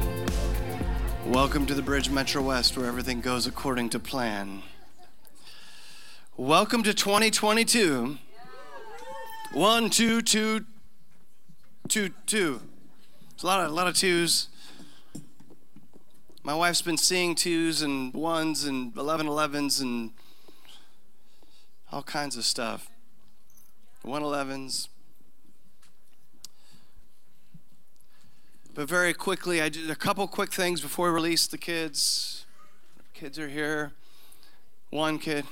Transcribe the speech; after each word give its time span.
Welcome 1.26 1.66
to 1.66 1.74
the 1.74 1.82
Bridge 1.82 2.08
Metro 2.08 2.42
West, 2.42 2.78
where 2.78 2.86
everything 2.86 3.20
goes 3.20 3.48
according 3.48 3.88
to 3.90 3.98
plan. 3.98 4.62
Welcome 6.38 6.82
to 6.82 6.92
2022. 6.92 8.18
One, 9.54 9.88
two, 9.88 10.20
two, 10.20 10.66
two, 11.88 12.10
two. 12.26 12.60
It's 13.32 13.42
a 13.42 13.46
lot 13.46 13.64
of, 13.64 13.70
a 13.70 13.74
lot 13.74 13.86
of 13.86 13.94
twos. 13.94 14.48
My 16.42 16.54
wife's 16.54 16.82
been 16.82 16.98
seeing 16.98 17.36
twos 17.36 17.80
and 17.80 18.12
ones 18.12 18.64
and 18.64 18.94
11 18.98 19.26
11s 19.26 19.80
and 19.80 20.10
all 21.90 22.02
kinds 22.02 22.36
of 22.36 22.44
stuff. 22.44 22.90
111s. 24.04 24.88
But 28.74 28.90
very 28.90 29.14
quickly, 29.14 29.62
I 29.62 29.70
did 29.70 29.88
a 29.88 29.96
couple 29.96 30.28
quick 30.28 30.52
things 30.52 30.82
before 30.82 31.08
we 31.08 31.14
release 31.14 31.46
the 31.46 31.56
kids. 31.56 32.44
Kids 33.14 33.38
are 33.38 33.48
here. 33.48 33.92
One 34.90 35.18
kid. 35.18 35.46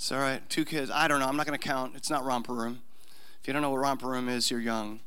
It's 0.00 0.10
all 0.10 0.18
right. 0.18 0.40
Two 0.48 0.64
kids. 0.64 0.90
I 0.90 1.08
don't 1.08 1.20
know. 1.20 1.26
I'm 1.26 1.36
not 1.36 1.46
going 1.46 1.58
to 1.58 1.62
count. 1.62 1.92
It's 1.94 2.08
not 2.08 2.24
romper 2.24 2.54
room. 2.54 2.80
If 3.38 3.46
you 3.46 3.52
don't 3.52 3.60
know 3.60 3.68
what 3.68 3.80
romper 3.80 4.06
room 4.06 4.30
is, 4.30 4.50
you're 4.50 4.58
young. 4.58 5.00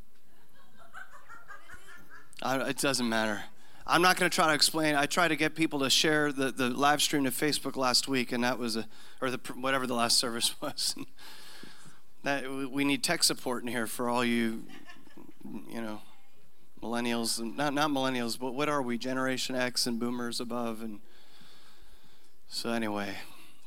I, 2.43 2.59
it 2.69 2.77
doesn't 2.77 3.09
matter. 3.09 3.45
I'm 3.87 4.03
not 4.03 4.17
going 4.17 4.29
to 4.29 4.35
try 4.35 4.49
to 4.49 4.53
explain. 4.53 4.93
I 4.93 5.07
tried 5.07 5.29
to 5.29 5.35
get 5.35 5.55
people 5.55 5.79
to 5.79 5.89
share 5.89 6.31
the, 6.31 6.51
the 6.51 6.69
live 6.69 7.01
stream 7.01 7.23
to 7.23 7.31
Facebook 7.31 7.75
last 7.75 8.07
week, 8.07 8.31
and 8.31 8.43
that 8.43 8.59
was 8.59 8.75
a, 8.75 8.85
or 9.19 9.31
the 9.31 9.39
whatever 9.55 9.87
the 9.87 9.95
last 9.95 10.19
service 10.19 10.53
was. 10.61 10.93
that 12.21 12.47
we 12.47 12.85
need 12.85 13.03
tech 13.03 13.23
support 13.23 13.63
in 13.63 13.69
here 13.69 13.87
for 13.87 14.11
all 14.11 14.23
you, 14.23 14.63
you 15.71 15.81
know, 15.81 16.01
millennials 16.83 17.39
and 17.39 17.57
not 17.57 17.73
not 17.73 17.89
millennials, 17.89 18.37
but 18.39 18.53
what 18.53 18.69
are 18.69 18.83
we? 18.83 18.99
Generation 18.99 19.55
X 19.55 19.87
and 19.87 19.99
Boomers 19.99 20.39
above, 20.39 20.83
and 20.83 20.99
so 22.47 22.69
anyway, 22.69 23.15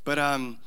but 0.04 0.20
um. 0.20 0.58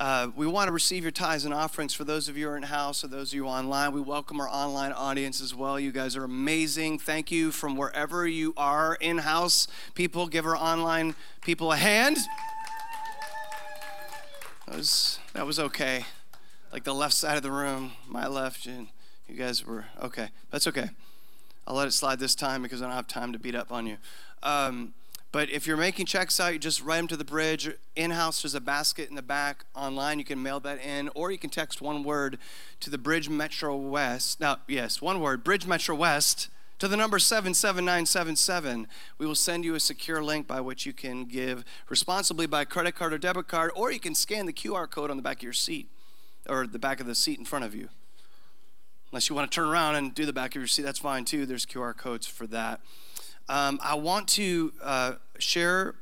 Uh, 0.00 0.30
we 0.34 0.46
want 0.46 0.66
to 0.66 0.72
receive 0.72 1.02
your 1.02 1.12
tithes 1.12 1.44
and 1.44 1.52
offerings 1.52 1.92
for 1.92 2.04
those 2.04 2.26
of 2.26 2.34
you 2.34 2.46
who 2.46 2.52
are 2.52 2.56
in 2.56 2.62
house 2.62 3.04
or 3.04 3.08
those 3.08 3.32
of 3.32 3.34
you 3.34 3.46
online. 3.46 3.92
We 3.92 4.00
welcome 4.00 4.40
our 4.40 4.48
online 4.48 4.92
audience 4.92 5.42
as 5.42 5.54
well. 5.54 5.78
You 5.78 5.92
guys 5.92 6.16
are 6.16 6.24
amazing. 6.24 6.98
Thank 7.00 7.30
you 7.30 7.52
from 7.52 7.76
wherever 7.76 8.26
you 8.26 8.54
are 8.56 8.96
in 8.98 9.18
house. 9.18 9.68
People, 9.94 10.26
give 10.26 10.46
our 10.46 10.56
online 10.56 11.14
people 11.42 11.70
a 11.70 11.76
hand. 11.76 12.16
That 14.66 14.78
was, 14.78 15.18
that 15.34 15.44
was 15.44 15.58
okay. 15.58 16.06
Like 16.72 16.84
the 16.84 16.94
left 16.94 17.12
side 17.12 17.36
of 17.36 17.42
the 17.42 17.52
room, 17.52 17.92
my 18.08 18.26
left, 18.26 18.64
and 18.64 18.88
you 19.28 19.36
guys 19.36 19.66
were 19.66 19.84
okay. 20.02 20.30
That's 20.50 20.66
okay. 20.66 20.88
I'll 21.66 21.76
let 21.76 21.86
it 21.86 21.92
slide 21.92 22.20
this 22.20 22.34
time 22.34 22.62
because 22.62 22.80
I 22.80 22.86
don't 22.86 22.94
have 22.94 23.06
time 23.06 23.34
to 23.34 23.38
beat 23.38 23.54
up 23.54 23.70
on 23.70 23.86
you. 23.86 23.98
Um, 24.42 24.94
but 25.32 25.48
if 25.50 25.66
you're 25.66 25.76
making 25.76 26.06
checks 26.06 26.40
out, 26.40 26.52
you 26.52 26.58
just 26.58 26.82
write 26.82 26.96
them 26.96 27.06
to 27.08 27.16
the 27.16 27.24
bridge. 27.24 27.70
In 27.94 28.10
house, 28.10 28.42
there's 28.42 28.54
a 28.54 28.60
basket 28.60 29.08
in 29.08 29.14
the 29.14 29.22
back. 29.22 29.64
Online, 29.76 30.18
you 30.18 30.24
can 30.24 30.42
mail 30.42 30.58
that 30.60 30.82
in, 30.84 31.08
or 31.14 31.30
you 31.30 31.38
can 31.38 31.50
text 31.50 31.80
one 31.80 32.02
word 32.02 32.38
to 32.80 32.90
the 32.90 32.98
Bridge 32.98 33.28
Metro 33.28 33.76
West. 33.76 34.40
Now, 34.40 34.58
yes, 34.66 35.00
one 35.00 35.20
word, 35.20 35.44
Bridge 35.44 35.66
Metro 35.66 35.94
West, 35.94 36.48
to 36.80 36.88
the 36.88 36.96
number 36.96 37.20
77977. 37.20 38.88
We 39.18 39.26
will 39.26 39.36
send 39.36 39.64
you 39.64 39.76
a 39.76 39.80
secure 39.80 40.22
link 40.22 40.48
by 40.48 40.60
which 40.60 40.84
you 40.84 40.92
can 40.92 41.26
give 41.26 41.64
responsibly 41.88 42.46
by 42.46 42.64
credit 42.64 42.96
card 42.96 43.12
or 43.12 43.18
debit 43.18 43.46
card, 43.46 43.70
or 43.76 43.92
you 43.92 44.00
can 44.00 44.16
scan 44.16 44.46
the 44.46 44.52
QR 44.52 44.90
code 44.90 45.10
on 45.10 45.16
the 45.16 45.22
back 45.22 45.38
of 45.38 45.42
your 45.44 45.52
seat 45.52 45.88
or 46.48 46.66
the 46.66 46.78
back 46.78 46.98
of 46.98 47.06
the 47.06 47.14
seat 47.14 47.38
in 47.38 47.44
front 47.44 47.64
of 47.64 47.74
you. 47.74 47.88
Unless 49.12 49.28
you 49.28 49.36
want 49.36 49.50
to 49.50 49.54
turn 49.54 49.68
around 49.68 49.96
and 49.96 50.14
do 50.14 50.24
the 50.24 50.32
back 50.32 50.56
of 50.56 50.60
your 50.60 50.66
seat, 50.66 50.82
that's 50.82 51.00
fine 51.00 51.24
too. 51.24 51.44
There's 51.44 51.66
QR 51.66 51.96
codes 51.96 52.26
for 52.26 52.46
that. 52.48 52.80
Um, 53.50 53.80
I 53.82 53.96
want 53.96 54.28
to 54.28 54.72
uh, 54.80 55.12
share 55.40 55.96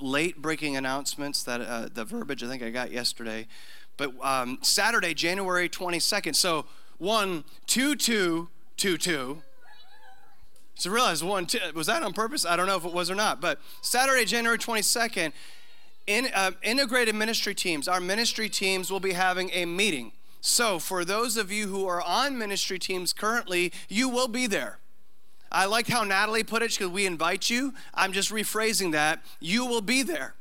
late 0.00 0.40
breaking 0.40 0.74
announcements 0.74 1.42
that 1.42 1.60
uh, 1.60 1.88
the 1.92 2.02
verbiage 2.06 2.42
I 2.42 2.48
think 2.48 2.62
I 2.62 2.70
got 2.70 2.90
yesterday. 2.90 3.46
But 3.98 4.14
um, 4.22 4.58
Saturday, 4.62 5.12
January 5.12 5.68
22nd. 5.68 6.34
So 6.34 6.64
one, 6.96 7.44
two, 7.66 7.94
two, 7.94 8.48
two, 8.78 8.96
two. 8.96 9.42
So 10.76 10.90
realize 10.90 11.22
one, 11.22 11.44
two, 11.44 11.58
was 11.74 11.88
that 11.88 12.02
on 12.02 12.14
purpose? 12.14 12.46
I 12.46 12.56
don't 12.56 12.66
know 12.66 12.76
if 12.76 12.86
it 12.86 12.94
was 12.94 13.10
or 13.10 13.14
not. 13.14 13.38
But 13.38 13.60
Saturday, 13.82 14.24
January 14.24 14.56
22nd, 14.56 15.32
in 16.06 16.28
uh, 16.34 16.52
integrated 16.62 17.14
ministry 17.14 17.54
teams, 17.54 17.86
our 17.86 18.00
ministry 18.00 18.48
teams 18.48 18.90
will 18.90 18.98
be 18.98 19.12
having 19.12 19.50
a 19.52 19.66
meeting. 19.66 20.12
So, 20.40 20.78
for 20.78 21.04
those 21.04 21.36
of 21.36 21.52
you 21.52 21.66
who 21.66 21.86
are 21.86 22.00
on 22.00 22.38
ministry 22.38 22.78
teams 22.78 23.12
currently, 23.12 23.74
you 23.90 24.08
will 24.08 24.28
be 24.28 24.46
there. 24.46 24.78
I 25.50 25.64
like 25.64 25.88
how 25.88 26.04
Natalie 26.04 26.44
put 26.44 26.62
it 26.62 26.70
because 26.72 26.88
we 26.88 27.06
invite 27.06 27.48
you. 27.48 27.72
I'm 27.94 28.12
just 28.12 28.30
rephrasing 28.30 28.92
that. 28.92 29.22
You 29.40 29.64
will 29.64 29.80
be 29.80 30.02
there. 30.02 30.34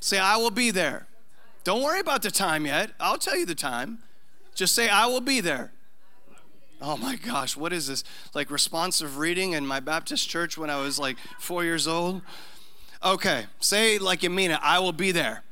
Say, 0.00 0.18
I 0.18 0.36
will 0.36 0.50
be 0.50 0.70
there. 0.70 1.06
Don't 1.64 1.82
worry 1.82 2.00
about 2.00 2.22
the 2.22 2.30
time 2.30 2.64
yet. 2.66 2.92
I'll 2.98 3.18
tell 3.18 3.36
you 3.36 3.44
the 3.44 3.54
time. 3.54 3.98
Just 4.54 4.74
say, 4.74 4.88
I 4.88 5.06
will 5.06 5.20
be 5.20 5.40
there. 5.40 5.72
Oh 6.80 6.96
my 6.96 7.16
gosh, 7.16 7.56
what 7.56 7.72
is 7.72 7.88
this? 7.88 8.04
Like 8.34 8.50
responsive 8.50 9.18
reading 9.18 9.52
in 9.52 9.66
my 9.66 9.80
Baptist 9.80 10.28
church 10.28 10.56
when 10.56 10.70
I 10.70 10.80
was 10.80 10.98
like 10.98 11.16
four 11.38 11.64
years 11.64 11.88
old? 11.88 12.22
Okay, 13.04 13.46
say 13.60 13.98
like 13.98 14.22
you 14.22 14.30
mean 14.30 14.52
it. 14.52 14.60
I 14.62 14.78
will 14.78 14.92
be 14.92 15.10
there. 15.12 15.42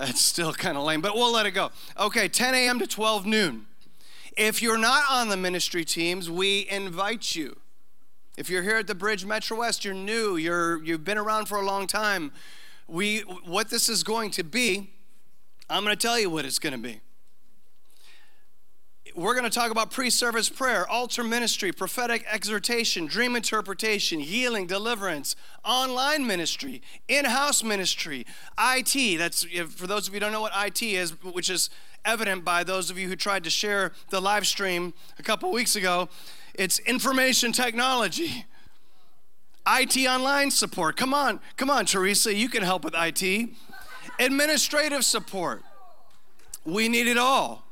It's 0.00 0.20
still 0.20 0.52
kind 0.52 0.76
of 0.76 0.84
lame, 0.84 1.00
but 1.00 1.14
we'll 1.14 1.32
let 1.32 1.46
it 1.46 1.52
go. 1.52 1.70
Okay, 1.98 2.28
10 2.28 2.54
a.m. 2.54 2.78
to 2.80 2.86
12 2.86 3.26
noon. 3.26 3.66
If 4.36 4.60
you're 4.62 4.78
not 4.78 5.04
on 5.10 5.28
the 5.28 5.36
ministry 5.36 5.84
teams, 5.84 6.28
we 6.28 6.66
invite 6.68 7.36
you. 7.36 7.56
If 8.36 8.50
you're 8.50 8.62
here 8.62 8.76
at 8.76 8.86
the 8.86 8.94
Bridge 8.94 9.24
Metro 9.24 9.58
West, 9.58 9.84
you're 9.84 9.94
new, 9.94 10.36
you're, 10.36 10.82
you've 10.82 11.04
been 11.04 11.18
around 11.18 11.46
for 11.46 11.56
a 11.56 11.64
long 11.64 11.86
time. 11.86 12.32
We, 12.88 13.20
what 13.20 13.70
this 13.70 13.88
is 13.88 14.02
going 14.02 14.32
to 14.32 14.42
be, 14.42 14.90
I'm 15.70 15.84
going 15.84 15.96
to 15.96 16.00
tell 16.00 16.18
you 16.18 16.28
what 16.28 16.44
it's 16.44 16.58
going 16.58 16.72
to 16.72 16.78
be 16.78 17.00
we're 19.14 19.34
going 19.34 19.44
to 19.44 19.50
talk 19.50 19.70
about 19.70 19.90
pre 19.90 20.10
service 20.10 20.48
prayer, 20.48 20.88
altar 20.88 21.22
ministry, 21.22 21.70
prophetic 21.72 22.24
exhortation, 22.30 23.06
dream 23.06 23.36
interpretation, 23.36 24.18
healing, 24.18 24.66
deliverance, 24.66 25.36
online 25.64 26.26
ministry, 26.26 26.82
in 27.06 27.24
house 27.24 27.62
ministry, 27.62 28.26
IT. 28.58 29.18
That's 29.18 29.44
for 29.74 29.86
those 29.86 30.08
of 30.08 30.14
you 30.14 30.18
who 30.18 30.20
don't 30.20 30.32
know 30.32 30.40
what 30.40 30.52
IT 30.56 30.82
is, 30.82 31.10
which 31.22 31.48
is 31.48 31.70
evident 32.04 32.44
by 32.44 32.64
those 32.64 32.90
of 32.90 32.98
you 32.98 33.08
who 33.08 33.16
tried 33.16 33.44
to 33.44 33.50
share 33.50 33.92
the 34.10 34.20
live 34.20 34.46
stream 34.46 34.92
a 35.18 35.22
couple 35.22 35.50
weeks 35.52 35.76
ago. 35.76 36.08
It's 36.54 36.78
information 36.80 37.52
technology. 37.52 38.46
IT 39.66 39.96
online 40.06 40.50
support. 40.50 40.96
Come 40.96 41.14
on, 41.14 41.40
come 41.56 41.70
on, 41.70 41.86
Teresa, 41.86 42.34
you 42.34 42.48
can 42.48 42.62
help 42.62 42.84
with 42.84 42.94
IT. 42.96 43.50
Administrative 44.18 45.04
support. 45.04 45.62
We 46.64 46.88
need 46.88 47.06
it 47.06 47.16
all. 47.16 47.63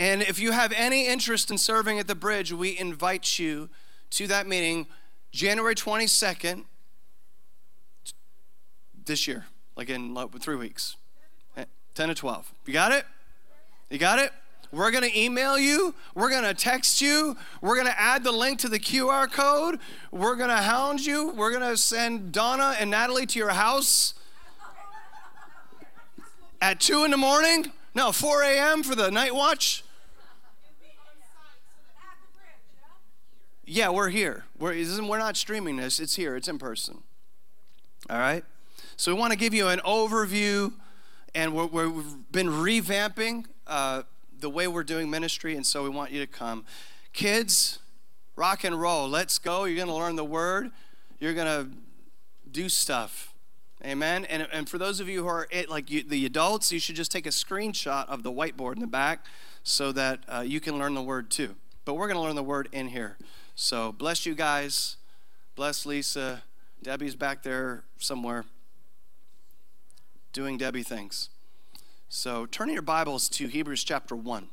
And 0.00 0.22
if 0.22 0.38
you 0.38 0.52
have 0.52 0.72
any 0.74 1.06
interest 1.06 1.50
in 1.50 1.58
serving 1.58 1.98
at 1.98 2.08
the 2.08 2.14
bridge, 2.14 2.54
we 2.54 2.78
invite 2.78 3.38
you 3.38 3.68
to 4.12 4.26
that 4.28 4.46
meeting 4.46 4.86
January 5.30 5.74
22nd 5.74 6.64
this 9.04 9.28
year, 9.28 9.44
like 9.76 9.90
in 9.90 10.16
three 10.40 10.56
weeks, 10.56 10.96
eh, 11.54 11.66
10 11.94 12.08
to 12.08 12.14
12. 12.14 12.50
You 12.64 12.72
got 12.72 12.92
it? 12.92 13.04
You 13.90 13.98
got 13.98 14.18
it? 14.18 14.32
We're 14.72 14.90
going 14.90 15.04
to 15.04 15.20
email 15.20 15.58
you. 15.58 15.94
We're 16.14 16.30
going 16.30 16.44
to 16.44 16.54
text 16.54 17.02
you. 17.02 17.36
We're 17.60 17.74
going 17.74 17.88
to 17.88 18.00
add 18.00 18.24
the 18.24 18.32
link 18.32 18.60
to 18.60 18.70
the 18.70 18.80
QR 18.80 19.30
code. 19.30 19.80
We're 20.10 20.36
going 20.36 20.48
to 20.48 20.56
hound 20.56 21.04
you. 21.04 21.28
We're 21.32 21.50
going 21.50 21.70
to 21.70 21.76
send 21.76 22.32
Donna 22.32 22.74
and 22.80 22.90
Natalie 22.90 23.26
to 23.26 23.38
your 23.38 23.50
house 23.50 24.14
at 26.62 26.80
2 26.80 27.04
in 27.04 27.10
the 27.10 27.18
morning. 27.18 27.70
No, 27.94 28.12
4 28.12 28.44
a.m. 28.44 28.82
for 28.82 28.94
the 28.94 29.10
night 29.10 29.34
watch. 29.34 29.84
Yeah, 33.72 33.90
we're 33.90 34.08
here. 34.08 34.46
We're, 34.58 34.74
we're 35.06 35.18
not 35.18 35.36
streaming 35.36 35.76
this, 35.76 36.00
it's 36.00 36.16
here, 36.16 36.34
it's 36.34 36.48
in 36.48 36.58
person. 36.58 37.04
All 38.10 38.18
right? 38.18 38.44
So 38.96 39.14
we 39.14 39.20
want 39.20 39.32
to 39.32 39.38
give 39.38 39.54
you 39.54 39.68
an 39.68 39.78
overview, 39.86 40.72
and 41.36 41.54
we 41.54 41.82
have 41.82 42.32
been 42.32 42.48
revamping 42.48 43.44
uh, 43.68 44.02
the 44.36 44.50
way 44.50 44.66
we're 44.66 44.82
doing 44.82 45.08
ministry, 45.08 45.54
and 45.54 45.64
so 45.64 45.84
we 45.84 45.88
want 45.88 46.10
you 46.10 46.18
to 46.18 46.26
come. 46.26 46.64
Kids, 47.12 47.78
rock 48.34 48.64
and 48.64 48.80
roll. 48.80 49.08
Let's 49.08 49.38
go. 49.38 49.66
You're 49.66 49.76
going 49.76 49.86
to 49.86 49.94
learn 49.94 50.16
the 50.16 50.24
word, 50.24 50.72
you're 51.20 51.34
going 51.34 51.46
to 51.46 51.70
do 52.50 52.68
stuff. 52.68 53.32
Amen. 53.84 54.24
And, 54.24 54.48
and 54.52 54.68
for 54.68 54.78
those 54.78 54.98
of 54.98 55.08
you 55.08 55.22
who 55.22 55.28
are 55.28 55.46
like 55.68 55.92
you, 55.92 56.02
the 56.02 56.26
adults, 56.26 56.72
you 56.72 56.80
should 56.80 56.96
just 56.96 57.12
take 57.12 57.24
a 57.24 57.30
screenshot 57.30 58.08
of 58.08 58.24
the 58.24 58.32
whiteboard 58.32 58.74
in 58.74 58.80
the 58.80 58.88
back 58.88 59.24
so 59.62 59.92
that 59.92 60.24
uh, 60.28 60.40
you 60.44 60.58
can 60.58 60.76
learn 60.76 60.94
the 60.94 61.02
word 61.02 61.30
too. 61.30 61.54
But 61.84 61.94
we're 61.94 62.08
going 62.08 62.16
to 62.16 62.22
learn 62.22 62.34
the 62.34 62.42
word 62.42 62.68
in 62.72 62.88
here. 62.88 63.16
So 63.62 63.92
bless 63.92 64.24
you 64.24 64.34
guys. 64.34 64.96
Bless 65.54 65.84
Lisa. 65.84 66.44
Debbie's 66.82 67.14
back 67.14 67.42
there 67.42 67.84
somewhere 67.98 68.46
doing 70.32 70.56
Debbie 70.56 70.82
things. 70.82 71.28
So 72.08 72.46
turn 72.46 72.70
your 72.70 72.80
Bibles 72.80 73.28
to 73.28 73.48
Hebrews 73.48 73.84
chapter 73.84 74.16
1. 74.16 74.48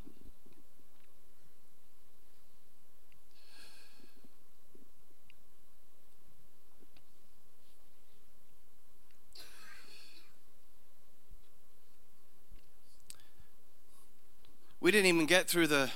We 14.82 14.92
didn't 14.92 15.06
even 15.06 15.26
get 15.26 15.48
through 15.48 15.68
the 15.68 15.92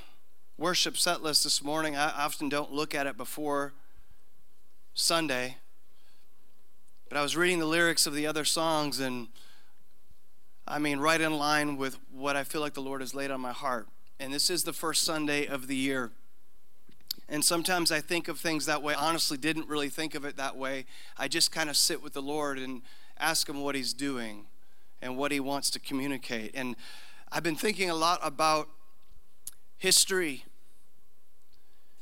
worship 0.62 0.96
set 0.96 1.24
list 1.24 1.44
this 1.44 1.64
morning. 1.64 1.96
I 1.96 2.12
often 2.12 2.48
don't 2.48 2.72
look 2.72 2.94
at 2.94 3.08
it 3.08 3.18
before 3.18 3.74
Sunday. 4.94 5.58
But 7.10 7.18
I 7.18 7.24
was 7.24 7.36
reading 7.36 7.58
the 7.58 7.66
lyrics 7.66 8.06
of 8.06 8.14
the 8.14 8.28
other 8.28 8.46
songs, 8.46 9.00
and 9.00 9.30
I 10.68 10.78
mean, 10.78 11.00
right 11.00 11.20
in 11.20 11.34
line 11.34 11.78
with 11.78 11.98
what 12.12 12.36
I 12.36 12.44
feel 12.44 12.62
like 12.62 12.76
the 12.76 12.82
Lord 12.82 13.02
has 13.02 13.16
laid 13.16 13.32
on 13.32 13.42
my 13.42 13.52
heart. 13.52 13.88
And 14.20 14.32
this 14.32 14.52
is 14.52 14.64
the 14.64 14.72
first 14.72 15.04
Sunday 15.04 15.48
of 15.48 15.66
the 15.66 15.76
year. 15.76 16.12
And 17.28 17.44
sometimes 17.44 17.92
I 17.92 18.00
think 18.00 18.28
of 18.28 18.40
things 18.40 18.68
that 18.68 18.84
way. 18.84 18.94
Honestly, 18.94 19.38
didn't 19.38 19.68
really 19.68 19.90
think 19.90 20.14
of 20.14 20.26
it 20.26 20.38
that 20.38 20.56
way. 20.56 20.86
I 21.18 21.28
just 21.28 21.52
kind 21.52 21.72
of 21.72 21.76
sit 21.76 22.04
with 22.04 22.14
the 22.14 22.22
Lord 22.22 22.60
and 22.60 22.84
ask 23.18 23.50
Him 23.50 23.62
what 23.62 23.74
He's 23.74 23.94
doing 23.94 24.46
and 25.02 25.18
what 25.18 25.32
He 25.32 25.40
wants 25.40 25.72
to 25.72 25.80
communicate. 25.80 26.52
And 26.54 26.76
I've 27.32 27.42
been 27.42 27.56
thinking 27.56 27.90
a 27.90 27.96
lot 27.96 28.20
about 28.22 28.70
history. 29.80 30.46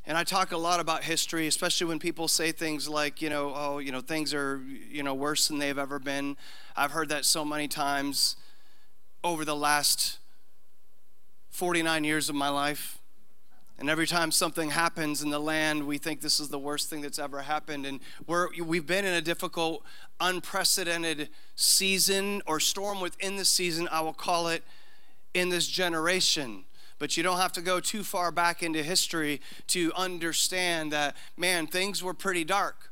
And 0.10 0.18
I 0.18 0.24
talk 0.24 0.52
a 0.52 0.58
lot 0.58 0.80
about 0.80 1.04
history, 1.04 1.46
especially 1.46 1.86
when 1.86 2.00
people 2.00 2.28
say 2.28 2.52
things 2.52 2.90
like, 2.90 3.22
you 3.22 3.30
know, 3.30 3.54
oh, 3.56 3.78
you 3.78 3.92
know, 3.92 4.02
things 4.02 4.34
are, 4.34 4.60
you 4.90 5.04
know, 5.04 5.14
worse 5.14 5.48
than 5.48 5.60
they've 5.60 5.78
ever 5.78 6.00
been. 6.00 6.36
I've 6.76 6.90
heard 6.90 7.10
that 7.10 7.26
so 7.26 7.46
many 7.46 7.68
times 7.68 8.36
over 9.24 9.46
the 9.46 9.56
last 9.56 10.18
49 11.52 12.04
years 12.04 12.28
of 12.28 12.34
my 12.34 12.50
life. 12.50 12.98
And 13.78 13.88
every 13.88 14.08
time 14.08 14.32
something 14.32 14.72
happens 14.72 15.22
in 15.22 15.30
the 15.30 15.38
land, 15.38 15.86
we 15.86 16.00
think 16.00 16.22
this 16.22 16.40
is 16.40 16.50
the 16.50 16.58
worst 16.58 16.90
thing 16.90 17.02
that's 17.02 17.20
ever 17.20 17.44
happened. 17.44 17.86
And 17.86 18.00
we're, 18.26 18.48
we've 18.64 18.88
been 18.88 19.06
in 19.06 19.14
a 19.14 19.22
difficult, 19.22 19.84
unprecedented 20.20 21.30
season 21.54 22.42
or 22.48 22.60
storm 22.60 23.00
within 23.00 23.36
the 23.38 23.46
season, 23.46 23.88
I 23.92 24.02
will 24.02 24.14
call 24.14 24.48
it, 24.48 24.64
in 25.36 25.50
this 25.50 25.68
generation 25.68 26.64
but 27.00 27.18
you 27.18 27.24
don't 27.24 27.38
have 27.38 27.54
to 27.54 27.62
go 27.62 27.80
too 27.80 28.04
far 28.04 28.32
back 28.32 28.62
into 28.62 28.84
history 28.84 29.42
to 29.68 29.92
understand 29.96 30.92
that, 30.92 31.16
man, 31.38 31.66
things 31.66 32.04
were 32.04 32.14
pretty 32.14 32.44
dark. 32.44 32.92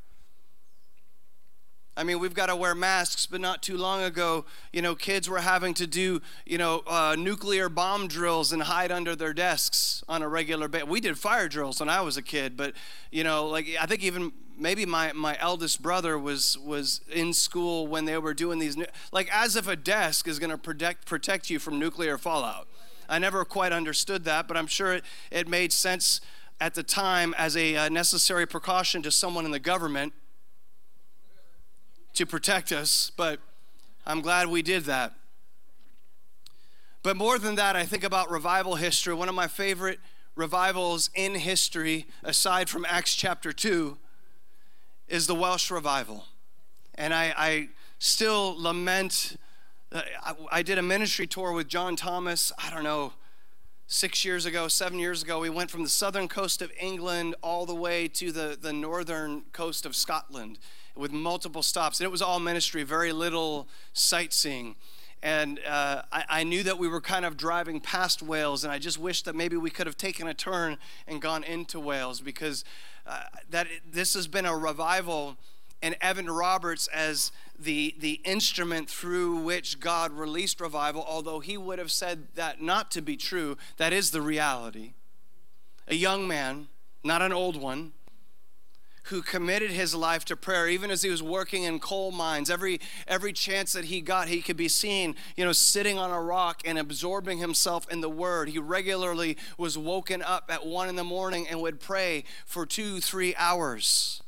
I 1.98 2.04
mean, 2.04 2.20
we've 2.20 2.36
got 2.36 2.46
to 2.46 2.56
wear 2.56 2.76
masks, 2.76 3.26
but 3.26 3.42
not 3.42 3.64
too 3.64 3.76
long 3.76 4.04
ago, 4.04 4.46
you 4.72 4.84
know, 4.84 4.94
kids 4.94 5.28
were 5.28 5.40
having 5.40 5.74
to 5.74 5.88
do, 5.88 6.22
you 6.46 6.60
know, 6.60 6.84
uh, 6.86 7.16
nuclear 7.18 7.70
bomb 7.70 8.08
drills 8.08 8.52
and 8.54 8.62
hide 8.62 8.92
under 8.92 9.16
their 9.16 9.34
desks 9.34 10.04
on 10.08 10.22
a 10.22 10.30
regular 10.30 10.68
basis. 10.68 10.88
We 10.88 11.02
did 11.02 11.18
fire 11.18 11.50
drills 11.50 11.80
when 11.80 11.90
I 11.90 12.02
was 12.02 12.16
a 12.16 12.22
kid, 12.22 12.56
but, 12.56 12.74
you 13.12 13.24
know, 13.24 13.48
like 13.48 13.68
I 13.82 13.88
think 13.88 14.04
even 14.04 14.32
maybe 14.56 14.86
my, 14.86 15.12
my 15.14 15.38
eldest 15.40 15.82
brother 15.82 16.20
was 16.20 16.56
was 16.60 17.02
in 17.12 17.34
school 17.34 17.88
when 17.88 18.06
they 18.06 18.20
were 18.20 18.36
doing 18.36 18.60
these, 18.60 18.78
like 19.12 19.28
as 19.34 19.56
if 19.56 19.68
a 19.68 19.76
desk 19.76 20.28
is 20.28 20.38
going 20.38 20.52
to 20.52 20.58
protect 20.58 21.08
protect 21.08 21.50
you 21.50 21.58
from 21.58 21.80
nuclear 21.80 22.20
fallout. 22.20 22.68
I 23.10 23.20
never 23.20 23.46
quite 23.46 23.72
understood 23.72 24.24
that, 24.26 24.48
but 24.48 24.58
I'm 24.58 24.68
sure 24.68 24.94
it, 24.94 25.04
it 25.32 25.48
made 25.48 25.72
sense 25.72 26.22
at 26.60 26.74
the 26.74 26.84
time 26.84 27.34
as 27.38 27.56
a 27.56 27.76
uh, 27.76 27.90
necessary 27.90 28.46
precaution 28.46 29.02
to 29.04 29.12
someone 29.12 29.46
in 29.46 29.52
the 29.52 29.60
government 29.60 30.14
to 32.14 32.26
protect 32.26 32.72
us, 32.72 33.12
but 33.16 33.40
I'm 34.06 34.22
glad 34.22 34.48
we 34.48 34.62
did 34.62 34.86
that. 34.86 35.14
But 37.04 37.16
more 37.16 37.38
than 37.38 37.56
that, 37.56 37.76
I 37.76 37.86
think 37.86 38.04
about 38.04 38.32
revival 38.32 38.76
history. 38.76 39.14
One 39.14 39.30
of 39.30 39.36
my 39.36 39.48
favorite 39.48 40.00
revivals 40.36 41.10
in 41.14 41.36
history, 41.36 42.08
aside 42.24 42.70
from 42.70 42.86
Acts 42.90 43.16
chapter 43.16 43.54
2, 43.54 43.98
is 45.08 45.28
the 45.28 45.36
Welsh 45.36 45.72
revival. 45.72 46.26
And 46.96 47.14
I, 47.14 47.34
I 47.38 47.70
still 48.00 48.56
lament 48.58 49.38
I, 49.92 50.34
I 50.52 50.62
did 50.64 50.78
a 50.78 50.82
ministry 50.82 51.28
tour 51.28 51.54
with 51.54 51.68
John 51.68 51.96
Thomas, 51.96 52.52
I 52.58 52.70
don't 52.70 52.84
know, 52.84 53.14
six 53.86 54.26
years 54.26 54.46
ago, 54.46 54.68
seven 54.68 55.00
years 55.00 55.24
ago. 55.24 55.40
We 55.40 55.50
went 55.50 55.72
from 55.72 55.84
the 55.84 55.90
southern 55.90 56.28
coast 56.28 56.62
of 56.62 56.72
England 56.80 57.36
all 57.42 57.66
the 57.66 57.76
way 57.76 58.08
to 58.10 58.32
the, 58.32 58.58
the 58.60 58.74
northern 58.74 59.44
coast 59.54 59.86
of 59.86 59.96
Scotland 59.96 60.60
with 60.96 61.14
multiple 61.14 61.64
stops. 61.64 62.00
And 62.00 62.06
it 62.06 62.12
was 62.12 62.22
all 62.22 62.40
ministry, 62.40 62.84
very 62.84 63.14
little 63.14 63.70
sightseeing. 63.94 64.76
And 65.24 65.60
uh, 65.66 66.02
I, 66.12 66.26
I, 66.30 66.44
knew 66.44 66.64
that 66.64 66.78
we 66.78 66.88
were 66.88 67.02
kind 67.02 67.26
of 67.26 67.38
driving 67.38 67.80
past 67.80 68.22
Wales, 68.22 68.64
and 68.64 68.72
I 68.72 68.78
just 68.78 69.00
wished 69.00 69.26
that 69.26 69.36
maybe 69.36 69.58
we 69.58 69.72
could 69.72 69.88
have 69.88 69.98
taken 69.98 70.28
a 70.28 70.34
turn 70.34 70.78
and 71.08 71.20
gone 71.20 71.44
into 71.44 71.80
Wales 71.80 72.22
because 72.22 72.64
uh, 73.08 73.24
that 73.50 73.68
this 73.90 74.14
has 74.14 74.28
been 74.28 74.46
a 74.46 74.56
revival 74.56 75.38
and 75.82 75.96
Evan 76.02 76.30
Roberts 76.30 76.88
as 76.88 77.32
the, 77.58 77.96
the 78.00 78.22
instrument 78.24 78.90
through 78.90 79.38
which 79.38 79.80
God 79.80 80.12
released 80.12 80.62
revival, 80.62 81.04
although 81.08 81.40
he 81.40 81.58
would 81.58 81.80
have 81.80 81.92
said 81.92 82.28
that 82.36 82.62
not 82.62 82.92
to 82.92 83.02
be 83.02 83.18
true, 83.18 83.58
that 83.78 83.94
is 83.94 84.12
the 84.12 84.22
reality. 84.22 84.94
A 85.88 85.96
young 85.96 86.28
man, 86.28 86.68
not 87.04 87.22
an 87.22 87.32
old 87.32 87.60
one, 87.60 87.94
who 89.08 89.22
committed 89.22 89.72
his 89.72 89.96
life 89.96 90.26
to 90.26 90.36
prayer 90.36 90.68
even 90.68 90.92
as 90.92 91.02
he 91.02 91.10
was 91.10 91.24
working 91.24 91.64
in 91.64 91.80
coal 91.80 92.12
mines 92.12 92.50
every 92.50 92.80
every 93.08 93.32
chance 93.32 93.72
that 93.72 93.86
he 93.86 94.02
got 94.02 94.28
he 94.28 94.42
could 94.42 94.58
be 94.58 94.68
seen 94.68 95.16
you 95.38 95.46
know 95.46 95.54
sitting 95.54 95.98
on 95.98 96.12
a 96.12 96.22
rock 96.22 96.62
and 96.66 96.78
absorbing 96.78 97.38
himself 97.38 97.90
in 97.90 98.02
the 98.02 98.10
word 98.10 98.50
he 98.50 98.60
regularly 98.60 99.38
was 99.58 99.78
woken 99.78 100.22
up 100.22 100.50
at 100.50 100.66
one 100.66 100.90
in 100.90 100.98
the 100.98 101.06
morning 101.06 101.48
and 101.48 101.62
would 101.62 101.80
pray 101.80 102.24
for 102.46 102.66
two 102.66 103.00
three 103.00 103.34
hours 103.38 104.22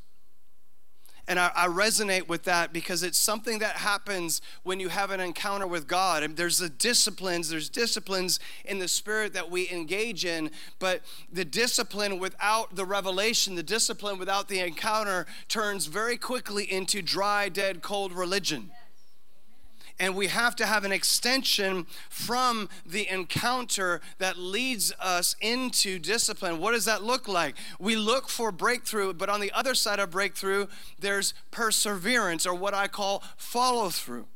and 1.30 1.40
I, 1.40 1.52
I, 1.56 1.68
resonate 1.68 2.28
with 2.28 2.44
that 2.46 2.74
because 2.74 3.04
it's 3.04 3.20
something 3.20 3.60
that 3.60 3.76
happens 3.76 4.42
when 4.64 4.80
you 4.80 4.90
have 4.90 5.12
an 5.12 5.20
encounter 5.20 5.68
with 5.68 5.88
God. 5.88 6.24
And 6.24 6.36
there's 6.36 6.58
the 6.58 6.70
disciplines, 6.70 7.50
there's 7.50 7.70
disciplines 7.70 8.40
in 8.66 8.80
the 8.80 8.88
spirit 8.88 9.34
that 9.34 9.52
we 9.52 9.70
engage 9.70 10.26
in, 10.26 10.50
but 10.80 11.02
the 11.32 11.46
discipline 11.46 12.18
without 12.18 12.76
the 12.76 12.84
revelation, 12.84 13.54
the 13.54 13.62
discipline 13.62 14.18
without 14.18 14.48
the 14.48 14.60
encounter 14.60 15.28
turns 15.48 15.86
very 15.86 16.18
quickly 16.18 16.64
into 16.70 17.04
dry, 17.04 17.48
dead, 17.48 17.84
cold 17.84 18.12
religion 18.12 18.72
and 20.00 20.16
we 20.16 20.28
have 20.28 20.56
to 20.56 20.66
have 20.66 20.86
an 20.86 20.92
extension 20.92 21.86
from 22.10 22.70
the 22.86 23.08
encounter 23.10 24.00
that 24.18 24.38
leads 24.38 24.94
us 25.00 25.36
into 25.42 26.00
discipline. 26.00 26.60
What 26.60 26.72
does 26.72 26.86
that 26.86 27.04
look 27.04 27.28
like? 27.28 27.56
We 27.80 27.96
look 27.98 28.30
for 28.30 28.52
breakthrough, 28.52 29.14
but 29.14 29.30
on 29.30 29.42
the 29.42 29.52
other 29.52 29.76
side 29.76 30.00
of 30.00 30.12
breakthrough, 30.12 30.68
there's 30.98 31.34
perseverance, 31.52 32.46
or 32.46 32.56
what 32.56 32.74
I 32.74 32.88
call 32.88 33.24
follow 33.36 33.90
through, 33.90 34.28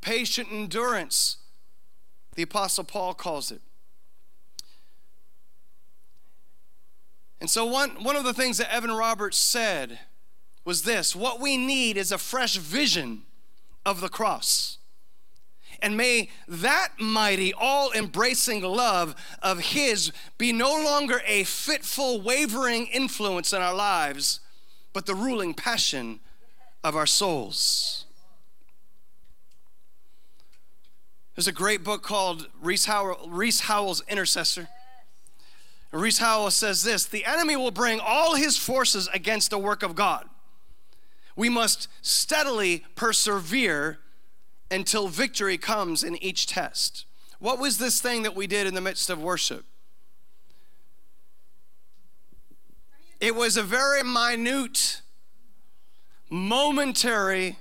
patient 0.00 0.48
endurance. 0.50 1.36
The 2.34 2.42
Apostle 2.42 2.84
Paul 2.84 3.14
calls 3.14 3.52
it. 3.52 3.60
And 7.40 7.50
so, 7.50 7.66
one, 7.66 8.02
one 8.02 8.16
of 8.16 8.24
the 8.24 8.32
things 8.32 8.58
that 8.58 8.72
Evan 8.72 8.92
Roberts 8.92 9.36
said 9.36 9.98
was 10.64 10.82
this 10.82 11.14
what 11.14 11.40
we 11.40 11.56
need 11.56 11.96
is 11.96 12.12
a 12.12 12.18
fresh 12.18 12.56
vision 12.56 13.22
of 13.84 14.00
the 14.00 14.08
cross. 14.08 14.78
And 15.80 15.96
may 15.96 16.30
that 16.46 17.00
mighty, 17.00 17.52
all 17.52 17.92
embracing 17.92 18.62
love 18.62 19.16
of 19.42 19.58
His 19.58 20.12
be 20.38 20.52
no 20.52 20.72
longer 20.72 21.20
a 21.26 21.42
fitful, 21.44 22.20
wavering 22.20 22.86
influence 22.86 23.52
in 23.52 23.60
our 23.60 23.74
lives, 23.74 24.40
but 24.92 25.06
the 25.06 25.14
ruling 25.14 25.54
passion 25.54 26.20
of 26.84 26.94
our 26.94 27.06
souls. 27.06 28.04
There's 31.34 31.48
a 31.48 31.52
great 31.52 31.82
book 31.82 32.02
called 32.02 32.46
Rees, 32.60 32.84
Howell, 32.84 33.28
Rees 33.28 33.60
Howells 33.60 34.02
Intercessor. 34.06 34.68
Rees 35.90 36.18
Howell 36.18 36.50
says 36.50 36.84
this 36.84 37.06
The 37.06 37.24
enemy 37.24 37.56
will 37.56 37.70
bring 37.70 38.00
all 38.00 38.34
his 38.34 38.56
forces 38.56 39.08
against 39.12 39.50
the 39.50 39.58
work 39.58 39.82
of 39.82 39.94
God. 39.94 40.28
We 41.36 41.48
must 41.48 41.88
steadily 42.02 42.84
persevere 42.94 43.98
until 44.70 45.08
victory 45.08 45.58
comes 45.58 46.02
in 46.02 46.22
each 46.22 46.46
test. 46.46 47.04
What 47.38 47.58
was 47.58 47.78
this 47.78 48.00
thing 48.00 48.22
that 48.22 48.34
we 48.34 48.46
did 48.46 48.66
in 48.66 48.74
the 48.74 48.80
midst 48.80 49.10
of 49.10 49.20
worship? 49.20 49.64
It 53.20 53.34
was 53.34 53.56
a 53.56 53.62
very 53.62 54.02
minute, 54.02 55.02
momentary 56.28 57.58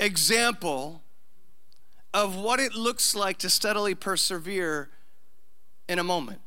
example 0.00 1.02
of 2.14 2.36
what 2.36 2.60
it 2.60 2.74
looks 2.74 3.14
like 3.14 3.38
to 3.38 3.50
steadily 3.50 3.94
persevere 3.94 4.90
in 5.88 5.98
a 5.98 6.04
moment. 6.04 6.40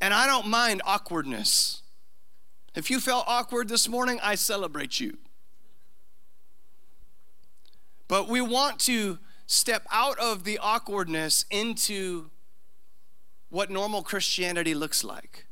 And 0.00 0.14
I 0.14 0.26
don't 0.26 0.48
mind 0.48 0.82
awkwardness. 0.86 1.82
If 2.74 2.90
you 2.90 3.00
felt 3.00 3.24
awkward 3.26 3.68
this 3.68 3.88
morning, 3.88 4.20
I 4.22 4.36
celebrate 4.36 5.00
you. 5.00 5.18
But 8.06 8.28
we 8.28 8.40
want 8.40 8.78
to 8.80 9.18
step 9.46 9.86
out 9.90 10.18
of 10.18 10.44
the 10.44 10.58
awkwardness 10.58 11.44
into 11.50 12.30
what 13.48 13.70
normal 13.70 14.02
Christianity 14.02 14.74
looks 14.74 15.02
like. 15.02 15.46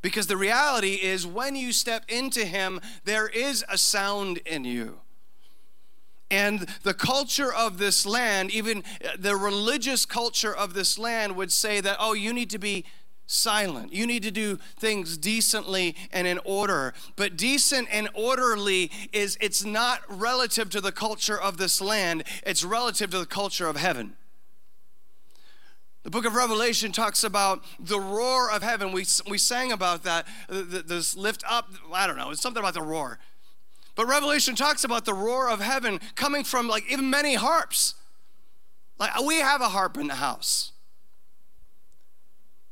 Because 0.00 0.28
the 0.28 0.36
reality 0.36 0.94
is, 0.94 1.26
when 1.26 1.56
you 1.56 1.72
step 1.72 2.04
into 2.08 2.44
Him, 2.44 2.80
there 3.04 3.28
is 3.28 3.64
a 3.68 3.76
sound 3.76 4.38
in 4.46 4.64
you. 4.64 5.00
And 6.30 6.68
the 6.82 6.94
culture 6.94 7.52
of 7.52 7.78
this 7.78 8.06
land, 8.06 8.50
even 8.50 8.84
the 9.18 9.34
religious 9.36 10.06
culture 10.06 10.54
of 10.54 10.74
this 10.74 10.98
land, 10.98 11.36
would 11.36 11.50
say 11.52 11.80
that, 11.80 11.96
oh, 11.98 12.12
you 12.12 12.32
need 12.32 12.50
to 12.50 12.58
be 12.58 12.84
silent. 13.28 13.92
You 13.92 14.06
need 14.06 14.22
to 14.24 14.30
do 14.30 14.58
things 14.80 15.16
decently 15.18 15.94
and 16.10 16.26
in 16.26 16.40
order. 16.44 16.94
But 17.14 17.36
decent 17.36 17.86
and 17.92 18.08
orderly 18.14 18.90
is 19.12 19.36
it's 19.40 19.64
not 19.64 20.00
relative 20.08 20.70
to 20.70 20.80
the 20.80 20.90
culture 20.90 21.40
of 21.40 21.58
this 21.58 21.80
land, 21.80 22.24
it's 22.44 22.64
relative 22.64 23.10
to 23.10 23.18
the 23.18 23.26
culture 23.26 23.68
of 23.68 23.76
heaven. 23.76 24.16
The 26.04 26.10
book 26.10 26.24
of 26.24 26.34
Revelation 26.34 26.90
talks 26.90 27.22
about 27.22 27.62
the 27.78 28.00
roar 28.00 28.50
of 28.50 28.62
heaven. 28.62 28.92
We, 28.92 29.04
we 29.28 29.36
sang 29.36 29.72
about 29.72 30.04
that, 30.04 30.26
this 30.48 31.14
lift 31.14 31.44
up, 31.46 31.68
I 31.92 32.06
don't 32.06 32.16
know, 32.16 32.30
it's 32.30 32.40
something 32.40 32.62
about 32.62 32.74
the 32.74 32.82
roar. 32.82 33.18
But 33.94 34.06
Revelation 34.06 34.54
talks 34.54 34.84
about 34.84 35.04
the 35.04 35.12
roar 35.12 35.50
of 35.50 35.60
heaven 35.60 36.00
coming 36.14 36.44
from 36.44 36.66
like 36.66 36.90
even 36.90 37.10
many 37.10 37.34
harps. 37.34 37.94
Like 38.98 39.20
we 39.20 39.40
have 39.40 39.60
a 39.60 39.68
harp 39.68 39.98
in 39.98 40.06
the 40.06 40.14
house. 40.14 40.72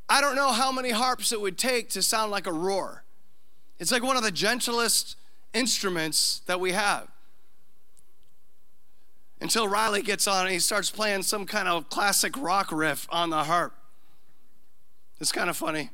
I 0.08 0.20
don't 0.20 0.36
know 0.36 0.52
how 0.52 0.70
many 0.70 0.90
harps 0.90 1.32
it 1.32 1.40
would 1.40 1.58
take 1.58 1.90
to 1.90 2.02
sound 2.02 2.30
like 2.30 2.46
a 2.46 2.52
roar. 2.52 3.04
It's 3.78 3.92
like 3.92 4.02
one 4.02 4.16
of 4.16 4.22
the 4.22 4.30
gentlest 4.30 5.16
instruments 5.52 6.40
that 6.46 6.60
we 6.60 6.72
have. 6.72 7.08
Until 9.40 9.68
Riley 9.68 10.02
gets 10.02 10.26
on 10.26 10.46
and 10.46 10.52
he 10.52 10.58
starts 10.58 10.90
playing 10.90 11.22
some 11.22 11.44
kind 11.44 11.68
of 11.68 11.90
classic 11.90 12.36
rock 12.38 12.72
riff 12.72 13.06
on 13.10 13.30
the 13.30 13.44
harp. 13.44 13.74
It's 15.20 15.32
kind 15.32 15.50
of 15.50 15.56
funny. 15.56 15.90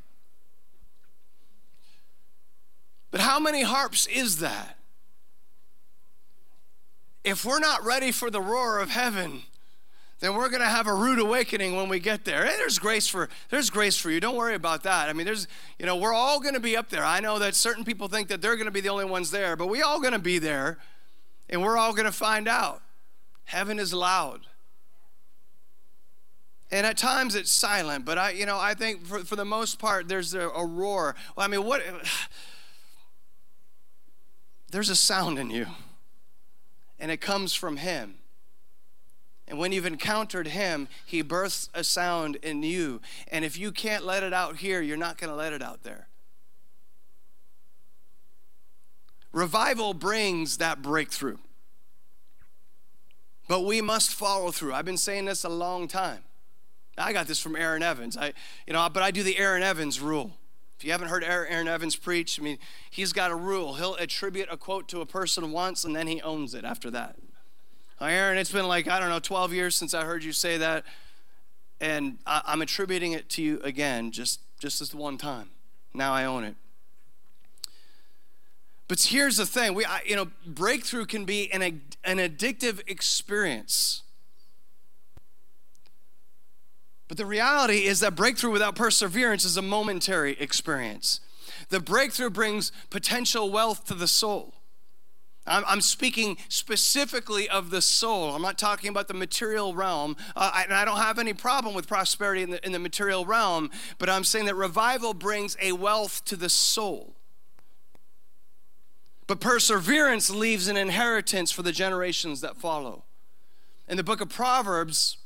But 3.10 3.20
how 3.20 3.38
many 3.40 3.62
harps 3.62 4.06
is 4.06 4.38
that? 4.38 4.78
If 7.24 7.44
we're 7.44 7.60
not 7.60 7.84
ready 7.84 8.10
for 8.10 8.30
the 8.30 8.40
roar 8.40 8.78
of 8.78 8.90
heaven, 8.90 9.42
then 10.22 10.36
we're 10.36 10.48
going 10.48 10.62
to 10.62 10.68
have 10.68 10.86
a 10.86 10.94
rude 10.94 11.18
awakening 11.18 11.74
when 11.74 11.88
we 11.88 11.98
get 11.98 12.24
there. 12.24 12.46
Hey, 12.46 12.54
there's 12.56 12.78
grace 12.78 13.08
for 13.08 13.28
there's 13.50 13.70
grace 13.70 13.96
for 13.96 14.08
you. 14.08 14.20
Don't 14.20 14.36
worry 14.36 14.54
about 14.54 14.84
that. 14.84 15.08
I 15.08 15.12
mean, 15.12 15.26
there's 15.26 15.48
you 15.80 15.84
know, 15.84 15.96
we're 15.96 16.14
all 16.14 16.38
going 16.38 16.54
to 16.54 16.60
be 16.60 16.76
up 16.76 16.90
there. 16.90 17.04
I 17.04 17.18
know 17.18 17.40
that 17.40 17.56
certain 17.56 17.84
people 17.84 18.06
think 18.06 18.28
that 18.28 18.40
they're 18.40 18.54
going 18.54 18.66
to 18.66 18.72
be 18.72 18.80
the 18.80 18.88
only 18.88 19.04
ones 19.04 19.32
there, 19.32 19.56
but 19.56 19.66
we 19.66 19.82
all 19.82 19.98
going 19.98 20.12
to 20.12 20.20
be 20.20 20.38
there 20.38 20.78
and 21.50 21.60
we're 21.60 21.76
all 21.76 21.92
going 21.92 22.06
to 22.06 22.12
find 22.12 22.46
out. 22.46 22.82
Heaven 23.46 23.80
is 23.80 23.92
loud. 23.92 24.42
And 26.70 26.86
at 26.86 26.96
times 26.96 27.34
it's 27.34 27.50
silent, 27.50 28.04
but 28.04 28.16
I 28.16 28.30
you 28.30 28.46
know, 28.46 28.60
I 28.60 28.74
think 28.74 29.04
for, 29.04 29.24
for 29.24 29.34
the 29.34 29.44
most 29.44 29.80
part 29.80 30.06
there's 30.06 30.34
a, 30.34 30.48
a 30.50 30.64
roar. 30.64 31.16
Well, 31.36 31.44
I 31.44 31.48
mean, 31.48 31.64
what 31.64 31.82
there's 34.70 34.88
a 34.88 34.94
sound 34.94 35.40
in 35.40 35.50
you. 35.50 35.66
And 37.00 37.10
it 37.10 37.20
comes 37.20 37.54
from 37.54 37.78
him. 37.78 38.18
And 39.48 39.58
when 39.58 39.72
you've 39.72 39.86
encountered 39.86 40.48
Him, 40.48 40.88
He 41.04 41.22
births 41.22 41.68
a 41.74 41.84
sound 41.84 42.36
in 42.36 42.62
you. 42.62 43.00
And 43.28 43.44
if 43.44 43.58
you 43.58 43.72
can't 43.72 44.04
let 44.04 44.22
it 44.22 44.32
out 44.32 44.56
here, 44.56 44.80
you're 44.80 44.96
not 44.96 45.18
going 45.18 45.30
to 45.30 45.36
let 45.36 45.52
it 45.52 45.62
out 45.62 45.82
there. 45.82 46.08
Revival 49.32 49.94
brings 49.94 50.58
that 50.58 50.82
breakthrough. 50.82 51.38
But 53.48 53.62
we 53.62 53.80
must 53.80 54.14
follow 54.14 54.50
through. 54.50 54.72
I've 54.72 54.84
been 54.84 54.96
saying 54.96 55.24
this 55.24 55.44
a 55.44 55.48
long 55.48 55.88
time. 55.88 56.20
I 56.96 57.12
got 57.12 57.26
this 57.26 57.40
from 57.40 57.56
Aaron 57.56 57.82
Evans. 57.82 58.16
I, 58.16 58.34
you 58.66 58.72
know, 58.72 58.88
but 58.92 59.02
I 59.02 59.10
do 59.10 59.22
the 59.22 59.38
Aaron 59.38 59.62
Evans 59.62 60.00
rule. 60.00 60.32
If 60.78 60.84
you 60.84 60.92
haven't 60.92 61.08
heard 61.08 61.24
Aaron 61.24 61.68
Evans 61.68 61.96
preach, 61.96 62.38
I 62.38 62.42
mean, 62.42 62.58
he's 62.90 63.12
got 63.12 63.30
a 63.30 63.36
rule. 63.36 63.74
He'll 63.74 63.94
attribute 63.94 64.48
a 64.50 64.56
quote 64.56 64.88
to 64.88 65.00
a 65.00 65.06
person 65.06 65.52
once 65.52 65.84
and 65.84 65.94
then 65.94 66.06
he 66.06 66.20
owns 66.22 66.54
it 66.54 66.64
after 66.64 66.90
that. 66.90 67.16
Aaron, 68.04 68.38
it's 68.38 68.52
been 68.52 68.68
like, 68.68 68.88
I 68.88 68.98
don't 68.98 69.08
know, 69.08 69.18
12 69.18 69.52
years 69.52 69.76
since 69.76 69.94
I 69.94 70.04
heard 70.04 70.24
you 70.24 70.32
say 70.32 70.58
that. 70.58 70.84
And 71.80 72.18
I, 72.26 72.52
am 72.52 72.62
attributing 72.62 73.12
it 73.12 73.28
to 73.30 73.42
you 73.42 73.60
again, 73.62 74.12
just, 74.12 74.40
just 74.60 74.78
this 74.80 74.94
one 74.94 75.18
time. 75.18 75.50
Now 75.92 76.12
I 76.12 76.24
own 76.24 76.44
it. 76.44 76.54
But 78.88 79.00
here's 79.00 79.36
the 79.36 79.46
thing 79.46 79.74
we, 79.74 79.86
you 80.06 80.16
know, 80.16 80.28
breakthrough 80.46 81.06
can 81.06 81.24
be 81.24 81.50
an, 81.52 81.62
an 81.62 82.18
addictive 82.18 82.80
experience. 82.88 84.02
But 87.08 87.16
the 87.16 87.26
reality 87.26 87.84
is 87.84 88.00
that 88.00 88.14
breakthrough 88.14 88.52
without 88.52 88.74
perseverance 88.74 89.44
is 89.44 89.56
a 89.56 89.62
momentary 89.62 90.32
experience. 90.38 91.20
The 91.68 91.80
breakthrough 91.80 92.30
brings 92.30 92.72
potential 92.90 93.50
wealth 93.50 93.84
to 93.86 93.94
the 93.94 94.08
soul. 94.08 94.54
I'm, 95.46 95.80
speaking 95.80 96.36
specifically 96.48 97.48
of 97.48 97.70
the 97.70 97.82
soul. 97.82 98.34
I'm 98.34 98.42
not 98.42 98.58
talking 98.58 98.90
about 98.90 99.08
the 99.08 99.14
material 99.14 99.74
realm. 99.74 100.16
Uh, 100.36 100.52
I, 100.54 100.62
and 100.64 100.72
I 100.72 100.84
don't 100.84 100.98
have 100.98 101.18
any 101.18 101.34
problem 101.34 101.74
with 101.74 101.88
prosperity 101.88 102.42
in 102.42 102.50
the, 102.50 102.64
in 102.64 102.72
the 102.72 102.78
material 102.78 103.24
realm, 103.24 103.70
but 103.98 104.08
I'm 104.08 104.22
saying 104.22 104.46
that 104.46 104.54
revival 104.54 105.14
brings 105.14 105.56
a 105.60 105.72
wealth 105.72 106.24
to 106.26 106.36
the 106.36 106.48
soul. 106.48 107.16
But 109.26 109.40
perseverance 109.40 110.30
leaves 110.30 110.68
an 110.68 110.76
inheritance 110.76 111.50
for 111.50 111.62
the 111.62 111.72
generations 111.72 112.40
that 112.42 112.56
follow. 112.56 113.04
In 113.88 113.96
the 113.96 114.04
book 114.04 114.20
of 114.20 114.28
Proverbs, 114.28 115.18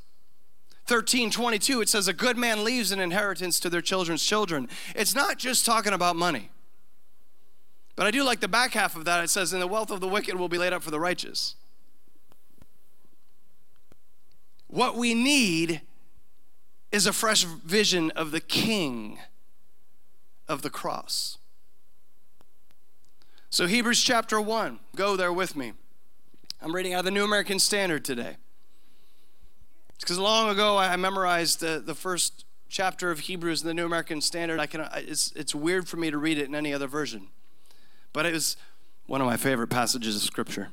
13 0.87 1.31
22, 1.31 1.83
it 1.83 1.89
says, 1.89 2.09
A 2.09 2.13
good 2.13 2.39
man 2.39 2.65
leaves 2.65 2.91
an 2.93 3.01
inheritance 3.01 3.61
to 3.61 3.69
their 3.69 3.81
children's 3.81 4.25
children. 4.25 4.69
It's 4.95 5.15
not 5.15 5.39
just 5.39 5.67
talking 5.67 5.93
about 5.93 6.17
money. 6.17 6.51
But 7.97 8.07
I 8.07 8.11
do 8.11 8.23
like 8.23 8.41
the 8.41 8.49
back 8.49 8.75
half 8.75 8.95
of 8.95 9.07
that. 9.07 9.25
It 9.25 9.31
says, 9.31 9.55
And 9.55 9.63
the 9.63 9.67
wealth 9.67 9.91
of 9.91 10.01
the 10.01 10.09
wicked 10.09 10.37
will 10.37 10.51
be 10.51 10.59
laid 10.59 10.75
up 10.75 10.83
for 10.83 10.91
the 10.91 11.01
righteous. 11.01 11.57
What 14.69 14.97
we 14.97 15.15
need 15.15 15.81
is 16.93 17.07
a 17.07 17.13
fresh 17.13 17.45
vision 17.45 18.11
of 18.11 18.31
the 18.31 18.41
king 18.41 19.19
of 20.47 20.61
the 20.61 20.71
cross. 20.71 21.39
So, 23.49 23.67
Hebrews 23.67 24.03
chapter 24.03 24.41
1, 24.41 24.79
go 24.95 25.17
there 25.17 25.33
with 25.33 25.57
me. 25.57 25.73
I'm 26.61 26.75
reading 26.75 26.93
out 26.93 27.01
of 27.01 27.05
the 27.07 27.11
New 27.11 27.25
American 27.25 27.59
Standard 27.59 28.05
today. 28.05 28.37
It's 29.95 30.05
because 30.05 30.19
long 30.19 30.51
ago 30.51 30.77
I 30.77 30.95
memorized 30.97 31.61
the, 31.61 31.83
the 31.85 31.95
first 31.95 32.45
chapter 32.69 33.11
of 33.11 33.21
Hebrews 33.21 33.63
in 33.63 33.69
the 33.69 33.75
New 33.75 33.87
American 33.87 34.21
Standard. 34.21 34.61
I 34.61 34.67
can, 34.67 34.87
it's, 34.95 35.33
it's 35.33 35.55
weird 35.55 35.89
for 35.89 35.97
me 35.97 36.11
to 36.11 36.19
read 36.19 36.37
it 36.37 36.49
in 36.49 36.55
any 36.55 36.75
other 36.75 36.87
version 36.87 37.29
but 38.17 38.25
it 38.25 38.33
was 38.33 38.57
one 39.05 39.21
of 39.21 39.27
my 39.27 39.37
favorite 39.37 39.67
passages 39.67 40.17
of 40.17 40.23
Scripture. 40.23 40.71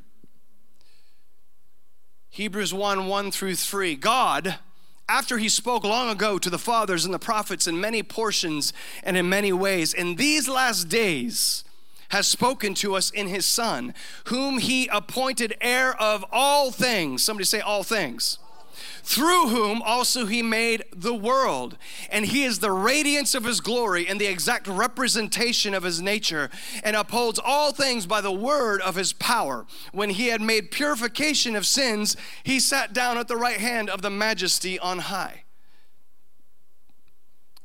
Hebrews 2.30 2.74
1 2.74 3.08
1 3.08 3.32
through 3.32 3.56
3. 3.56 3.96
God, 3.96 4.60
after 5.10 5.38
he 5.38 5.50
spoke 5.50 5.84
long 5.84 6.10
ago 6.10 6.40
to 6.40 6.50
the 6.50 6.58
fathers 6.58 7.04
and 7.04 7.14
the 7.14 7.20
prophets 7.20 7.68
in 7.68 7.82
many 7.82 8.02
portions 8.02 8.72
and 9.04 9.18
in 9.18 9.28
many 9.28 9.52
ways, 9.52 9.94
in 9.94 10.16
these 10.16 10.48
last 10.48 10.86
days, 10.86 11.66
has 12.12 12.28
spoken 12.28 12.74
to 12.76 12.96
us 12.96 13.10
in 13.10 13.28
his 13.28 13.46
Son, 13.46 13.94
whom 14.28 14.60
he 14.60 14.88
appointed 14.88 15.54
heir 15.60 16.02
of 16.02 16.24
all 16.32 16.72
things. 16.72 17.24
Somebody 17.24 17.44
say, 17.44 17.60
all 17.60 17.84
things 17.84 18.38
through 19.04 19.50
whom 19.50 19.82
also 19.82 20.26
he 20.26 20.42
made 20.42 20.84
the 20.96 21.14
world. 21.14 21.78
And 22.10 22.26
he 22.26 22.44
is 22.44 22.60
the 22.60 22.72
radiance 22.72 23.36
of 23.36 23.44
his 23.44 23.60
glory 23.60 24.08
and 24.08 24.20
the 24.20 24.28
exact 24.28 24.68
representation 24.68 25.74
of 25.74 25.84
his 25.84 26.02
nature, 26.02 26.50
and 26.84 26.96
upholds 26.96 27.40
all 27.44 27.74
things 27.74 28.06
by 28.06 28.22
the 28.22 28.32
word 28.32 28.82
of 28.82 28.96
his 28.96 29.14
power. 29.14 29.66
When 29.92 30.10
he 30.10 30.28
had 30.28 30.42
made 30.42 30.72
purification 30.72 31.56
of 31.56 31.66
sins, 31.66 32.16
he 32.44 32.60
sat 32.60 32.94
down 32.94 33.18
at 33.18 33.28
the 33.28 33.38
right 33.38 33.60
hand 33.60 33.90
of 33.90 34.02
the 34.02 34.10
majesty 34.10 34.80
on 34.80 35.00
high. 35.00 35.44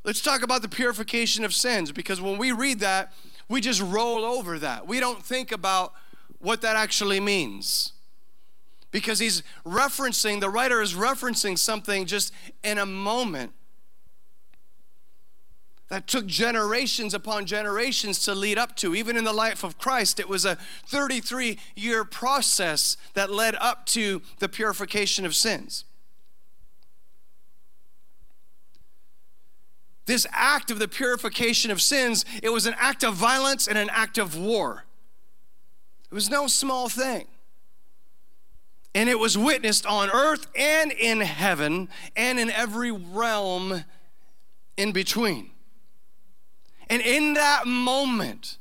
Let's 0.03 0.21
talk 0.21 0.43
about 0.43 0.61
the 0.61 0.69
purification 0.69 1.45
of 1.45 1.53
sins 1.53 1.91
because 1.91 2.21
when 2.21 2.37
we 2.37 2.51
read 2.51 2.79
that, 2.79 3.13
we 3.47 3.61
just 3.61 3.81
roll 3.81 4.25
over 4.25 4.59
that. 4.59 4.87
We 4.87 4.99
don't 4.99 5.23
think 5.23 5.51
about 5.51 5.93
what 6.39 6.61
that 6.61 6.75
actually 6.75 7.19
means 7.19 7.93
because 8.91 9.19
he's 9.19 9.43
referencing, 9.65 10.39
the 10.39 10.49
writer 10.49 10.81
is 10.81 10.93
referencing 10.93 11.57
something 11.57 12.05
just 12.05 12.33
in 12.63 12.77
a 12.77 12.85
moment. 12.85 13.53
that 15.89 16.05
took 16.05 16.27
generations 16.27 17.15
upon 17.15 17.47
generations 17.47 18.19
to 18.19 18.35
lead 18.35 18.59
up 18.59 18.75
to. 18.75 18.93
Even 18.93 19.17
in 19.17 19.23
the 19.23 19.33
life 19.33 19.63
of 19.63 19.79
Christ, 19.79 20.19
it 20.19 20.29
was 20.29 20.45
a 20.45 20.55
33 20.85 21.57
year 21.75 22.05
process 22.05 22.95
that 23.15 23.31
led 23.31 23.55
up 23.55 23.87
to 23.87 24.21
the 24.37 24.47
purification 24.47 25.25
of 25.25 25.35
sins. 25.35 25.85
This 30.05 30.27
act 30.31 30.71
of 30.71 30.79
the 30.79 30.87
purification 30.87 31.71
of 31.71 31.81
sins, 31.81 32.23
it 32.41 32.49
was 32.49 32.65
an 32.65 32.75
act 32.77 33.03
of 33.03 33.15
violence 33.15 33.67
and 33.67 33.77
an 33.77 33.89
act 33.91 34.17
of 34.17 34.37
war. 34.37 34.85
It 36.11 36.15
was 36.15 36.29
no 36.29 36.47
small 36.47 36.89
thing. 36.89 37.27
And 38.95 39.07
it 39.09 39.19
was 39.19 39.37
witnessed 39.37 39.85
on 39.85 40.09
earth 40.09 40.47
and 40.55 40.91
in 40.91 41.21
heaven 41.21 41.89
and 42.15 42.39
in 42.39 42.49
every 42.49 42.91
realm 42.91 43.83
in 44.77 44.91
between. 44.91 45.51
And 46.89 47.01
in 47.01 47.33
that 47.35 47.67
moment 47.67 48.57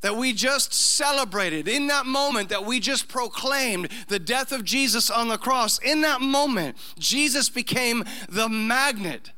that 0.00 0.16
we 0.16 0.32
just 0.32 0.72
celebrated, 0.72 1.66
in 1.66 1.88
that 1.88 2.06
moment 2.06 2.50
that 2.50 2.64
we 2.64 2.78
just 2.78 3.08
proclaimed 3.08 3.88
the 4.08 4.18
death 4.18 4.52
of 4.52 4.64
Jesus 4.64 5.10
on 5.10 5.28
the 5.28 5.38
cross, 5.38 5.78
in 5.78 6.02
that 6.02 6.20
moment, 6.20 6.76
Jesus 6.98 7.48
became 7.48 8.04
the 8.28 8.48
magnet. 8.48 9.32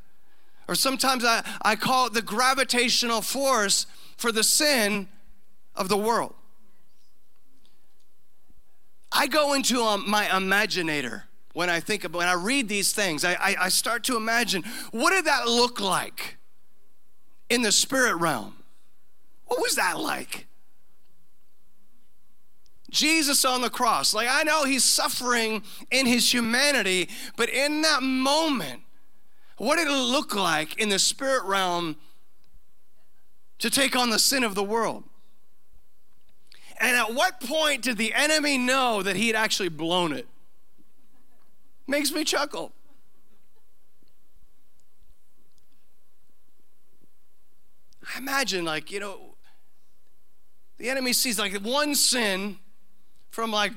Or 0.69 0.75
sometimes 0.75 1.25
I, 1.25 1.43
I 1.63 1.77
call 1.77 2.09
it 2.09 2.13
the 2.13 2.23
gravitational 2.23 3.23
force 3.23 3.87
for 4.17 4.33
the 4.33 4.45
sin 4.45 5.09
of 5.75 5.89
the 5.89 5.97
world. 5.97 6.35
I 9.21 9.27
go 9.27 9.53
into 9.53 9.83
um, 9.83 10.09
my 10.09 10.25
imaginator 10.25 11.25
when 11.53 11.69
I 11.69 11.79
think 11.79 12.05
about 12.05 12.21
when 12.21 12.29
I 12.29 12.33
read 12.33 12.71
these 12.71 12.95
things. 12.95 13.23
I, 13.23 13.35
I, 13.35 13.57
I 13.65 13.69
start 13.69 14.03
to 14.05 14.17
imagine 14.17 14.65
what 14.93 15.11
did 15.11 15.27
that 15.27 15.47
look 15.47 15.79
like 15.79 16.39
in 17.51 17.61
the 17.61 17.71
spirit 17.71 18.15
realm? 18.15 18.55
What 19.45 19.61
was 19.61 19.75
that 19.75 20.01
like? 20.01 20.47
Jesus 22.91 23.45
on 23.45 23.61
the 23.61 23.69
cross. 23.69 24.15
Like, 24.15 24.29
I 24.31 24.43
know 24.43 24.65
he's 24.65 24.85
suffering 24.85 25.65
in 25.91 26.07
his 26.07 26.33
humanity, 26.33 27.11
but 27.37 27.51
in 27.51 27.83
that 27.83 28.03
moment, 28.03 28.81
what 29.59 29.77
did 29.77 29.87
it 29.87 29.91
look 29.91 30.35
like 30.35 30.79
in 30.79 30.89
the 30.89 30.99
spirit 30.99 31.45
realm 31.45 31.97
to 33.59 33.69
take 33.69 33.95
on 33.95 34.09
the 34.09 34.19
sin 34.19 34.45
of 34.45 34.55
the 34.55 34.65
world? 34.65 35.05
And 36.81 36.97
at 36.97 37.15
what 37.15 37.41
point 37.41 37.83
did 37.83 37.99
the 37.99 38.15
enemy 38.15 38.57
know 38.57 39.03
that 39.03 39.15
he 39.15 39.27
had 39.27 39.37
actually 39.37 39.69
blown 39.69 40.13
it? 40.13 40.27
Makes 41.87 42.11
me 42.11 42.25
chuckle. 42.25 42.73
I 48.15 48.19
imagine, 48.19 48.65
like, 48.65 48.91
you 48.91 48.99
know, 48.99 49.35
the 50.79 50.89
enemy 50.89 51.13
sees 51.13 51.39
like 51.39 51.55
one 51.61 51.95
sin 51.95 52.59
from 53.31 53.53
like 53.53 53.73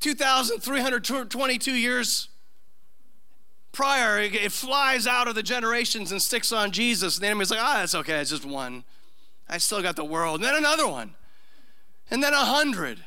2,322 0.00 1.72
years 1.72 2.28
prior, 3.70 4.18
it 4.18 4.52
flies 4.52 5.06
out 5.06 5.28
of 5.28 5.34
the 5.34 5.42
generations 5.42 6.12
and 6.12 6.20
sticks 6.20 6.52
on 6.52 6.72
Jesus. 6.72 7.16
And 7.16 7.24
the 7.24 7.28
enemy's 7.28 7.50
like, 7.50 7.60
ah, 7.62 7.76
oh, 7.76 7.78
that's 7.80 7.94
okay, 7.94 8.18
it's 8.20 8.30
just 8.30 8.44
one. 8.44 8.84
I 9.48 9.58
still 9.58 9.82
got 9.82 9.96
the 9.96 10.04
world. 10.04 10.40
And 10.40 10.44
then 10.44 10.56
another 10.56 10.88
one. 10.88 11.14
And 12.10 12.22
then 12.22 12.32
a 12.32 12.44
hundred. 12.44 12.98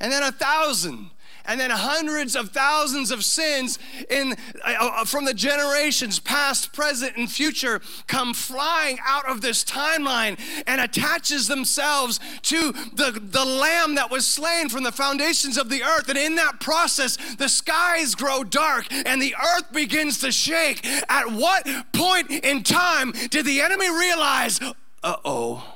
And 0.00 0.12
then 0.12 0.22
a 0.22 0.32
thousand. 0.32 1.10
And 1.48 1.58
then 1.58 1.70
hundreds 1.70 2.36
of 2.36 2.50
thousands 2.50 3.10
of 3.10 3.24
sins 3.24 3.78
in, 4.10 4.36
uh, 4.62 4.74
uh, 4.78 5.04
from 5.06 5.24
the 5.24 5.32
generations 5.32 6.20
past, 6.20 6.74
present, 6.74 7.16
and 7.16 7.30
future 7.30 7.80
come 8.06 8.34
flying 8.34 8.98
out 9.02 9.26
of 9.26 9.40
this 9.40 9.64
timeline 9.64 10.38
and 10.66 10.78
attaches 10.78 11.48
themselves 11.48 12.20
to 12.42 12.72
the, 12.92 13.18
the 13.18 13.46
lamb 13.46 13.94
that 13.94 14.10
was 14.10 14.26
slain 14.26 14.68
from 14.68 14.82
the 14.82 14.92
foundations 14.92 15.56
of 15.56 15.70
the 15.70 15.82
earth. 15.82 16.10
And 16.10 16.18
in 16.18 16.34
that 16.34 16.60
process, 16.60 17.16
the 17.36 17.48
skies 17.48 18.14
grow 18.14 18.44
dark 18.44 18.86
and 18.92 19.20
the 19.22 19.34
earth 19.34 19.72
begins 19.72 20.18
to 20.18 20.30
shake. 20.30 20.86
At 21.08 21.32
what 21.32 21.66
point 21.94 22.30
in 22.30 22.62
time 22.62 23.12
did 23.30 23.46
the 23.46 23.62
enemy 23.62 23.88
realize, 23.88 24.60
uh 25.02 25.16
oh. 25.24 25.74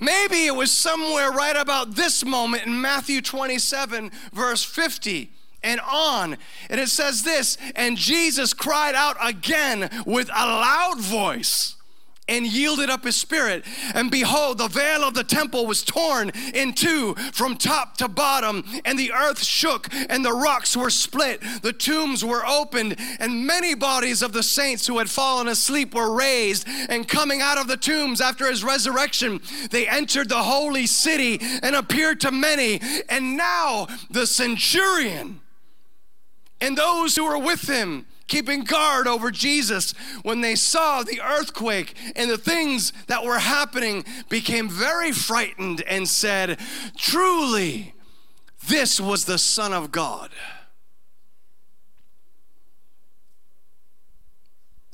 Maybe 0.00 0.46
it 0.46 0.54
was 0.54 0.72
somewhere 0.72 1.30
right 1.30 1.56
about 1.56 1.94
this 1.94 2.24
moment 2.24 2.66
in 2.66 2.80
Matthew 2.80 3.20
27, 3.20 4.10
verse 4.32 4.64
50 4.64 5.30
and 5.62 5.80
on. 5.80 6.36
And 6.68 6.80
it 6.80 6.88
says 6.88 7.22
this 7.22 7.56
And 7.74 7.96
Jesus 7.96 8.52
cried 8.54 8.94
out 8.94 9.16
again 9.20 9.90
with 10.06 10.28
a 10.28 10.46
loud 10.46 11.00
voice 11.00 11.73
and 12.28 12.46
yielded 12.46 12.90
up 12.90 13.04
his 13.04 13.16
spirit. 13.16 13.64
And 13.94 14.10
behold, 14.10 14.58
the 14.58 14.68
veil 14.68 15.02
of 15.02 15.14
the 15.14 15.24
temple 15.24 15.66
was 15.66 15.82
torn 15.82 16.30
in 16.54 16.72
two 16.72 17.14
from 17.32 17.56
top 17.56 17.96
to 17.98 18.08
bottom, 18.08 18.64
and 18.84 18.98
the 18.98 19.12
earth 19.12 19.42
shook, 19.42 19.88
and 19.92 20.24
the 20.24 20.32
rocks 20.32 20.76
were 20.76 20.90
split. 20.90 21.42
The 21.62 21.72
tombs 21.72 22.24
were 22.24 22.46
opened, 22.46 22.96
and 23.18 23.46
many 23.46 23.74
bodies 23.74 24.22
of 24.22 24.32
the 24.32 24.42
saints 24.42 24.86
who 24.86 24.98
had 24.98 25.10
fallen 25.10 25.48
asleep 25.48 25.94
were 25.94 26.14
raised. 26.14 26.66
And 26.88 27.06
coming 27.06 27.40
out 27.40 27.58
of 27.58 27.68
the 27.68 27.76
tombs 27.76 28.20
after 28.20 28.48
his 28.48 28.64
resurrection, 28.64 29.40
they 29.70 29.86
entered 29.86 30.28
the 30.28 30.42
holy 30.42 30.86
city 30.86 31.38
and 31.62 31.76
appeared 31.76 32.20
to 32.22 32.30
many. 32.30 32.80
And 33.08 33.36
now 33.36 33.86
the 34.10 34.26
centurion 34.26 35.40
and 36.60 36.78
those 36.78 37.16
who 37.16 37.24
were 37.26 37.38
with 37.38 37.68
him 37.68 38.06
keeping 38.26 38.64
guard 38.64 39.06
over 39.06 39.30
Jesus, 39.30 39.92
when 40.22 40.40
they 40.40 40.54
saw 40.54 41.02
the 41.02 41.20
earthquake 41.20 41.94
and 42.16 42.30
the 42.30 42.38
things 42.38 42.92
that 43.06 43.24
were 43.24 43.38
happening, 43.38 44.04
became 44.28 44.68
very 44.68 45.12
frightened 45.12 45.82
and 45.82 46.08
said, 46.08 46.58
Truly, 46.96 47.94
this 48.66 49.00
was 49.00 49.24
the 49.24 49.38
Son 49.38 49.72
of 49.72 49.92
God. 49.92 50.30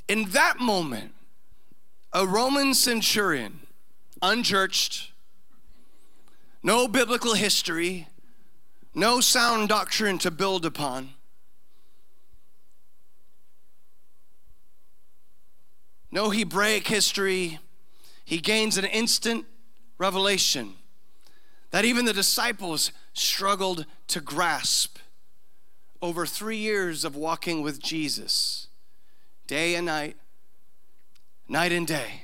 In 0.08 0.30
that 0.30 0.58
moment, 0.58 1.12
a 2.12 2.26
Roman 2.26 2.74
centurion, 2.74 3.60
unchurched, 4.20 5.12
no 6.62 6.88
biblical 6.88 7.34
history, 7.34 8.08
no 8.92 9.20
sound 9.20 9.68
doctrine 9.68 10.18
to 10.18 10.30
build 10.30 10.66
upon, 10.66 11.10
no 16.10 16.30
Hebraic 16.30 16.86
history, 16.86 17.58
he 18.24 18.38
gains 18.38 18.76
an 18.76 18.84
instant 18.84 19.46
revelation 19.98 20.74
that 21.70 21.84
even 21.84 22.04
the 22.04 22.12
disciples 22.12 22.92
struggled 23.12 23.86
to 24.08 24.20
grasp 24.20 24.98
over 26.02 26.26
three 26.26 26.56
years 26.56 27.04
of 27.04 27.14
walking 27.14 27.62
with 27.62 27.80
Jesus, 27.80 28.68
day 29.46 29.74
and 29.74 29.86
night, 29.86 30.16
night 31.48 31.72
and 31.72 31.86
day. 31.86 32.22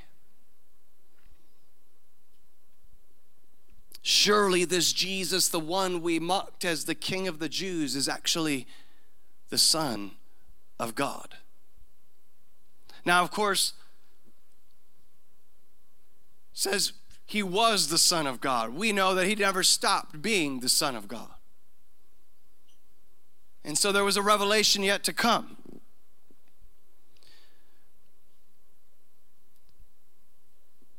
Surely, 4.03 4.65
this 4.65 4.93
Jesus, 4.93 5.49
the 5.49 5.61
one 5.61 6.01
we 6.01 6.21
mocked 6.21 6.65
as 6.65 6.85
the 6.85 6.95
King 6.95 7.27
of 7.27 7.41
the 7.41 7.49
Jews, 7.49 7.97
is 7.97 8.09
actually 8.09 8.67
the 9.49 9.59
Son 9.59 10.13
of 10.79 10.95
God. 10.95 11.37
Now, 13.07 13.23
of 13.23 13.31
course, 13.31 13.73
says 16.53 16.93
he 17.25 17.41
was 17.43 17.89
the 17.89 17.99
Son 17.99 18.27
of 18.27 18.41
God. 18.41 18.75
We 18.75 18.91
know 18.91 19.15
that 19.15 19.29
he 19.29 19.37
never 19.37 19.63
stopped 19.63 20.21
being 20.21 20.59
the 20.59 20.69
Son 20.69 20.97
of 20.97 21.07
God. 21.07 21.31
And 23.65 23.79
so 23.79 23.93
there 23.93 24.05
was 24.05 24.17
a 24.17 24.23
revelation 24.23 24.83
yet 24.83 25.05
to 25.05 25.13
come. 25.13 25.57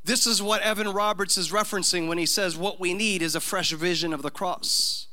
This 0.06 0.26
is 0.26 0.42
what 0.42 0.62
Evan 0.62 0.88
Roberts 0.88 1.38
is 1.38 1.52
referencing 1.52 2.08
when 2.08 2.18
he 2.18 2.26
says 2.26 2.56
what 2.56 2.80
we 2.80 2.94
need 2.94 3.22
is 3.22 3.36
a 3.36 3.42
fresh 3.42 3.72
vision 3.72 4.14
of 4.14 4.22
the 4.22 4.32
cross. 4.32 5.08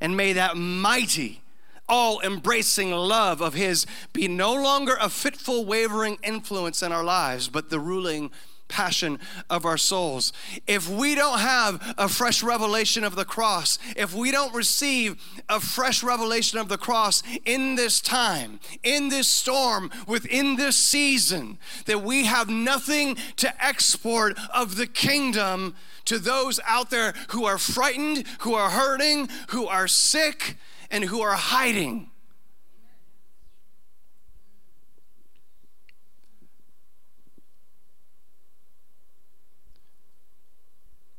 And 0.00 0.16
may 0.16 0.32
that 0.32 0.56
mighty 0.56 1.42
all 1.88 2.20
embracing 2.20 2.92
love 2.92 3.40
of 3.40 3.54
His 3.54 3.86
be 4.12 4.28
no 4.28 4.54
longer 4.54 4.96
a 5.00 5.08
fitful, 5.08 5.64
wavering 5.64 6.18
influence 6.22 6.82
in 6.82 6.92
our 6.92 7.04
lives, 7.04 7.48
but 7.48 7.70
the 7.70 7.80
ruling 7.80 8.30
passion 8.68 9.18
of 9.50 9.64
our 9.64 9.78
souls. 9.78 10.32
If 10.66 10.88
we 10.88 11.14
don't 11.14 11.40
have 11.40 11.94
a 11.98 12.08
fresh 12.08 12.42
revelation 12.42 13.02
of 13.02 13.16
the 13.16 13.24
cross, 13.24 13.78
if 13.96 14.14
we 14.14 14.30
don't 14.30 14.54
receive 14.54 15.16
a 15.48 15.58
fresh 15.58 16.02
revelation 16.02 16.58
of 16.58 16.68
the 16.68 16.78
cross 16.78 17.22
in 17.44 17.74
this 17.74 18.00
time, 18.00 18.60
in 18.82 19.08
this 19.08 19.26
storm, 19.26 19.90
within 20.06 20.56
this 20.56 20.76
season, 20.76 21.58
that 21.86 22.02
we 22.02 22.26
have 22.26 22.48
nothing 22.48 23.16
to 23.36 23.64
export 23.64 24.38
of 24.54 24.76
the 24.76 24.86
kingdom 24.86 25.74
to 26.04 26.18
those 26.18 26.60
out 26.66 26.90
there 26.90 27.14
who 27.28 27.44
are 27.44 27.58
frightened, 27.58 28.24
who 28.40 28.54
are 28.54 28.70
hurting, 28.70 29.28
who 29.48 29.66
are 29.66 29.88
sick, 29.88 30.56
and 30.90 31.04
who 31.04 31.20
are 31.20 31.34
hiding. 31.34 32.10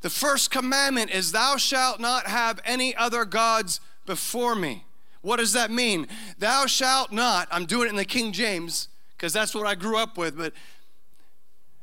The 0.01 0.10
first 0.10 0.49
commandment 0.49 1.12
is, 1.12 1.32
Thou 1.32 1.58
shalt 1.58 1.99
not 1.99 2.27
have 2.27 2.60
any 2.63 2.95
other 2.95 3.25
gods 3.25 3.82
before 4.05 4.55
me. 4.55 4.86
What 5.21 5.38
does 5.38 5.53
that 5.53 5.69
mean? 5.69 6.08
Thou 6.38 6.65
shalt 6.65 7.12
not, 7.12 7.49
I'm 7.51 7.65
doing 7.65 7.88
it 7.88 7.89
in 7.89 7.95
the 7.97 8.05
King 8.05 8.32
James 8.32 8.88
because 9.12 9.34
that's 9.34 9.53
what 9.53 9.67
I 9.67 9.75
grew 9.75 9.97
up 9.97 10.17
with, 10.17 10.38
but 10.38 10.53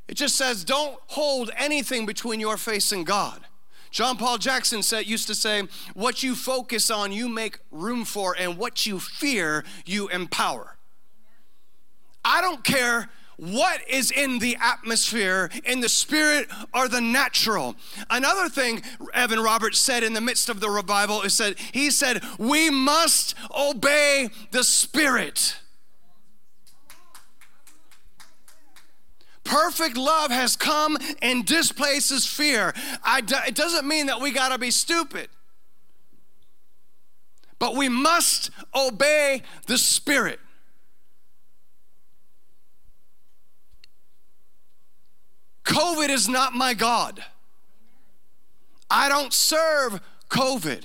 it 0.08 0.14
just 0.14 0.36
says, 0.36 0.64
Don't 0.64 0.98
hold 1.08 1.50
anything 1.56 2.06
between 2.06 2.40
your 2.40 2.56
face 2.56 2.92
and 2.92 3.04
God. 3.04 3.46
John 3.96 4.18
Paul 4.18 4.36
Jackson 4.36 4.82
said, 4.82 5.06
used 5.06 5.26
to 5.28 5.34
say, 5.34 5.62
What 5.94 6.22
you 6.22 6.34
focus 6.34 6.90
on, 6.90 7.12
you 7.12 7.30
make 7.30 7.60
room 7.70 8.04
for, 8.04 8.36
and 8.38 8.58
what 8.58 8.84
you 8.84 9.00
fear, 9.00 9.64
you 9.86 10.08
empower. 10.08 10.76
I 12.22 12.42
don't 12.42 12.62
care 12.62 13.08
what 13.38 13.80
is 13.88 14.10
in 14.10 14.38
the 14.38 14.58
atmosphere, 14.60 15.50
in 15.64 15.80
the 15.80 15.88
spirit 15.88 16.46
or 16.74 16.88
the 16.88 17.00
natural. 17.00 17.74
Another 18.10 18.50
thing 18.50 18.82
Evan 19.14 19.40
Roberts 19.40 19.78
said 19.78 20.02
in 20.02 20.12
the 20.12 20.20
midst 20.20 20.50
of 20.50 20.60
the 20.60 20.68
revival 20.68 21.22
is 21.22 21.38
that 21.38 21.58
he 21.58 21.90
said, 21.90 22.22
We 22.38 22.68
must 22.68 23.34
obey 23.58 24.28
the 24.50 24.62
spirit. 24.62 25.56
Perfect 29.46 29.96
love 29.96 30.30
has 30.30 30.56
come 30.56 30.98
and 31.22 31.46
displaces 31.46 32.26
fear. 32.26 32.74
it 33.06 33.54
doesn't 33.54 33.86
mean 33.86 34.06
that 34.06 34.20
we 34.20 34.32
got 34.32 34.50
to 34.50 34.58
be 34.58 34.72
stupid, 34.72 35.28
but 37.58 37.76
we 37.76 37.88
must 37.88 38.50
obey 38.74 39.42
the 39.66 39.78
Spirit. 39.78 40.40
COVID 45.64 46.08
is 46.08 46.28
not 46.28 46.52
my 46.52 46.74
God. 46.74 47.24
I 48.90 49.08
don't 49.08 49.32
serve 49.32 50.00
COVID. 50.28 50.82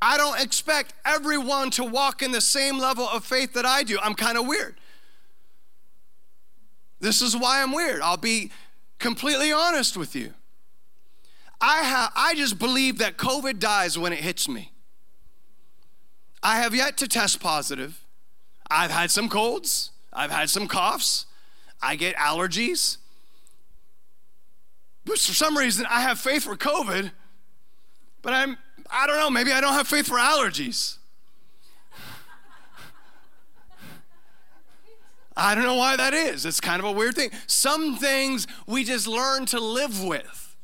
I 0.00 0.18
don't 0.18 0.38
expect 0.40 0.92
everyone 1.04 1.70
to 1.72 1.84
walk 1.84 2.22
in 2.22 2.32
the 2.32 2.40
same 2.40 2.78
level 2.78 3.08
of 3.08 3.24
faith 3.24 3.54
that 3.54 3.64
I 3.64 3.82
do. 3.82 3.98
I'm 4.02 4.14
kind 4.14 4.36
of 4.36 4.46
weird. 4.46 4.76
This 7.04 7.20
is 7.20 7.36
why 7.36 7.62
I'm 7.62 7.70
weird. 7.70 8.00
I'll 8.00 8.16
be 8.16 8.50
completely 8.98 9.52
honest 9.52 9.94
with 9.94 10.16
you. 10.16 10.32
I, 11.60 11.82
have, 11.82 12.10
I 12.16 12.34
just 12.34 12.58
believe 12.58 12.96
that 12.96 13.18
COVID 13.18 13.58
dies 13.58 13.98
when 13.98 14.14
it 14.14 14.20
hits 14.20 14.48
me. 14.48 14.72
I 16.42 16.60
have 16.60 16.74
yet 16.74 16.96
to 16.96 17.06
test 17.06 17.40
positive. 17.40 18.06
I've 18.70 18.90
had 18.90 19.10
some 19.10 19.28
colds, 19.28 19.90
I've 20.14 20.30
had 20.30 20.48
some 20.48 20.66
coughs, 20.66 21.26
I 21.82 21.96
get 21.96 22.16
allergies. 22.16 22.96
But 25.04 25.18
for 25.18 25.34
some 25.34 25.58
reason, 25.58 25.84
I 25.90 26.00
have 26.00 26.18
faith 26.18 26.44
for 26.44 26.56
COVID, 26.56 27.12
but 28.22 28.32
I'm, 28.32 28.56
I 28.90 29.06
don't 29.06 29.18
know, 29.18 29.28
maybe 29.28 29.52
I 29.52 29.60
don't 29.60 29.74
have 29.74 29.88
faith 29.88 30.06
for 30.06 30.16
allergies. 30.16 30.96
I 35.44 35.54
don't 35.54 35.64
know 35.64 35.74
why 35.74 35.94
that 35.96 36.14
is. 36.14 36.46
It's 36.46 36.58
kind 36.58 36.80
of 36.80 36.86
a 36.86 36.92
weird 36.92 37.16
thing. 37.16 37.30
Some 37.46 37.96
things 37.96 38.46
we 38.66 38.82
just 38.82 39.06
learn 39.06 39.44
to 39.46 39.60
live 39.60 40.02
with. 40.02 40.56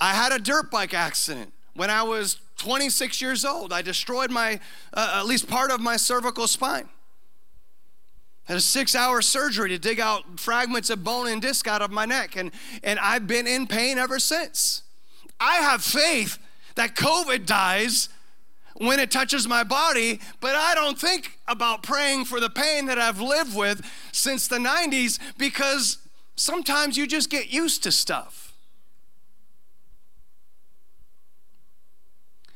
I 0.00 0.14
had 0.14 0.32
a 0.32 0.40
dirt 0.40 0.68
bike 0.68 0.92
accident 0.92 1.52
when 1.74 1.90
I 1.90 2.02
was 2.02 2.40
26 2.56 3.22
years 3.22 3.44
old. 3.44 3.72
I 3.72 3.82
destroyed 3.82 4.32
my, 4.32 4.58
uh, 4.92 5.18
at 5.20 5.26
least 5.26 5.48
part 5.48 5.70
of 5.70 5.80
my 5.80 5.96
cervical 5.96 6.48
spine. 6.48 6.88
Had 8.46 8.56
a 8.56 8.60
six 8.60 8.96
hour 8.96 9.22
surgery 9.22 9.68
to 9.68 9.78
dig 9.78 10.00
out 10.00 10.40
fragments 10.40 10.90
of 10.90 11.04
bone 11.04 11.28
and 11.28 11.40
disc 11.40 11.68
out 11.68 11.82
of 11.82 11.92
my 11.92 12.04
neck, 12.04 12.34
and, 12.34 12.50
and 12.82 12.98
I've 12.98 13.28
been 13.28 13.46
in 13.46 13.68
pain 13.68 13.98
ever 13.98 14.18
since. 14.18 14.82
I 15.38 15.56
have 15.58 15.84
faith 15.84 16.38
that 16.74 16.96
COVID 16.96 17.46
dies 17.46 18.08
when 18.78 19.00
it 19.00 19.10
touches 19.10 19.46
my 19.46 19.64
body, 19.64 20.20
but 20.40 20.54
I 20.54 20.74
don't 20.74 20.98
think 20.98 21.38
about 21.46 21.82
praying 21.82 22.24
for 22.24 22.40
the 22.40 22.50
pain 22.50 22.86
that 22.86 22.98
I've 22.98 23.20
lived 23.20 23.56
with 23.56 23.84
since 24.12 24.46
the 24.46 24.58
90s 24.58 25.18
because 25.36 25.98
sometimes 26.36 26.96
you 26.96 27.06
just 27.06 27.28
get 27.28 27.52
used 27.52 27.82
to 27.82 27.92
stuff. 27.92 28.54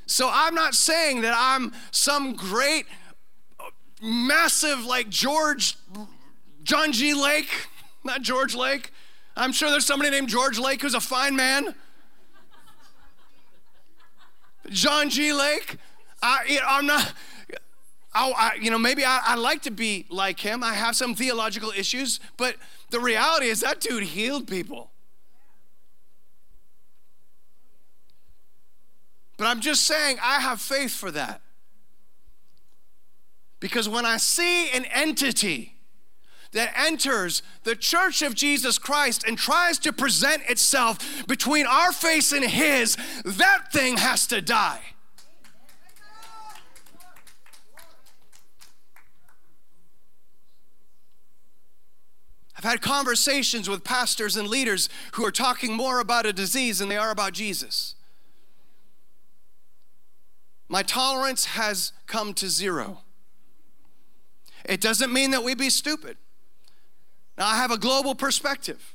So 0.06 0.30
I'm 0.32 0.54
not 0.54 0.74
saying 0.74 1.22
that 1.22 1.34
I'm 1.36 1.72
some 1.90 2.34
great 2.34 2.86
massive 4.00 4.84
like 4.84 5.08
George, 5.08 5.76
John 6.62 6.92
G. 6.92 7.14
Lake, 7.14 7.68
not 8.04 8.22
George 8.22 8.54
Lake. 8.54 8.92
I'm 9.36 9.52
sure 9.52 9.70
there's 9.70 9.86
somebody 9.86 10.10
named 10.10 10.28
George 10.28 10.58
Lake 10.58 10.82
who's 10.82 10.94
a 10.94 11.00
fine 11.00 11.34
man. 11.34 11.74
John 14.70 15.08
G. 15.08 15.32
Lake. 15.32 15.78
I, 16.22 16.44
you 16.48 16.60
know, 16.60 16.66
I'm 16.68 16.86
not. 16.86 17.12
I, 18.14 18.58
you 18.60 18.70
know, 18.70 18.78
maybe 18.78 19.06
I, 19.06 19.20
I 19.24 19.34
like 19.36 19.62
to 19.62 19.70
be 19.70 20.04
like 20.10 20.38
him. 20.38 20.62
I 20.62 20.74
have 20.74 20.94
some 20.94 21.14
theological 21.14 21.72
issues, 21.74 22.20
but 22.36 22.56
the 22.90 23.00
reality 23.00 23.46
is 23.46 23.62
that 23.62 23.80
dude 23.80 24.02
healed 24.02 24.46
people. 24.46 24.90
But 29.38 29.46
I'm 29.46 29.60
just 29.60 29.84
saying, 29.84 30.18
I 30.22 30.40
have 30.40 30.60
faith 30.60 30.92
for 30.92 31.10
that. 31.10 31.40
Because 33.60 33.88
when 33.88 34.04
I 34.04 34.18
see 34.18 34.70
an 34.70 34.84
entity 34.86 35.76
that 36.52 36.72
enters 36.76 37.42
the 37.64 37.74
church 37.74 38.22
of 38.22 38.34
Jesus 38.34 38.78
Christ 38.78 39.24
and 39.26 39.38
tries 39.38 39.78
to 39.78 39.92
present 39.92 40.42
itself 40.48 41.26
between 41.26 41.66
our 41.66 41.92
face 41.92 42.32
and 42.32 42.44
his, 42.44 42.96
that 43.24 43.72
thing 43.72 43.96
has 43.96 44.26
to 44.28 44.42
die. 44.42 44.80
I've 52.62 52.70
had 52.70 52.80
conversations 52.80 53.68
with 53.68 53.82
pastors 53.82 54.36
and 54.36 54.46
leaders 54.46 54.88
who 55.14 55.24
are 55.24 55.32
talking 55.32 55.72
more 55.72 55.98
about 55.98 56.26
a 56.26 56.32
disease 56.32 56.78
than 56.78 56.88
they 56.88 56.96
are 56.96 57.10
about 57.10 57.32
Jesus. 57.32 57.96
My 60.68 60.84
tolerance 60.84 61.46
has 61.46 61.92
come 62.06 62.34
to 62.34 62.48
zero. 62.48 62.98
It 64.64 64.80
doesn't 64.80 65.12
mean 65.12 65.32
that 65.32 65.42
we 65.42 65.56
be 65.56 65.70
stupid. 65.70 66.16
Now, 67.36 67.48
I 67.48 67.56
have 67.56 67.72
a 67.72 67.78
global 67.78 68.14
perspective. 68.14 68.94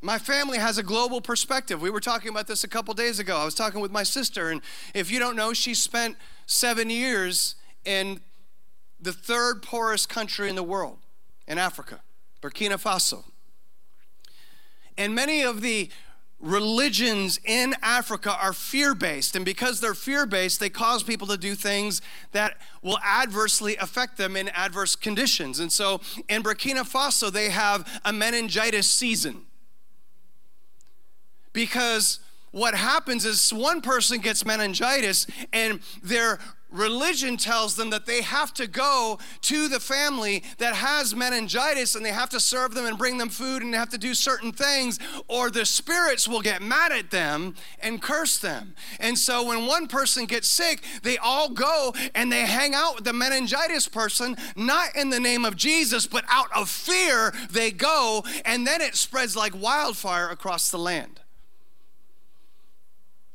My 0.00 0.18
family 0.18 0.58
has 0.58 0.78
a 0.78 0.84
global 0.84 1.20
perspective. 1.20 1.82
We 1.82 1.90
were 1.90 2.00
talking 2.00 2.28
about 2.28 2.46
this 2.46 2.62
a 2.62 2.68
couple 2.68 2.94
days 2.94 3.18
ago. 3.18 3.36
I 3.36 3.44
was 3.44 3.56
talking 3.56 3.80
with 3.80 3.90
my 3.90 4.04
sister, 4.04 4.50
and 4.50 4.60
if 4.94 5.10
you 5.10 5.18
don't 5.18 5.34
know, 5.34 5.52
she 5.52 5.74
spent 5.74 6.16
seven 6.46 6.88
years 6.88 7.56
in 7.84 8.20
the 9.00 9.12
third 9.12 9.60
poorest 9.60 10.08
country 10.08 10.48
in 10.48 10.54
the 10.54 10.62
world, 10.62 10.98
in 11.48 11.58
Africa, 11.58 12.00
Burkina 12.42 12.74
Faso. 12.74 13.24
And 14.98 15.14
many 15.14 15.42
of 15.42 15.62
the 15.62 15.88
religions 16.42 17.38
in 17.44 17.74
Africa 17.82 18.36
are 18.38 18.52
fear 18.52 18.94
based. 18.94 19.36
And 19.36 19.44
because 19.44 19.80
they're 19.80 19.94
fear 19.94 20.26
based, 20.26 20.58
they 20.58 20.68
cause 20.68 21.04
people 21.04 21.28
to 21.28 21.38
do 21.38 21.54
things 21.54 22.02
that 22.32 22.56
will 22.82 22.98
adversely 22.98 23.76
affect 23.76 24.18
them 24.18 24.36
in 24.36 24.48
adverse 24.48 24.96
conditions. 24.96 25.60
And 25.60 25.72
so 25.72 26.00
in 26.28 26.42
Burkina 26.42 26.80
Faso, 26.80 27.32
they 27.32 27.50
have 27.50 27.88
a 28.04 28.12
meningitis 28.12 28.90
season. 28.90 29.42
Because 31.52 32.18
what 32.50 32.74
happens 32.74 33.24
is 33.24 33.52
one 33.52 33.80
person 33.80 34.18
gets 34.18 34.44
meningitis 34.44 35.26
and 35.52 35.80
their 36.02 36.40
religion 36.72 37.36
tells 37.36 37.76
them 37.76 37.90
that 37.90 38.06
they 38.06 38.22
have 38.22 38.52
to 38.54 38.66
go 38.66 39.18
to 39.42 39.68
the 39.68 39.80
family 39.80 40.42
that 40.58 40.74
has 40.74 41.14
meningitis 41.14 41.94
and 41.94 42.04
they 42.04 42.12
have 42.12 42.30
to 42.30 42.40
serve 42.40 42.74
them 42.74 42.86
and 42.86 42.98
bring 42.98 43.18
them 43.18 43.28
food 43.28 43.62
and 43.62 43.72
they 43.72 43.78
have 43.78 43.88
to 43.90 43.98
do 43.98 44.14
certain 44.14 44.52
things, 44.52 44.98
or 45.28 45.50
the 45.50 45.64
spirits 45.64 46.26
will 46.26 46.40
get 46.40 46.62
mad 46.62 46.92
at 46.92 47.10
them 47.10 47.54
and 47.80 48.02
curse 48.02 48.38
them. 48.38 48.74
And 48.98 49.18
so 49.18 49.46
when 49.46 49.66
one 49.66 49.86
person 49.86 50.26
gets 50.26 50.48
sick, 50.48 50.82
they 51.02 51.18
all 51.18 51.48
go 51.48 51.94
and 52.14 52.32
they 52.32 52.46
hang 52.46 52.74
out 52.74 52.96
with 52.96 53.04
the 53.04 53.12
meningitis 53.12 53.88
person, 53.88 54.36
not 54.56 54.94
in 54.96 55.10
the 55.10 55.20
name 55.20 55.44
of 55.44 55.56
Jesus, 55.56 56.06
but 56.06 56.24
out 56.28 56.48
of 56.54 56.68
fear, 56.68 57.32
they 57.50 57.70
go, 57.70 58.24
and 58.44 58.66
then 58.66 58.80
it 58.80 58.96
spreads 58.96 59.36
like 59.36 59.60
wildfire 59.60 60.28
across 60.28 60.70
the 60.70 60.78
land. 60.78 61.21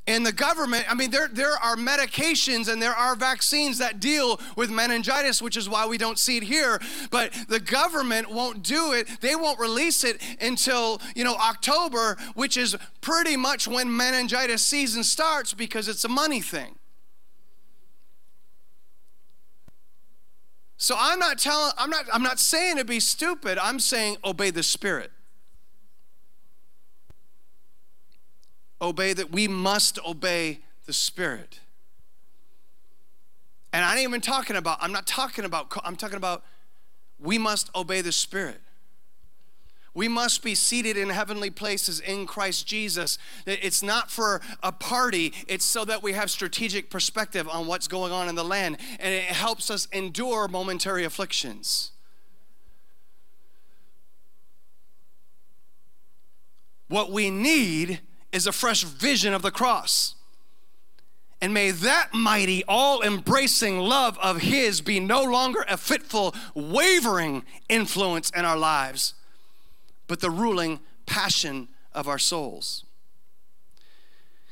And 0.08 0.26
the 0.26 0.32
government, 0.32 0.90
I 0.90 0.94
mean, 0.94 1.12
there, 1.12 1.28
there 1.28 1.52
are 1.52 1.76
medications 1.76 2.72
and 2.72 2.82
there 2.82 2.94
are 2.94 3.14
vaccines 3.16 3.78
that 3.80 4.00
deal 4.00 4.40
with 4.56 4.70
meningitis, 4.70 5.42
which 5.42 5.58
is 5.58 5.68
why 5.68 5.86
we 5.86 5.98
don't 5.98 6.18
see 6.18 6.38
it 6.38 6.44
here. 6.44 6.80
But 7.12 7.34
the 7.50 7.60
government 7.60 8.32
won't 8.32 8.64
do 8.64 8.94
it. 8.94 9.10
They 9.20 9.36
won't 9.36 9.60
release 9.60 10.06
it 10.06 10.22
until, 10.40 11.02
you 11.14 11.26
know, 11.26 11.36
October, 11.36 12.16
which 12.36 12.56
is 12.56 12.78
pretty 13.02 13.36
much 13.36 13.68
when 13.68 13.96
meningitis 13.96 14.66
season 14.66 15.04
starts 15.04 15.54
because 15.54 15.90
it's 15.90 16.06
a 16.06 16.10
money 16.10 16.40
thing. 16.40 16.80
So 20.78 20.96
I'm 20.98 21.20
not 21.20 21.38
telling, 21.38 21.74
I'm 21.78 21.90
not, 21.90 22.06
I'm 22.14 22.24
not 22.24 22.40
saying 22.40 22.78
to 22.78 22.86
be 22.86 23.02
stupid. 23.02 23.58
I'm 23.58 23.80
saying 23.80 24.18
obey 24.24 24.52
the 24.52 24.64
Spirit. 24.64 25.12
Obey 28.82 29.14
that 29.14 29.32
we 29.32 29.48
must 29.48 30.00
obey 30.06 30.60
the 30.86 30.94
Spirit. 30.94 31.60
And 33.74 33.84
I 33.84 33.94
ain't 33.94 34.08
even 34.08 34.22
talking 34.22 34.56
about, 34.56 34.78
I'm 34.82 34.92
not 34.92 35.06
talking 35.06 35.46
about, 35.46 35.72
I'm 35.84 35.96
talking 35.96 36.18
about 36.18 36.44
we 37.20 37.38
must 37.38 37.70
obey 37.76 38.02
the 38.02 38.12
Spirit. 38.12 38.62
We 39.94 40.08
must 40.08 40.44
be 40.44 40.54
seated 40.54 40.96
in 40.96 41.10
heavenly 41.10 41.50
places 41.50 42.00
in 42.00 42.28
Christ 42.28 42.68
Jesus. 42.68 43.18
It's 43.48 43.82
not 43.82 44.12
for 44.12 44.42
a 44.62 44.72
party, 44.72 45.34
it's 45.48 45.66
so 45.66 45.86
that 45.86 46.04
we 46.04 46.14
have 46.14 46.30
strategic 46.30 46.92
perspective 46.92 47.50
on 47.50 47.66
what's 47.66 47.88
going 47.88 48.12
on 48.12 48.30
in 48.30 48.36
the 48.36 48.44
land, 48.46 48.78
and 49.00 49.12
it 49.12 49.24
helps 49.24 49.72
us 49.72 49.88
endure 49.92 50.48
momentary 50.48 51.04
afflictions. 51.04 51.94
What 56.90 57.12
we 57.12 57.32
need 57.32 58.02
is 58.32 58.48
a 58.48 58.52
fresh 58.52 58.84
vision 58.84 59.34
of 59.34 59.42
the 59.42 59.52
cross. 59.52 60.16
And 61.42 61.54
may 61.54 61.72
that 61.72 62.14
mighty, 62.14 62.64
all 62.68 63.02
embracing 63.02 63.80
love 63.80 64.18
of 64.20 64.42
His 64.42 64.82
be 64.82 65.00
no 65.00 65.24
longer 65.24 65.64
a 65.70 65.78
fitful, 65.78 66.34
wavering 66.56 67.44
influence 67.70 68.32
in 68.32 68.44
our 68.44 68.58
lives, 68.58 69.14
but 70.08 70.20
the 70.20 70.32
ruling 70.32 70.80
passion 71.06 71.68
of 71.94 72.08
our 72.08 72.18
souls. 72.18 72.86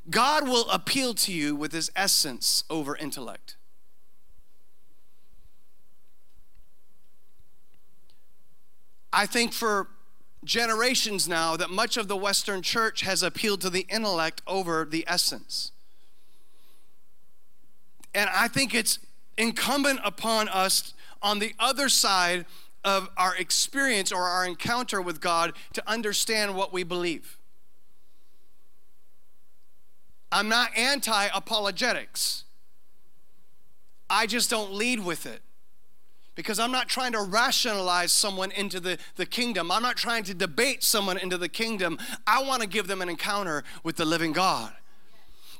God 0.10 0.48
will 0.48 0.70
appeal 0.70 1.16
to 1.16 1.34
you 1.34 1.56
with 1.56 1.72
His 1.72 1.92
essence 1.96 2.64
over 2.70 2.96
intellect. 2.96 3.56
I 9.12 9.26
think 9.26 9.54
for 9.54 9.88
generations 10.46 11.28
now 11.28 11.58
that 11.58 11.70
much 11.70 11.98
of 11.98 12.08
the 12.08 12.16
Western 12.16 12.62
church 12.62 13.02
has 13.02 13.22
appealed 13.24 13.62
to 13.62 13.70
the 13.70 13.86
intellect 13.90 14.42
over 14.48 14.86
the 14.86 15.04
essence. 15.08 15.72
And 18.14 18.30
I 18.34 18.48
think 18.48 18.74
it's 18.74 19.00
incumbent 19.38 20.00
upon 20.04 20.48
us 20.48 20.94
on 21.22 21.40
the 21.40 21.54
other 21.60 21.90
side 21.90 22.46
of 22.86 23.10
our 23.18 23.36
experience 23.36 24.12
or 24.12 24.24
our 24.24 24.46
encounter 24.46 25.02
with 25.02 25.20
God 25.20 25.54
to 25.74 25.84
understand 25.90 26.56
what 26.56 26.72
we 26.72 26.84
believe. 26.84 27.38
I'm 30.32 30.48
not 30.48 30.70
anti 30.78 31.28
apologetics, 31.34 32.44
I 34.10 34.28
just 34.28 34.50
don't 34.50 34.74
lead 34.74 35.00
with 35.00 35.26
it. 35.26 35.42
Because 36.36 36.60
I'm 36.60 36.72
not 36.72 36.90
trying 36.90 37.14
to 37.14 37.22
rationalize 37.22 38.12
someone 38.12 38.52
into 38.52 38.80
the, 38.80 38.98
the 39.16 39.26
kingdom. 39.26 39.72
I'm 39.72 39.82
not 39.82 39.96
trying 39.96 40.24
to 40.26 40.34
debate 40.34 40.84
someone 40.84 41.18
into 41.18 41.38
the 41.38 41.50
kingdom. 41.50 41.98
I 42.28 42.44
want 42.44 42.62
to 42.62 42.68
give 42.68 42.88
them 42.88 43.02
an 43.02 43.10
encounter 43.10 43.64
with 43.84 43.96
the 43.96 44.06
living 44.06 44.34
God. 44.34 44.74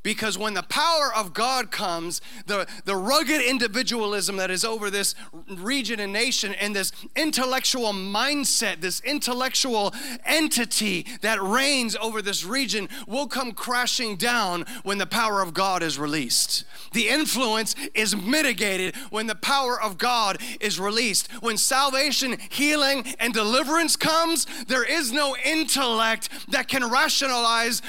Because 0.06 0.38
when 0.38 0.54
the 0.54 0.62
power 0.62 1.12
of 1.12 1.34
God 1.34 1.72
comes, 1.72 2.20
the, 2.46 2.68
the 2.84 2.94
rugged 2.94 3.40
individualism 3.40 4.36
that 4.36 4.52
is 4.52 4.64
over 4.64 4.88
this 4.88 5.16
region 5.48 5.98
and 5.98 6.12
nation, 6.12 6.54
and 6.54 6.76
this 6.76 6.92
intellectual 7.16 7.92
mindset, 7.92 8.80
this 8.80 9.00
intellectual 9.00 9.92
entity 10.24 11.08
that 11.22 11.42
reigns 11.42 11.96
over 11.96 12.22
this 12.22 12.44
region 12.44 12.88
will 13.08 13.26
come 13.26 13.50
crashing 13.50 14.14
down 14.14 14.64
when 14.84 14.98
the 14.98 15.06
power 15.06 15.42
of 15.42 15.52
God 15.52 15.82
is 15.82 15.98
released. 15.98 16.62
The 16.92 17.08
influence 17.08 17.74
is 17.92 18.14
mitigated 18.14 18.94
when 19.10 19.26
the 19.26 19.34
power 19.34 19.76
of 19.82 19.98
God 19.98 20.38
is 20.60 20.78
released. 20.78 21.32
When 21.42 21.56
salvation, 21.56 22.36
healing, 22.48 23.04
and 23.18 23.34
deliverance 23.34 23.96
comes, 23.96 24.46
there 24.68 24.84
is 24.84 25.10
no 25.10 25.34
intellect 25.44 26.28
that 26.52 26.68
can 26.68 26.88
rationalize 26.88 27.82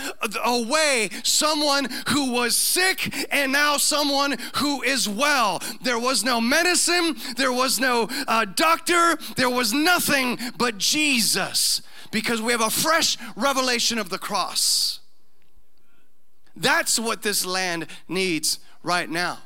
away 0.43 1.09
someone 1.21 1.87
who 2.09 2.31
was 2.31 2.55
sick 2.55 3.27
and 3.31 3.51
now 3.51 3.77
someone 3.77 4.37
who 4.55 4.81
is 4.81 5.07
well. 5.07 5.61
There 5.81 5.99
was 5.99 6.23
no 6.23 6.39
medicine, 6.41 7.15
there 7.35 7.53
was 7.53 7.79
no 7.79 8.07
uh, 8.27 8.45
doctor, 8.45 9.17
there 9.35 9.49
was 9.49 9.73
nothing 9.73 10.37
but 10.57 10.77
Jesus 10.77 11.81
because 12.11 12.41
we 12.41 12.51
have 12.51 12.61
a 12.61 12.69
fresh 12.69 13.17
revelation 13.35 13.97
of 13.97 14.09
the 14.09 14.17
cross. 14.17 14.99
That's 16.55 16.97
what 16.97 17.21
this 17.21 17.45
land 17.45 17.87
needs 18.07 18.59
right 18.81 19.09
now. 19.09 19.39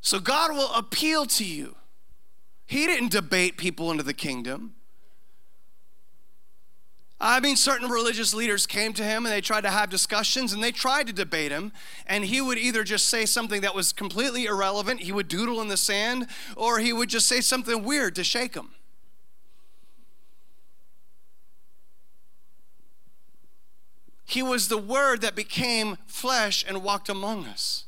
So 0.00 0.18
God 0.18 0.52
will 0.52 0.72
appeal 0.74 1.26
to 1.26 1.44
you. 1.44 1.76
He 2.66 2.86
didn't 2.86 3.12
debate 3.12 3.56
people 3.56 3.90
into 3.90 4.02
the 4.02 4.14
kingdom. 4.14 4.74
I 7.22 7.38
mean, 7.38 7.56
certain 7.56 7.90
religious 7.90 8.32
leaders 8.32 8.66
came 8.66 8.94
to 8.94 9.04
him 9.04 9.26
and 9.26 9.32
they 9.32 9.42
tried 9.42 9.62
to 9.62 9.70
have 9.70 9.90
discussions 9.90 10.54
and 10.54 10.62
they 10.64 10.72
tried 10.72 11.06
to 11.08 11.12
debate 11.12 11.52
him. 11.52 11.70
And 12.06 12.24
he 12.24 12.40
would 12.40 12.56
either 12.56 12.82
just 12.82 13.08
say 13.08 13.26
something 13.26 13.60
that 13.60 13.74
was 13.74 13.92
completely 13.92 14.46
irrelevant, 14.46 15.00
he 15.00 15.12
would 15.12 15.28
doodle 15.28 15.60
in 15.60 15.68
the 15.68 15.76
sand, 15.76 16.28
or 16.56 16.78
he 16.78 16.94
would 16.94 17.10
just 17.10 17.28
say 17.28 17.42
something 17.42 17.84
weird 17.84 18.14
to 18.14 18.24
shake 18.24 18.54
him. 18.54 18.70
He 24.24 24.42
was 24.42 24.68
the 24.68 24.78
Word 24.78 25.20
that 25.20 25.34
became 25.34 25.98
flesh 26.06 26.64
and 26.66 26.82
walked 26.82 27.08
among 27.08 27.46
us. 27.46 27.84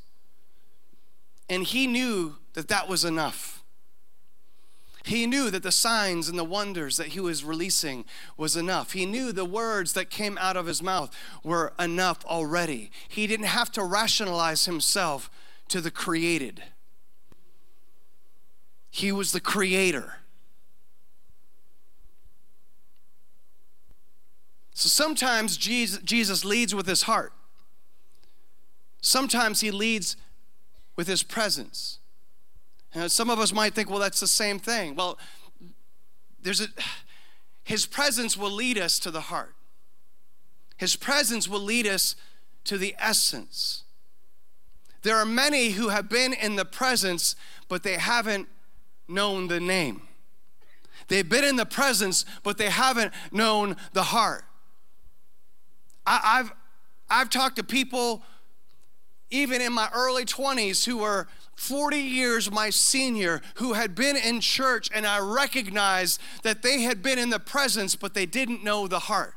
And 1.49 1.62
he 1.62 1.87
knew 1.87 2.37
that 2.55 2.68
that 2.68 2.88
was 2.88 3.05
enough. 3.05 3.62
He 5.05 5.27
knew 5.27 5.51
that 5.51 5.62
the 5.62 5.73
signs 5.73 6.29
and 6.29 6.38
the 6.38 6.45
wonders 6.45 6.97
that 6.97 7.09
he 7.09 7.21
was 7.21 7.45
releasing 7.45 8.05
was 8.37 8.57
enough. 8.57 8.93
He 8.93 9.05
knew 9.05 9.33
the 9.33 9.45
words 9.45 9.95
that 9.95 10.11
came 10.11 10.38
out 10.38 10.57
of 10.57 10.67
his 10.67 10.83
mouth 10.83 11.15
were 11.43 11.73
enough 11.79 12.25
already. 12.25 12.91
He 13.09 13.27
didn't 13.27 13.47
have 13.47 13.73
to 13.73 13.83
rationalize 13.83 14.67
himself 14.67 15.31
to 15.69 15.81
the 15.81 15.91
created, 15.91 16.62
he 18.91 19.11
was 19.11 19.33
the 19.33 19.41
creator. 19.41 20.17
So 24.75 24.88
sometimes 24.88 25.57
Jesus, 25.57 26.45
leads 26.45 26.75
with 26.75 26.87
his 26.87 27.03
heart. 27.03 27.33
Sometimes 29.01 29.61
he 29.61 29.71
leads 29.71 30.17
with 30.97 31.07
his 31.07 31.23
presence. 31.23 31.99
You 32.95 33.03
know, 33.03 33.09
some 33.09 33.31
of 33.31 33.39
us 33.39 33.53
might 33.53 33.75
think, 33.75 33.89
well, 33.89 33.99
that's 33.99 34.21
the 34.21 34.27
same 34.27 34.59
thing. 34.59 34.95
Well, 34.95 35.19
there's 36.43 36.61
a, 36.61 36.67
his 37.65 37.87
presence 37.87 38.37
will 38.37 38.51
lead 38.51 38.79
us 38.79 38.99
to 39.01 39.11
the 39.11 39.23
heart. 39.23 39.55
His 40.77 40.97
presence 40.97 41.49
will 41.49 41.61
lead 41.61 41.87
us 41.87 42.17
to 42.65 42.77
the 42.77 42.95
essence. 42.99 43.85
There 45.03 45.17
are 45.17 45.25
many 45.25 45.71
who 45.71 45.89
have 45.89 46.09
been 46.09 46.33
in 46.33 46.57
the 46.57 46.65
presence, 46.65 47.35
but 47.69 47.83
they 47.83 47.95
haven't 47.95 48.49
known 49.09 49.49
the 49.49 49.61
name. 49.61 50.03
They've 51.09 51.29
been 51.29 51.45
in 51.45 51.57
the 51.57 51.67
presence, 51.67 52.25
but 52.43 52.59
they 52.59 52.71
haven't 52.71 53.13
known 53.33 53.77
the 53.93 54.05
heart. 54.05 54.45
I, 56.07 56.37
have 56.39 56.53
I've 57.09 57.31
talked 57.31 57.57
to 57.57 57.65
people, 57.65 58.23
even 59.31 59.61
in 59.61 59.73
my 59.73 59.89
early 59.95 60.25
20s, 60.25 60.85
who 60.85 60.99
were 60.99 61.29
40 61.55 61.97
years 61.97 62.51
my 62.51 62.71
senior 62.71 63.41
who 63.57 63.75
had 63.75 63.95
been 63.95 64.17
in 64.17 64.41
church, 64.41 64.88
and 64.93 65.07
I 65.07 65.21
recognized 65.21 66.21
that 66.43 66.62
they 66.62 66.83
had 66.83 67.03
been 67.03 67.19
in 67.19 67.31
the 67.31 67.38
presence, 67.38 67.95
but 67.95 68.15
they 68.15 68.27
didn't 68.27 68.65
know 68.65 68.88
the 68.88 68.99
heart. 69.01 69.35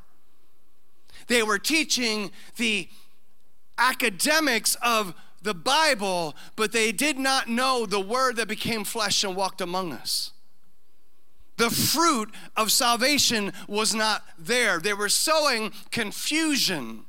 They 1.27 1.43
were 1.43 1.59
teaching 1.59 2.31
the 2.57 2.87
academics 3.77 4.75
of 4.81 5.13
the 5.41 5.53
Bible, 5.53 6.35
but 6.55 6.71
they 6.71 6.91
did 6.91 7.17
not 7.17 7.47
know 7.47 7.85
the 7.85 7.99
word 7.99 8.37
that 8.37 8.47
became 8.47 8.83
flesh 8.83 9.23
and 9.23 9.35
walked 9.35 9.61
among 9.61 9.93
us. 9.93 10.31
The 11.57 11.69
fruit 11.69 12.33
of 12.57 12.71
salvation 12.71 13.53
was 13.67 13.93
not 13.93 14.23
there. 14.37 14.79
They 14.79 14.93
were 14.93 15.09
sowing 15.09 15.71
confusion 15.91 17.05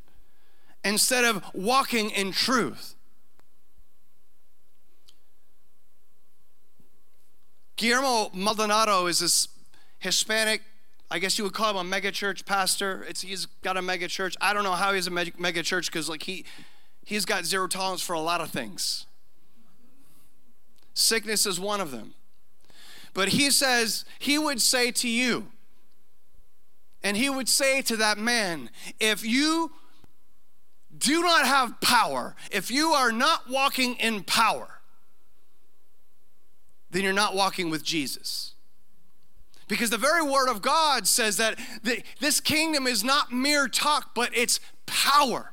instead 0.84 1.24
of 1.24 1.42
walking 1.52 2.10
in 2.10 2.30
truth. 2.30 2.95
Guillermo 7.76 8.30
Maldonado 8.32 9.06
is 9.06 9.20
this 9.20 9.48
Hispanic, 9.98 10.62
I 11.10 11.18
guess 11.18 11.36
you 11.36 11.44
would 11.44 11.52
call 11.52 11.78
him 11.78 11.92
a 11.92 11.96
megachurch 11.96 12.46
pastor. 12.46 13.04
It's, 13.08 13.20
he's 13.20 13.46
got 13.62 13.76
a 13.76 13.80
megachurch. 13.80 14.34
I 14.40 14.54
don't 14.54 14.64
know 14.64 14.72
how 14.72 14.94
he's 14.94 15.06
a 15.06 15.10
megachurch 15.10 15.86
because 15.86 16.08
like 16.08 16.22
he, 16.22 16.44
he's 17.04 17.26
got 17.26 17.44
zero 17.44 17.66
tolerance 17.68 18.02
for 18.02 18.14
a 18.14 18.20
lot 18.20 18.40
of 18.40 18.50
things. 18.50 19.06
Sickness 20.94 21.44
is 21.44 21.60
one 21.60 21.80
of 21.80 21.90
them. 21.90 22.14
But 23.12 23.30
he 23.30 23.50
says, 23.50 24.04
he 24.18 24.38
would 24.38 24.60
say 24.60 24.90
to 24.92 25.08
you, 25.08 25.48
and 27.02 27.16
he 27.16 27.28
would 27.28 27.48
say 27.48 27.82
to 27.82 27.96
that 27.96 28.18
man, 28.18 28.70
if 28.98 29.24
you 29.24 29.72
do 30.96 31.22
not 31.22 31.46
have 31.46 31.80
power, 31.80 32.34
if 32.50 32.70
you 32.70 32.88
are 32.88 33.12
not 33.12 33.48
walking 33.50 33.96
in 33.96 34.22
power, 34.22 34.75
then 36.96 37.04
you're 37.04 37.12
not 37.12 37.34
walking 37.34 37.68
with 37.68 37.84
Jesus. 37.84 38.54
Because 39.68 39.90
the 39.90 39.98
very 39.98 40.22
word 40.22 40.48
of 40.48 40.62
God 40.62 41.06
says 41.06 41.36
that 41.36 41.58
the, 41.82 42.02
this 42.20 42.40
kingdom 42.40 42.86
is 42.86 43.04
not 43.04 43.32
mere 43.32 43.68
talk, 43.68 44.14
but 44.14 44.30
it's 44.32 44.60
power. 44.86 45.52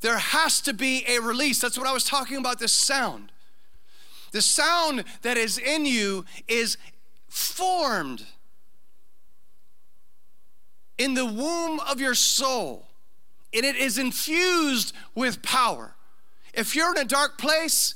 There 0.00 0.18
has 0.18 0.60
to 0.62 0.72
be 0.72 1.04
a 1.06 1.20
release. 1.20 1.60
That's 1.60 1.76
what 1.76 1.86
I 1.86 1.92
was 1.92 2.04
talking 2.04 2.38
about 2.38 2.58
this 2.58 2.72
sound. 2.72 3.30
The 4.30 4.40
sound 4.40 5.04
that 5.20 5.36
is 5.36 5.58
in 5.58 5.84
you 5.84 6.24
is 6.48 6.78
formed 7.28 8.24
in 10.96 11.14
the 11.14 11.26
womb 11.26 11.80
of 11.80 12.00
your 12.00 12.14
soul, 12.14 12.86
and 13.52 13.64
it 13.64 13.76
is 13.76 13.98
infused 13.98 14.94
with 15.14 15.42
power. 15.42 15.94
If 16.52 16.76
you're 16.76 16.94
in 16.94 16.98
a 16.98 17.04
dark 17.04 17.38
place, 17.38 17.94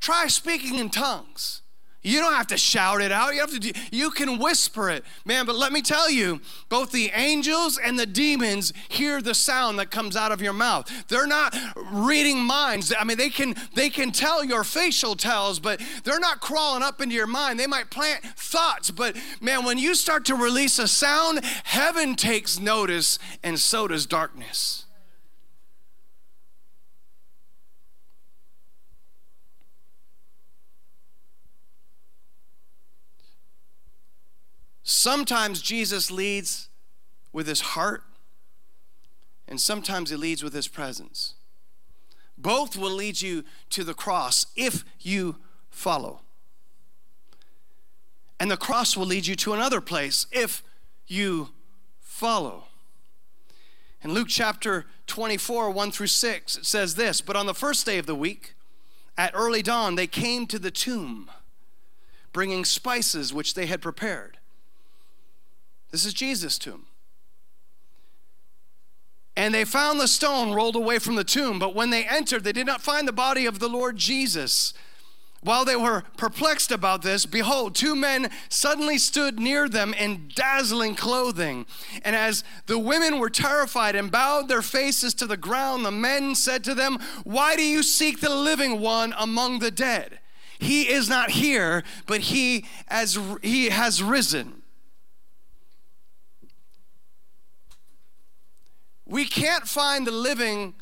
try 0.00 0.26
speaking 0.26 0.78
in 0.78 0.90
tongues. 0.90 1.62
You 2.06 2.20
don't 2.20 2.34
have 2.34 2.46
to 2.48 2.56
shout 2.56 3.02
it 3.02 3.10
out. 3.10 3.34
You 3.34 3.40
have 3.40 3.50
to 3.50 3.58
do, 3.58 3.72
you 3.90 4.12
can 4.12 4.38
whisper 4.38 4.90
it. 4.90 5.04
Man, 5.24 5.44
but 5.44 5.56
let 5.56 5.72
me 5.72 5.82
tell 5.82 6.08
you, 6.08 6.40
both 6.68 6.92
the 6.92 7.10
angels 7.12 7.78
and 7.78 7.98
the 7.98 8.06
demons 8.06 8.72
hear 8.88 9.20
the 9.20 9.34
sound 9.34 9.80
that 9.80 9.90
comes 9.90 10.14
out 10.14 10.30
of 10.30 10.40
your 10.40 10.52
mouth. 10.52 10.88
They're 11.08 11.26
not 11.26 11.56
reading 11.90 12.38
minds. 12.38 12.94
I 12.96 13.02
mean, 13.02 13.16
they 13.16 13.28
can 13.28 13.56
they 13.74 13.90
can 13.90 14.12
tell 14.12 14.44
your 14.44 14.62
facial 14.62 15.16
tells, 15.16 15.58
but 15.58 15.82
they're 16.04 16.20
not 16.20 16.40
crawling 16.40 16.84
up 16.84 17.00
into 17.00 17.16
your 17.16 17.26
mind. 17.26 17.58
They 17.58 17.66
might 17.66 17.90
plant 17.90 18.22
thoughts, 18.36 18.92
but 18.92 19.16
man, 19.40 19.64
when 19.64 19.76
you 19.76 19.96
start 19.96 20.24
to 20.26 20.36
release 20.36 20.78
a 20.78 20.86
sound, 20.86 21.44
heaven 21.64 22.14
takes 22.14 22.60
notice 22.60 23.18
and 23.42 23.58
so 23.58 23.88
does 23.88 24.06
darkness. 24.06 24.85
Sometimes 34.88 35.62
Jesus 35.62 36.12
leads 36.12 36.68
with 37.32 37.48
his 37.48 37.60
heart, 37.60 38.04
and 39.48 39.60
sometimes 39.60 40.10
he 40.10 40.16
leads 40.16 40.44
with 40.44 40.52
his 40.52 40.68
presence. 40.68 41.34
Both 42.38 42.76
will 42.76 42.92
lead 42.92 43.20
you 43.20 43.42
to 43.70 43.82
the 43.82 43.94
cross 43.94 44.46
if 44.54 44.84
you 45.00 45.38
follow. 45.70 46.20
And 48.38 48.48
the 48.48 48.56
cross 48.56 48.96
will 48.96 49.06
lead 49.06 49.26
you 49.26 49.34
to 49.34 49.54
another 49.54 49.80
place 49.80 50.28
if 50.30 50.62
you 51.08 51.48
follow. 51.98 52.66
In 54.02 54.14
Luke 54.14 54.28
chapter 54.30 54.86
24, 55.08 55.68
1 55.68 55.90
through 55.90 56.06
6, 56.06 56.58
it 56.58 56.64
says 56.64 56.94
this 56.94 57.20
But 57.20 57.34
on 57.34 57.46
the 57.46 57.54
first 57.54 57.86
day 57.86 57.98
of 57.98 58.06
the 58.06 58.14
week, 58.14 58.54
at 59.18 59.32
early 59.34 59.62
dawn, 59.62 59.96
they 59.96 60.06
came 60.06 60.46
to 60.46 60.60
the 60.60 60.70
tomb, 60.70 61.28
bringing 62.32 62.64
spices 62.64 63.34
which 63.34 63.54
they 63.54 63.66
had 63.66 63.82
prepared. 63.82 64.38
This 65.90 66.04
is 66.04 66.14
Jesus' 66.14 66.58
tomb. 66.58 66.86
And 69.36 69.52
they 69.52 69.64
found 69.64 70.00
the 70.00 70.08
stone 70.08 70.52
rolled 70.52 70.76
away 70.76 70.98
from 70.98 71.16
the 71.16 71.24
tomb, 71.24 71.58
but 71.58 71.74
when 71.74 71.90
they 71.90 72.04
entered, 72.04 72.42
they 72.42 72.52
did 72.52 72.66
not 72.66 72.80
find 72.80 73.06
the 73.06 73.12
body 73.12 73.44
of 73.44 73.58
the 73.58 73.68
Lord 73.68 73.96
Jesus. 73.96 74.72
While 75.42 75.66
they 75.66 75.76
were 75.76 76.02
perplexed 76.16 76.72
about 76.72 77.02
this, 77.02 77.26
behold, 77.26 77.74
two 77.74 77.94
men 77.94 78.30
suddenly 78.48 78.96
stood 78.96 79.38
near 79.38 79.68
them 79.68 79.92
in 79.94 80.30
dazzling 80.34 80.96
clothing. 80.96 81.66
And 82.02 82.16
as 82.16 82.42
the 82.64 82.78
women 82.78 83.18
were 83.18 83.30
terrified 83.30 83.94
and 83.94 84.10
bowed 84.10 84.48
their 84.48 84.62
faces 84.62 85.12
to 85.14 85.26
the 85.26 85.36
ground, 85.36 85.84
the 85.84 85.92
men 85.92 86.34
said 86.34 86.64
to 86.64 86.74
them, 86.74 86.98
Why 87.22 87.54
do 87.54 87.62
you 87.62 87.82
seek 87.82 88.20
the 88.20 88.34
living 88.34 88.80
one 88.80 89.14
among 89.18 89.58
the 89.58 89.70
dead? 89.70 90.18
He 90.58 90.88
is 90.88 91.08
not 91.08 91.30
here, 91.32 91.84
but 92.06 92.22
he, 92.22 92.64
as, 92.88 93.18
he 93.42 93.68
has 93.68 94.02
risen. 94.02 94.55
We 99.06 99.24
can't 99.24 99.68
find 99.68 100.06
the 100.06 100.10
living 100.10 100.74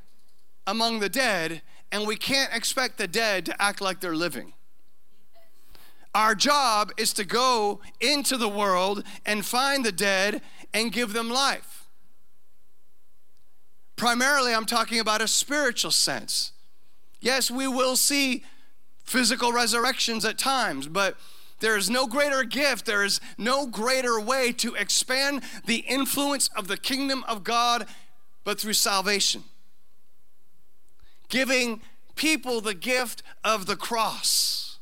among 0.67 1.01
the 1.01 1.11
dead, 1.11 1.61
and 1.93 2.07
we 2.07 2.17
can't 2.17 2.53
expect 2.55 2.97
the 2.97 3.07
dead 3.07 3.45
to 3.47 3.63
act 3.63 3.81
like 3.81 4.01
they're 4.01 4.17
living. 4.17 4.55
Our 6.15 6.35
job 6.35 6.93
is 6.97 7.13
to 7.15 7.25
go 7.25 7.81
into 8.01 8.37
the 8.37 8.49
world 8.49 9.03
and 9.27 9.45
find 9.45 9.85
the 9.85 9.93
dead 9.93 10.41
and 10.73 10.93
give 10.93 11.13
them 11.13 11.29
life. 11.29 11.89
Primarily, 13.97 14.55
I'm 14.55 14.67
talking 14.67 15.01
about 15.01 15.21
a 15.21 15.29
spiritual 15.29 15.91
sense. 15.91 16.53
Yes, 17.21 17.51
we 17.51 17.69
will 17.69 17.97
see 17.97 18.45
physical 19.03 19.53
resurrections 19.53 20.25
at 20.25 20.39
times, 20.39 20.89
but 20.89 21.17
there 21.61 21.77
is 21.77 21.89
no 21.89 22.07
greater 22.07 22.45
gift, 22.45 22.87
there 22.87 23.05
is 23.05 23.21
no 23.39 23.67
greater 23.67 24.21
way 24.21 24.53
to 24.53 24.75
expand 24.75 25.43
the 25.67 25.79
influence 25.89 26.49
of 26.57 26.69
the 26.69 26.77
kingdom 26.77 27.25
of 27.29 27.45
God 27.45 27.87
but 28.45 28.61
through 28.61 28.75
salvation. 28.75 29.45
Giving 31.29 31.81
people 32.15 32.61
the 32.61 32.75
gift 32.75 33.23
of 33.43 33.67
the 33.67 33.77
cross. 33.77 34.79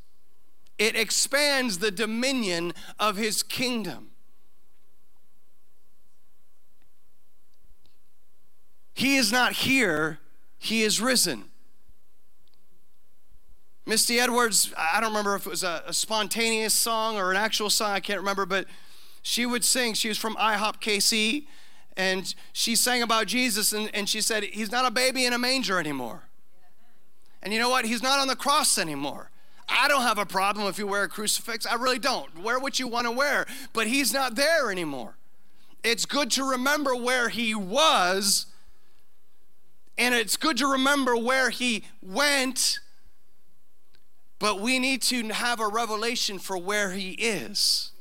It 0.79 0.97
expands 0.97 1.79
the 1.79 1.91
dominion 1.91 2.75
of 2.99 3.17
his 3.17 3.43
kingdom. 3.43 4.09
He 8.95 9.17
is 9.17 9.33
not 9.33 9.53
here, 9.53 10.19
he 10.59 10.83
is 10.83 11.01
risen. 11.01 11.45
Misty 13.85 14.21
Edwards, 14.21 14.73
I 14.77 15.01
don't 15.01 15.11
remember 15.11 15.35
if 15.35 15.47
it 15.47 15.51
was 15.51 15.65
a, 15.65 15.83
a, 15.87 15.93
spontaneous 15.93 16.73
song 16.73 17.17
or 17.17 17.33
an 17.33 17.37
actual 17.37 17.69
song, 17.69 17.91
I 17.91 18.01
can't 18.01 18.21
remember, 18.21 18.47
but 18.47 18.67
she 19.23 19.45
would 19.45 19.65
sing. 19.65 19.95
She 19.95 20.09
was 20.09 20.19
from 20.19 20.37
IHOP 20.37 20.81
KC, 20.81 21.47
and 21.97 22.35
she 22.53 22.75
sang 22.75 23.03
about 23.03 23.27
Jesus 23.27 23.73
and, 23.73 23.91
and 23.95 24.09
she 24.09 24.21
said, 24.21 24.45
He's 24.45 24.71
not 24.71 24.87
a 24.87 24.91
baby 24.91 25.25
in 25.25 25.33
a 25.33 25.39
manger 25.39 25.79
anymore. 25.79 26.25
And 27.43 27.53
you 27.53 27.59
know 27.59 27.71
what? 27.71 27.85
He's 27.85 28.03
not 28.03 28.19
on 28.21 28.29
the 28.29 28.37
cross 28.37 28.79
anymore. 28.79 29.31
I 29.69 29.89
don't 29.89 30.03
have 30.03 30.19
a 30.19 30.27
problem 30.27 30.67
if 30.69 30.79
you 30.79 30.87
wear 30.87 31.05
a 31.05 31.09
crucifix. 31.09 31.67
I 31.67 31.75
really 31.75 31.99
don't. 31.99 32.43
Wear 32.43 32.59
what 32.59 32.79
you 32.79 32.87
want 32.87 33.07
to 33.07 33.13
wear, 33.13 33.47
but 33.73 33.87
he's 33.87 34.13
not 34.13 34.35
there 34.35 34.71
anymore. 34.71 35.17
It's 35.83 36.07
good 36.07 36.31
to 36.33 36.45
remember 36.45 36.95
where 36.95 37.29
he 37.29 37.55
was, 37.55 38.47
and 39.99 40.15
it's 40.15 40.37
good 40.37 40.57
to 40.59 40.67
remember 40.67 41.17
where 41.17 41.51
he 41.51 41.85
went, 42.01 42.81
but 44.39 44.61
we 44.61 44.79
need 44.79 45.03
to 45.03 45.29
have 45.29 45.59
a 45.59 45.69
revelation 45.69 46.39
for 46.39 46.57
where 46.57 46.93
he 46.93 47.13
is. 47.13 47.92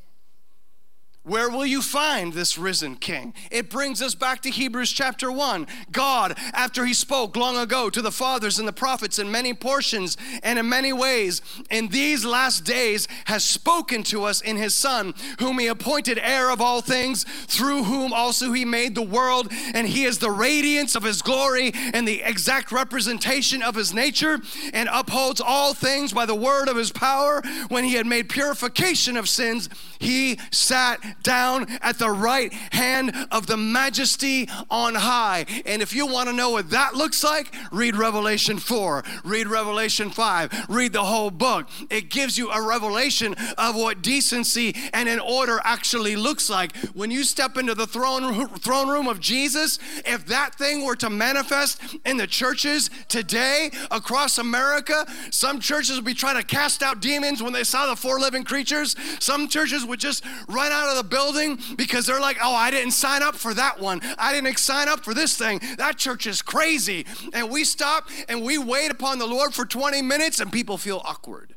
Where 1.23 1.51
will 1.51 1.67
you 1.67 1.83
find 1.83 2.33
this 2.33 2.57
risen 2.57 2.95
king? 2.95 3.35
It 3.51 3.69
brings 3.69 4.01
us 4.01 4.15
back 4.15 4.41
to 4.41 4.49
Hebrews 4.49 4.91
chapter 4.91 5.31
1. 5.31 5.67
God, 5.91 6.35
after 6.51 6.83
he 6.83 6.95
spoke 6.95 7.35
long 7.35 7.57
ago 7.57 7.91
to 7.91 8.01
the 8.01 8.11
fathers 8.11 8.57
and 8.57 8.67
the 8.67 8.73
prophets 8.73 9.19
in 9.19 9.29
many 9.29 9.53
portions 9.53 10.17
and 10.41 10.57
in 10.57 10.67
many 10.67 10.91
ways, 10.91 11.43
in 11.69 11.89
these 11.89 12.25
last 12.25 12.63
days 12.63 13.07
has 13.25 13.45
spoken 13.45 14.01
to 14.05 14.23
us 14.23 14.41
in 14.41 14.57
his 14.57 14.73
Son, 14.73 15.13
whom 15.37 15.59
he 15.59 15.67
appointed 15.67 16.17
heir 16.17 16.49
of 16.49 16.59
all 16.59 16.81
things, 16.81 17.23
through 17.23 17.83
whom 17.83 18.13
also 18.13 18.51
he 18.51 18.65
made 18.65 18.95
the 18.95 19.03
world, 19.03 19.47
and 19.75 19.87
he 19.87 20.05
is 20.05 20.17
the 20.17 20.31
radiance 20.31 20.95
of 20.95 21.03
his 21.03 21.21
glory 21.21 21.71
and 21.93 22.07
the 22.07 22.23
exact 22.23 22.71
representation 22.71 23.61
of 23.61 23.75
his 23.75 23.93
nature, 23.93 24.39
and 24.73 24.89
upholds 24.91 25.39
all 25.39 25.75
things 25.75 26.13
by 26.13 26.25
the 26.25 26.33
word 26.33 26.67
of 26.67 26.77
his 26.77 26.91
power. 26.91 27.43
When 27.67 27.83
he 27.83 27.93
had 27.93 28.07
made 28.07 28.27
purification 28.27 29.17
of 29.17 29.29
sins, 29.29 29.69
he 29.99 30.39
sat 30.49 30.99
down 31.23 31.67
at 31.81 31.99
the 31.99 32.09
right 32.09 32.51
hand 32.53 33.13
of 33.31 33.47
the 33.47 33.57
majesty 33.57 34.47
on 34.69 34.95
high. 34.95 35.45
And 35.65 35.81
if 35.81 35.93
you 35.93 36.07
want 36.07 36.29
to 36.29 36.35
know 36.35 36.51
what 36.51 36.69
that 36.71 36.95
looks 36.95 37.23
like, 37.23 37.53
read 37.71 37.95
Revelation 37.95 38.57
4, 38.57 39.03
read 39.23 39.47
Revelation 39.47 40.09
5, 40.09 40.65
read 40.69 40.93
the 40.93 41.03
whole 41.03 41.31
book. 41.31 41.67
It 41.89 42.09
gives 42.09 42.37
you 42.37 42.49
a 42.51 42.61
revelation 42.61 43.35
of 43.57 43.75
what 43.75 44.01
decency 44.01 44.75
and 44.93 45.07
an 45.07 45.19
order 45.19 45.59
actually 45.63 46.15
looks 46.15 46.49
like. 46.49 46.75
When 46.93 47.11
you 47.11 47.23
step 47.23 47.57
into 47.57 47.75
the 47.75 47.87
throne, 47.87 48.47
throne 48.59 48.89
room 48.89 49.07
of 49.07 49.19
Jesus, 49.19 49.79
if 50.05 50.25
that 50.27 50.55
thing 50.55 50.85
were 50.85 50.95
to 50.97 51.09
manifest 51.09 51.81
in 52.05 52.17
the 52.17 52.27
churches 52.27 52.89
today 53.07 53.71
across 53.89 54.37
America, 54.37 55.05
some 55.29 55.59
churches 55.59 55.95
would 55.95 56.05
be 56.05 56.13
trying 56.13 56.37
to 56.37 56.43
cast 56.43 56.83
out 56.83 57.01
demons 57.01 57.41
when 57.41 57.53
they 57.53 57.63
saw 57.63 57.87
the 57.87 57.95
four 57.95 58.19
living 58.19 58.43
creatures. 58.43 58.95
Some 59.19 59.47
churches 59.47 59.85
would 59.85 59.99
just 59.99 60.23
run 60.47 60.71
out 60.71 60.89
of 60.89 60.97
the 60.97 61.00
the 61.01 61.07
building 61.07 61.59
because 61.75 62.05
they're 62.05 62.19
like, 62.19 62.37
oh, 62.43 62.53
I 62.53 62.71
didn't 62.71 62.91
sign 62.91 63.23
up 63.23 63.35
for 63.35 63.53
that 63.53 63.79
one. 63.79 64.01
I 64.17 64.33
didn't 64.33 64.57
sign 64.57 64.87
up 64.87 65.03
for 65.03 65.13
this 65.13 65.37
thing. 65.37 65.59
That 65.77 65.97
church 65.97 66.27
is 66.27 66.41
crazy. 66.41 67.05
And 67.33 67.49
we 67.49 67.63
stop 67.63 68.09
and 68.29 68.43
we 68.43 68.57
wait 68.57 68.91
upon 68.91 69.19
the 69.19 69.25
Lord 69.25 69.53
for 69.53 69.65
20 69.65 70.01
minutes 70.01 70.39
and 70.39 70.51
people 70.51 70.77
feel 70.77 71.01
awkward. 71.03 71.55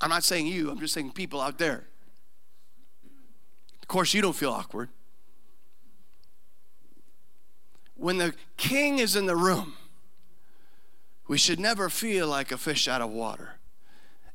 I'm 0.00 0.10
not 0.10 0.24
saying 0.24 0.46
you, 0.46 0.70
I'm 0.70 0.80
just 0.80 0.94
saying 0.94 1.12
people 1.12 1.40
out 1.40 1.58
there. 1.58 1.86
Of 3.82 3.88
course, 3.88 4.14
you 4.14 4.22
don't 4.22 4.36
feel 4.36 4.50
awkward. 4.50 4.88
When 7.96 8.16
the 8.16 8.34
king 8.56 8.98
is 8.98 9.14
in 9.14 9.26
the 9.26 9.36
room, 9.36 9.74
we 11.28 11.36
should 11.36 11.60
never 11.60 11.90
feel 11.90 12.26
like 12.26 12.50
a 12.50 12.56
fish 12.56 12.88
out 12.88 13.02
of 13.02 13.10
water. 13.10 13.56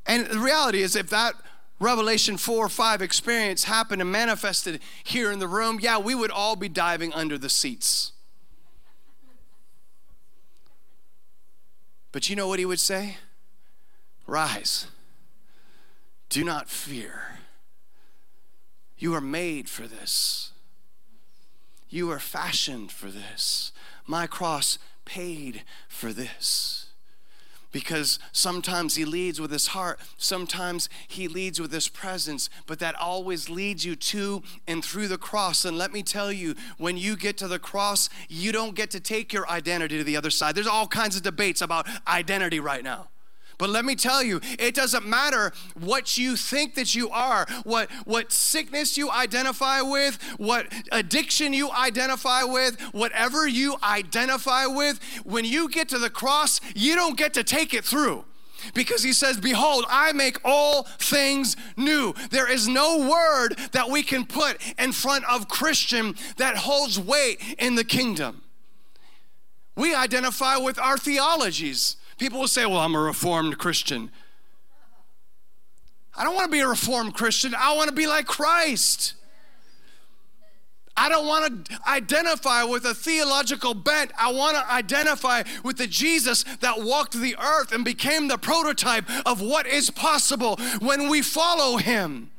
And 0.05 0.27
the 0.27 0.37
reality 0.37 0.83
is, 0.83 0.95
if 0.95 1.09
that 1.09 1.33
Revelation 1.79 2.37
4 2.37 2.65
or 2.65 2.69
5 2.69 3.01
experience 3.01 3.65
happened 3.65 4.01
and 4.01 4.11
manifested 4.11 4.79
here 5.03 5.31
in 5.31 5.39
the 5.39 5.47
room, 5.47 5.79
yeah, 5.81 5.97
we 5.97 6.15
would 6.15 6.31
all 6.31 6.55
be 6.55 6.69
diving 6.69 7.13
under 7.13 7.37
the 7.37 7.49
seats. 7.49 8.13
But 12.11 12.29
you 12.29 12.35
know 12.37 12.47
what 12.47 12.59
he 12.59 12.65
would 12.65 12.79
say? 12.79 13.17
Rise. 14.25 14.87
Do 16.29 16.45
not 16.45 16.69
fear. 16.69 17.39
You 18.97 19.13
are 19.13 19.21
made 19.21 19.67
for 19.67 19.85
this. 19.85 20.51
You 21.89 22.09
are 22.11 22.19
fashioned 22.19 22.91
for 22.91 23.07
this. 23.07 23.73
My 24.07 24.27
cross 24.27 24.79
paid 25.03 25.63
for 25.89 26.13
this. 26.13 26.84
Because 27.75 28.19
sometimes 28.31 28.95
he 28.95 29.03
leads 29.03 29.41
with 29.41 29.51
his 29.51 29.67
heart, 29.67 29.99
sometimes 30.15 30.87
he 31.09 31.27
leads 31.27 31.59
with 31.59 31.73
his 31.73 31.89
presence, 31.89 32.49
but 32.67 32.79
that 32.79 32.95
always 32.95 33.49
leads 33.49 33.83
you 33.83 33.97
to 33.97 34.43
and 34.65 34.81
through 34.81 35.09
the 35.09 35.17
cross. 35.17 35.65
And 35.65 35.77
let 35.77 35.91
me 35.91 36.01
tell 36.01 36.31
you, 36.31 36.55
when 36.77 36.95
you 36.95 37.17
get 37.17 37.37
to 37.39 37.49
the 37.49 37.59
cross, 37.59 38.07
you 38.29 38.53
don't 38.53 38.75
get 38.75 38.91
to 38.91 39.01
take 39.01 39.33
your 39.33 39.45
identity 39.49 39.97
to 39.97 40.05
the 40.05 40.15
other 40.15 40.29
side. 40.29 40.55
There's 40.55 40.67
all 40.67 40.87
kinds 40.87 41.17
of 41.17 41.23
debates 41.23 41.61
about 41.61 41.85
identity 42.07 42.61
right 42.61 42.81
now. 42.81 43.09
But 43.57 43.69
let 43.69 43.85
me 43.85 43.95
tell 43.95 44.21
you, 44.21 44.41
it 44.59 44.75
doesn't 44.75 45.07
matter 45.07 45.53
what 45.79 46.17
you 46.17 46.35
think 46.35 46.75
that 46.75 46.95
you 46.95 47.09
are, 47.09 47.45
what, 47.63 47.89
what 48.05 48.31
sickness 48.31 48.97
you 48.97 49.09
identify 49.09 49.81
with, 49.81 50.21
what 50.37 50.71
addiction 50.91 51.53
you 51.53 51.71
identify 51.71 52.43
with, 52.43 52.79
whatever 52.91 53.47
you 53.47 53.77
identify 53.83 54.65
with, 54.65 54.99
when 55.23 55.45
you 55.45 55.69
get 55.69 55.89
to 55.89 55.99
the 55.99 56.09
cross, 56.09 56.59
you 56.75 56.95
don't 56.95 57.17
get 57.17 57.33
to 57.35 57.43
take 57.43 57.73
it 57.73 57.85
through. 57.85 58.25
Because 58.73 59.03
he 59.03 59.13
says, 59.13 59.37
Behold, 59.37 59.85
I 59.89 60.11
make 60.13 60.37
all 60.43 60.83
things 60.83 61.55
new. 61.77 62.13
There 62.31 62.51
is 62.51 62.67
no 62.67 63.07
word 63.09 63.57
that 63.73 63.89
we 63.89 64.01
can 64.01 64.25
put 64.25 64.57
in 64.79 64.91
front 64.91 65.23
of 65.25 65.47
Christian 65.47 66.15
that 66.37 66.57
holds 66.57 66.99
weight 66.99 67.41
in 67.59 67.75
the 67.75 67.83
kingdom. 67.83 68.41
We 69.75 69.93
identify 69.93 70.57
with 70.57 70.79
our 70.79 70.97
theologies. 70.97 71.97
People 72.17 72.39
will 72.39 72.47
say, 72.47 72.65
Well, 72.65 72.79
I'm 72.79 72.95
a 72.95 72.99
reformed 72.99 73.57
Christian. 73.57 74.11
I 76.17 76.23
don't 76.23 76.35
want 76.35 76.45
to 76.45 76.51
be 76.51 76.61
a 76.61 76.67
reformed 76.67 77.13
Christian. 77.13 77.53
I 77.57 77.75
want 77.75 77.89
to 77.89 77.95
be 77.95 78.07
like 78.07 78.25
Christ. 78.25 79.15
I 80.97 81.09
don't 81.09 81.27
want 81.27 81.65
to 81.65 81.79
identify 81.89 82.63
with 82.63 82.85
a 82.85 82.93
theological 82.93 83.73
bent. 83.73 84.11
I 84.17 84.31
want 84.31 84.55
to 84.55 84.71
identify 84.71 85.43
with 85.61 85.77
the 85.77 85.87
Jesus 85.87 86.45
that 86.61 86.81
walked 86.81 87.13
the 87.13 87.35
earth 87.37 87.73
and 87.73 87.83
became 87.83 88.29
the 88.29 88.37
prototype 88.37 89.09
of 89.25 89.41
what 89.41 89.67
is 89.67 89.89
possible 89.89 90.55
when 90.79 91.09
we 91.09 91.21
follow 91.21 91.77
him. 91.77 92.31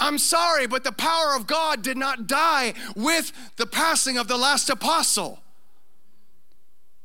I'm 0.00 0.16
sorry, 0.16 0.66
but 0.66 0.82
the 0.82 0.92
power 0.92 1.34
of 1.36 1.46
God 1.46 1.82
did 1.82 1.98
not 1.98 2.26
die 2.26 2.72
with 2.94 3.32
the 3.56 3.66
passing 3.66 4.16
of 4.16 4.28
the 4.28 4.36
last 4.36 4.70
apostle. 4.70 5.40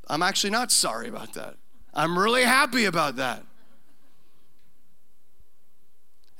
I'm 0.07 0.23
actually 0.23 0.49
not 0.49 0.71
sorry 0.71 1.07
about 1.07 1.33
that. 1.33 1.55
I'm 1.93 2.17
really 2.17 2.43
happy 2.43 2.85
about 2.85 3.17
that. 3.17 3.43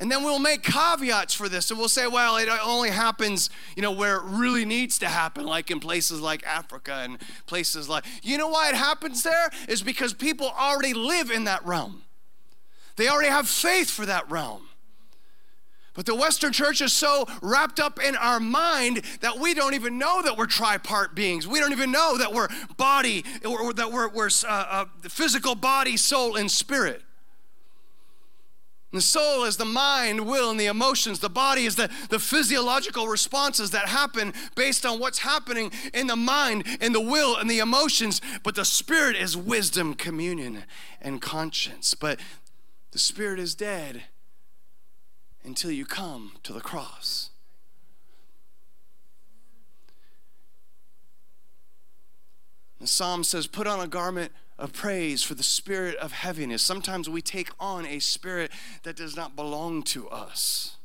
And 0.01 0.12
then 0.12 0.24
we'll 0.24 0.39
make 0.39 0.64
caveats 0.64 1.36
for 1.36 1.47
this 1.47 1.70
and 1.70 1.80
we'll 1.80 1.88
say, 1.88 2.07
well, 2.07 2.38
it 2.38 2.49
only 2.49 2.89
happens, 2.89 3.51
you 3.76 3.84
know, 3.84 3.91
where 3.91 4.16
it 4.18 4.24
really 4.24 4.66
needs 4.66 4.97
to 4.97 5.07
happen, 5.07 5.45
like 5.45 5.70
in 5.70 5.80
places 5.80 6.20
like 6.20 6.43
Africa 6.43 7.01
and 7.03 7.20
places 7.45 7.88
like, 7.88 8.03
you 8.24 8.36
know 8.36 8.47
why 8.47 8.70
it 8.70 8.76
happens 8.76 9.22
there? 9.22 9.51
Is 9.68 9.84
because 9.84 10.12
people 10.14 10.49
already 10.49 10.95
live 10.95 11.30
in 11.30 11.43
that 11.43 11.64
realm. 11.64 12.01
They 12.95 13.09
already 13.09 13.30
have 13.30 13.47
faith 13.47 13.91
for 13.91 14.07
that 14.07 14.30
realm. 14.30 14.70
But 16.02 16.08
the 16.08 16.16
Western 16.16 16.52
church 16.52 16.82
is 16.82 16.93
so 16.93 17.28
wrapped 17.43 17.80
up 17.80 18.04
in 18.04 18.16
our 18.16 18.39
mind 18.39 19.04
that 19.20 19.38
we 19.38 19.54
don't 19.54 19.76
even 19.76 19.99
know 19.99 20.24
that 20.24 20.36
we're 20.36 20.47
tripart 20.47 21.14
beings. 21.14 21.47
We 21.47 21.60
don't 21.60 21.74
even 21.74 21.91
know 21.91 22.18
that 22.18 22.34
we're 22.34 22.47
body, 22.76 23.24
or 23.45 23.72
that 23.74 23.91
we're, 23.91 24.10
we're 24.10 24.32
uh, 24.47 24.49
uh, 24.49 24.86
physical 25.04 25.54
body, 25.54 25.97
soul, 25.97 26.38
and 26.38 26.49
spirit. 26.49 27.04
The 28.91 28.99
soul 28.99 29.43
is 29.43 29.58
the 29.58 29.66
mind, 29.66 30.26
will, 30.26 30.49
and 30.49 30.60
the 30.60 30.66
emotions. 30.66 31.20
The 31.20 31.30
body 31.30 31.66
is 31.66 31.76
the, 31.76 31.91
the 32.10 32.18
physiological 32.18 33.08
responses 33.08 33.70
that 33.70 33.88
happen 33.88 34.34
based 34.56 34.88
on 34.88 34.99
what's 34.99 35.20
happening 35.20 35.72
in 35.93 36.08
the 36.08 36.16
mind, 36.16 36.66
in 36.82 36.93
the 36.93 36.99
will, 36.99 37.38
and 37.38 37.47
the 37.47 37.60
emotions. 37.60 38.22
But 38.41 38.56
the 38.56 38.66
spirit 38.66 39.16
is 39.16 39.38
wisdom, 39.38 39.93
communion, 39.93 40.64
and 40.99 41.22
conscience. 41.22 41.93
But 41.93 42.20
the 42.89 42.97
spirit 42.97 43.39
is 43.39 43.54
dead 43.54 44.06
until 45.44 45.72
you 45.72 45.86
come 45.86 46.34
to 46.44 46.54
the 46.54 46.62
cross. 46.62 47.30
The 52.80 52.88
psalm 52.88 53.24
says, 53.24 53.46
Put 53.46 53.68
on 53.68 53.80
a 53.80 53.88
garment 53.88 54.32
of 54.58 54.74
praise 54.74 55.24
for 55.24 55.36
the 55.36 55.44
spirit 55.44 55.96
of 55.98 56.12
heaviness. 56.12 56.64
Sometimes 56.64 57.08
we 57.10 57.22
take 57.22 57.50
on 57.60 57.86
a 57.86 58.00
spirit 58.00 58.52
that 58.84 58.96
does 58.96 59.16
not 59.16 59.36
belong 59.36 59.84
to 59.84 60.10
us. 60.10 60.78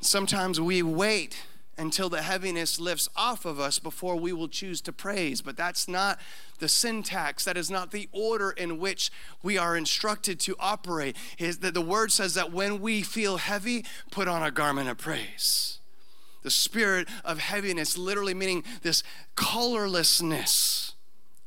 Sometimes 0.00 0.60
we 0.60 0.82
wait 0.82 1.42
until 1.80 2.10
the 2.10 2.20
heaviness 2.20 2.78
lifts 2.78 3.08
off 3.16 3.46
of 3.46 3.58
us 3.58 3.78
before 3.78 4.14
we 4.16 4.32
will 4.32 4.48
choose 4.48 4.82
to 4.82 4.92
praise. 4.92 5.40
But 5.40 5.56
that's 5.56 5.88
not 5.88 6.20
the 6.58 6.68
syntax, 6.68 7.44
that 7.46 7.56
is 7.56 7.70
not 7.70 7.90
the 7.90 8.08
order 8.12 8.50
in 8.50 8.78
which 8.78 9.10
we 9.42 9.56
are 9.56 9.76
instructed 9.76 10.38
to 10.40 10.54
operate. 10.60 11.16
Is 11.38 11.58
that 11.58 11.72
the 11.72 11.80
word 11.80 12.12
says 12.12 12.34
that 12.34 12.52
when 12.52 12.80
we 12.80 13.00
feel 13.00 13.38
heavy, 13.38 13.86
put 14.10 14.28
on 14.28 14.42
a 14.42 14.50
garment 14.50 14.90
of 14.90 14.98
praise. 14.98 15.78
The 16.42 16.50
spirit 16.50 17.08
of 17.24 17.38
heaviness, 17.38 17.96
literally 17.96 18.34
meaning 18.34 18.62
this 18.82 19.02
colorlessness 19.34 20.92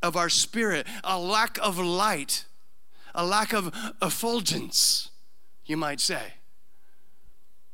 of 0.02 0.18
our 0.18 0.30
spirit, 0.30 0.88
a 1.04 1.20
lack 1.20 1.60
of 1.62 1.78
light, 1.78 2.46
a 3.14 3.26
lack 3.26 3.54
of 3.54 3.72
effulgence, 4.02 5.12
you 5.66 5.78
might 5.78 6.00
say. 6.00 6.34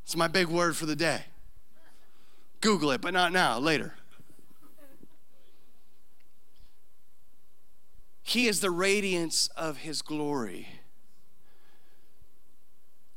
It's 0.04 0.16
my 0.16 0.28
big 0.28 0.48
word 0.48 0.76
for 0.76 0.86
the 0.86 0.96
day. 0.96 1.24
Google 2.62 2.92
it, 2.92 3.02
but 3.02 3.14
not 3.14 3.32
now, 3.32 3.58
later. 3.58 3.96
He 8.22 8.48
is 8.48 8.60
the 8.60 8.70
radiance 8.70 9.50
of 9.56 9.78
His 9.78 10.02
glory. 10.02 10.68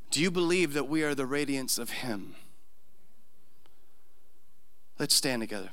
Do 0.09 0.21
you 0.21 0.31
believe 0.31 0.73
that 0.73 0.87
we 0.87 1.03
are 1.03 1.13
the 1.13 1.25
radiance 1.25 1.77
of 1.77 1.89
Him? 1.89 2.35
Let's 4.97 5.13
stand 5.13 5.41
together. 5.41 5.69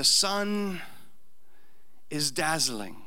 The 0.00 0.04
sun 0.04 0.80
is 2.08 2.30
dazzling. 2.30 3.02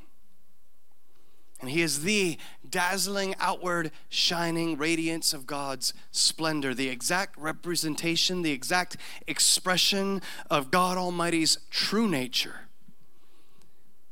And 1.59 1.71
he 1.71 1.81
is 1.81 2.03
the 2.03 2.37
dazzling, 2.69 3.33
outward, 3.39 3.89
shining 4.09 4.77
radiance 4.77 5.33
of 5.33 5.47
God's 5.47 5.95
splendor, 6.11 6.75
the 6.75 6.89
exact 6.89 7.35
representation, 7.39 8.43
the 8.43 8.51
exact 8.51 8.97
expression 9.25 10.21
of 10.51 10.69
God 10.69 10.99
Almighty's 10.99 11.57
true 11.71 12.07
nature. 12.07 12.67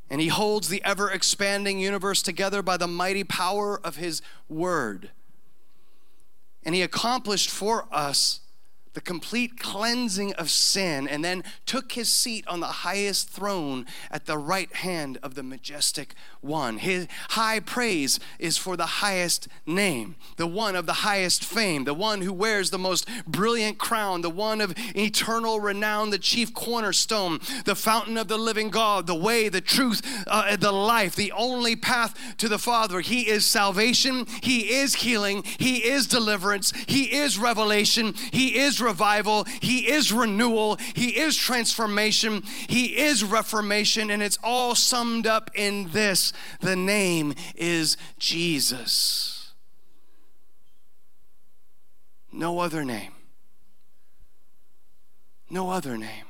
And 0.09 0.19
he 0.19 0.29
holds 0.29 0.67
the 0.67 0.83
ever 0.83 1.11
expanding 1.11 1.77
universe 1.77 2.23
together 2.23 2.63
by 2.63 2.77
the 2.77 2.87
mighty 2.87 3.23
power 3.23 3.79
of 3.79 3.97
his 3.97 4.23
word. 4.49 5.11
And 6.63 6.73
he 6.73 6.81
accomplished 6.81 7.51
for 7.51 7.85
us 7.91 8.39
the 8.93 9.01
complete 9.01 9.57
cleansing 9.57 10.33
of 10.33 10.49
sin, 10.49 11.07
and 11.07 11.23
then 11.23 11.43
took 11.65 11.93
his 11.93 12.11
seat 12.11 12.45
on 12.47 12.59
the 12.59 12.67
highest 12.67 13.29
throne 13.29 13.85
at 14.09 14.25
the 14.25 14.37
right 14.37 14.73
hand 14.77 15.17
of 15.23 15.35
the 15.35 15.43
majestic 15.43 16.13
one. 16.41 16.77
His 16.77 17.07
high 17.29 17.59
praise 17.59 18.19
is 18.39 18.57
for 18.57 18.75
the 18.75 18.85
highest 18.85 19.47
name, 19.65 20.15
the 20.37 20.47
one 20.47 20.75
of 20.75 20.85
the 20.85 20.93
highest 20.93 21.43
fame, 21.45 21.85
the 21.85 21.93
one 21.93 22.21
who 22.21 22.33
wears 22.33 22.69
the 22.69 22.77
most 22.77 23.07
brilliant 23.25 23.77
crown, 23.77 24.21
the 24.21 24.29
one 24.29 24.59
of 24.59 24.73
eternal 24.95 25.59
renown, 25.59 26.09
the 26.09 26.19
chief 26.19 26.53
cornerstone, 26.53 27.39
the 27.65 27.75
fountain 27.75 28.17
of 28.17 28.27
the 28.27 28.37
living 28.37 28.69
God, 28.69 29.07
the 29.07 29.15
way, 29.15 29.47
the 29.47 29.61
truth, 29.61 30.01
uh, 30.27 30.55
the 30.55 30.71
life, 30.71 31.15
the 31.15 31.31
only 31.31 31.75
path 31.75 32.35
to 32.37 32.49
the 32.49 32.59
Father. 32.59 32.99
He 32.99 33.27
is 33.27 33.45
salvation, 33.45 34.25
He 34.41 34.71
is 34.73 34.95
healing, 34.95 35.43
He 35.43 35.87
is 35.87 36.07
deliverance, 36.07 36.73
He 36.87 37.13
is 37.15 37.37
revelation, 37.37 38.13
He 38.31 38.57
is 38.57 38.80
revival, 38.81 39.45
He 39.61 39.89
is 39.89 40.11
renewal, 40.11 40.77
He 40.95 41.19
is 41.19 41.37
transformation, 41.37 42.43
He 42.67 42.97
is 42.97 43.23
reformation, 43.23 44.09
and 44.09 44.21
it's 44.21 44.39
all 44.43 44.75
summed 44.75 45.27
up 45.27 45.51
in 45.53 45.91
this 45.91 46.33
the 46.59 46.75
name 46.75 47.33
is 47.55 47.97
Jesus. 48.17 49.53
No 52.31 52.59
other 52.59 52.85
name. 52.85 53.11
No 55.49 55.69
other 55.69 55.97
name. 55.97 56.25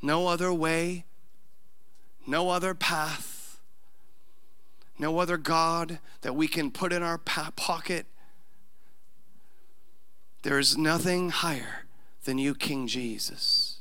No 0.00 0.26
other 0.26 0.52
way. 0.52 1.04
No 2.26 2.50
other 2.50 2.74
path. 2.74 3.60
No 4.98 5.18
other 5.18 5.36
God 5.36 5.98
that 6.22 6.34
we 6.34 6.48
can 6.48 6.70
put 6.70 6.92
in 6.92 7.02
our 7.02 7.18
pocket. 7.18 8.06
There 10.42 10.58
is 10.58 10.78
nothing 10.78 11.30
higher 11.30 11.86
than 12.24 12.38
you, 12.38 12.54
King 12.54 12.86
Jesus. 12.86 13.78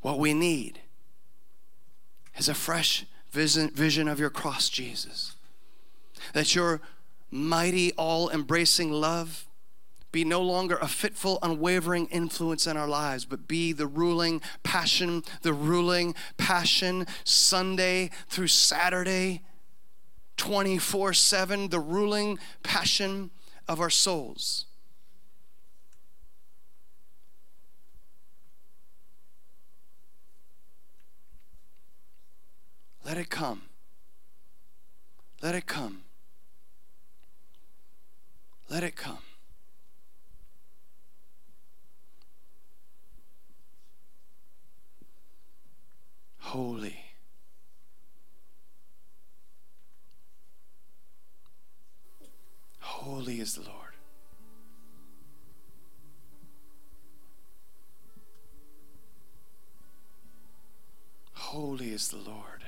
What 0.00 0.20
we 0.20 0.34
need 0.34 0.80
is 2.36 2.48
a 2.48 2.54
fresh 2.54 3.06
vision, 3.32 3.70
vision 3.70 4.06
of 4.06 4.20
your 4.20 4.30
cross, 4.30 4.68
Jesus. 4.68 5.34
That 6.32 6.54
your 6.54 6.80
mighty, 7.30 7.92
all 7.94 8.30
embracing 8.30 8.92
love 8.92 9.46
be 10.16 10.24
no 10.24 10.40
longer 10.40 10.78
a 10.80 10.88
fitful, 10.88 11.38
unwavering 11.42 12.06
influence 12.06 12.66
in 12.66 12.74
our 12.74 12.88
lives, 12.88 13.26
but 13.26 13.46
be 13.46 13.70
the 13.70 13.86
ruling 13.86 14.40
passion, 14.62 15.22
the 15.42 15.52
ruling 15.52 16.14
passion 16.38 17.06
Sunday 17.22 18.08
through 18.26 18.46
Saturday, 18.46 19.42
24 20.38 21.12
7, 21.12 21.68
the 21.68 21.78
ruling 21.78 22.38
passion 22.62 23.30
of 23.68 23.78
our 23.78 23.90
souls. 23.90 24.64
Let 33.04 33.18
it 33.18 33.28
come. 33.28 33.64
Let 35.42 35.54
it 35.54 35.66
come. 35.66 36.04
Let 38.70 38.82
it 38.82 38.96
come. 38.96 39.25
Holy. 46.46 46.96
Holy 52.78 53.40
is 53.40 53.56
the 53.56 53.62
Lord. 53.62 53.74
Holy 61.32 61.90
is 61.90 62.08
the 62.08 62.16
Lord. 62.16 62.62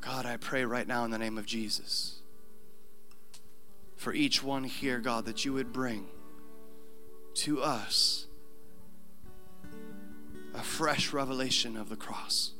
God, 0.00 0.24
I 0.24 0.38
pray 0.38 0.64
right 0.64 0.88
now 0.88 1.04
in 1.04 1.10
the 1.10 1.18
name 1.18 1.36
of 1.36 1.44
Jesus 1.44 2.22
for 3.96 4.14
each 4.14 4.42
one 4.42 4.64
here, 4.64 5.00
God, 5.00 5.26
that 5.26 5.44
you 5.44 5.52
would 5.52 5.70
bring 5.70 6.06
to 7.34 7.60
us 7.60 8.26
a 10.54 10.62
fresh 10.62 11.12
revelation 11.12 11.76
of 11.76 11.88
the 11.88 11.96
cross. 11.96 12.52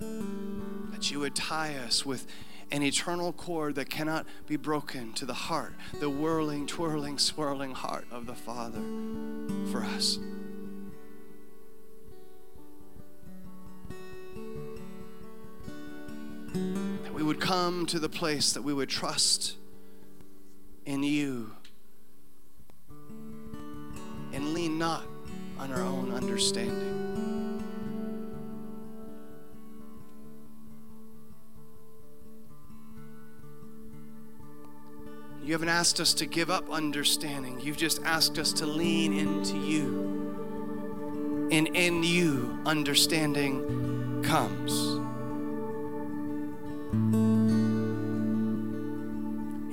That 0.00 1.10
you 1.10 1.20
would 1.20 1.34
tie 1.34 1.76
us 1.76 2.04
with 2.06 2.26
an 2.72 2.82
eternal 2.82 3.32
cord 3.32 3.74
that 3.74 3.90
cannot 3.90 4.26
be 4.46 4.56
broken 4.56 5.12
to 5.14 5.26
the 5.26 5.34
heart, 5.34 5.74
the 5.98 6.08
whirling, 6.08 6.66
twirling, 6.66 7.18
swirling 7.18 7.72
heart 7.72 8.06
of 8.10 8.26
the 8.26 8.34
Father 8.34 8.80
for 9.70 9.82
us. 9.82 10.18
That 17.02 17.12
we 17.12 17.22
would 17.22 17.40
come 17.40 17.86
to 17.86 17.98
the 17.98 18.08
place 18.08 18.52
that 18.52 18.62
we 18.62 18.72
would 18.72 18.88
trust 18.88 19.56
in 20.86 21.02
you 21.02 21.56
and 24.40 24.54
lean 24.54 24.78
not 24.78 25.04
on 25.58 25.70
our 25.70 25.82
own 25.82 26.12
understanding. 26.12 26.96
You 35.42 35.52
haven't 35.52 35.68
asked 35.68 36.00
us 36.00 36.14
to 36.14 36.26
give 36.26 36.48
up 36.48 36.70
understanding. 36.70 37.60
You've 37.60 37.76
just 37.76 38.02
asked 38.04 38.38
us 38.38 38.52
to 38.54 38.66
lean 38.66 39.12
into 39.12 39.58
you. 39.58 41.48
And 41.50 41.68
in 41.76 42.02
you, 42.02 42.58
understanding 42.64 44.22
comes. 44.22 44.72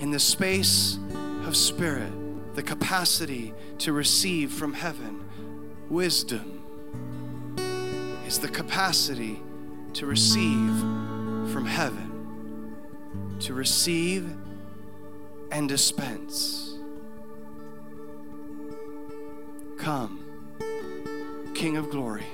In 0.02 0.12
the 0.12 0.20
space 0.20 0.98
of 1.46 1.56
spirit, 1.56 2.12
the 2.58 2.64
capacity 2.64 3.54
to 3.78 3.94
receive 3.94 4.52
from 4.52 4.74
heaven 4.74 5.24
wisdom 5.90 6.64
is 8.26 8.40
the 8.40 8.48
capacity 8.48 9.40
to 9.94 10.08
receive 10.08 10.76
from 11.54 11.68
heaven, 11.68 12.76
to 13.40 13.54
receive 13.54 14.36
and 15.52 15.70
dispense. 15.70 16.80
Come, 19.78 20.20
King 21.54 21.78
of 21.78 21.92
glory. 21.92 22.26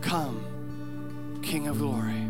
Come. 0.00 1.38
King 1.42 1.68
of 1.68 1.78
glory. 1.78 2.29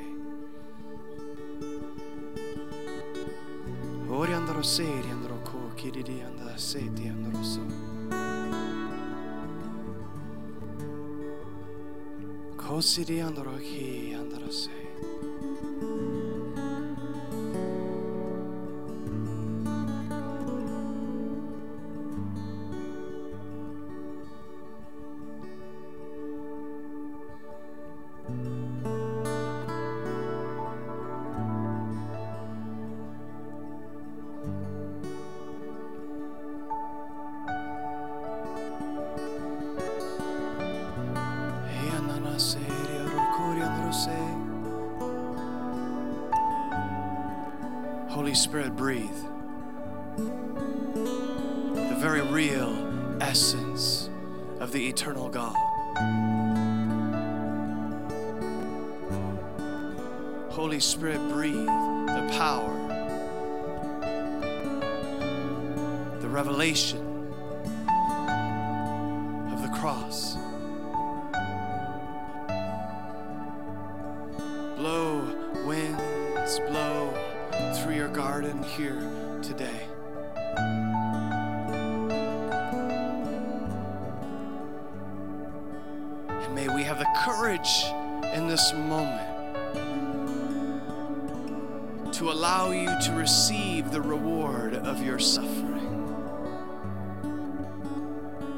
Ori 4.11 4.33
andoro 4.33 4.61
seri 4.61 5.09
andoro 5.09 5.39
ko 5.47 5.57
kiriri 5.75 6.21
andara 6.21 6.57
seti 6.57 7.07
andoro 7.07 7.43
so. 7.43 7.61
Kosiri 12.57 13.21
andoro 13.21 13.55
ki 13.57 14.13
andoro 14.19 14.51
se. 14.51 14.69
Holy 14.69 15.30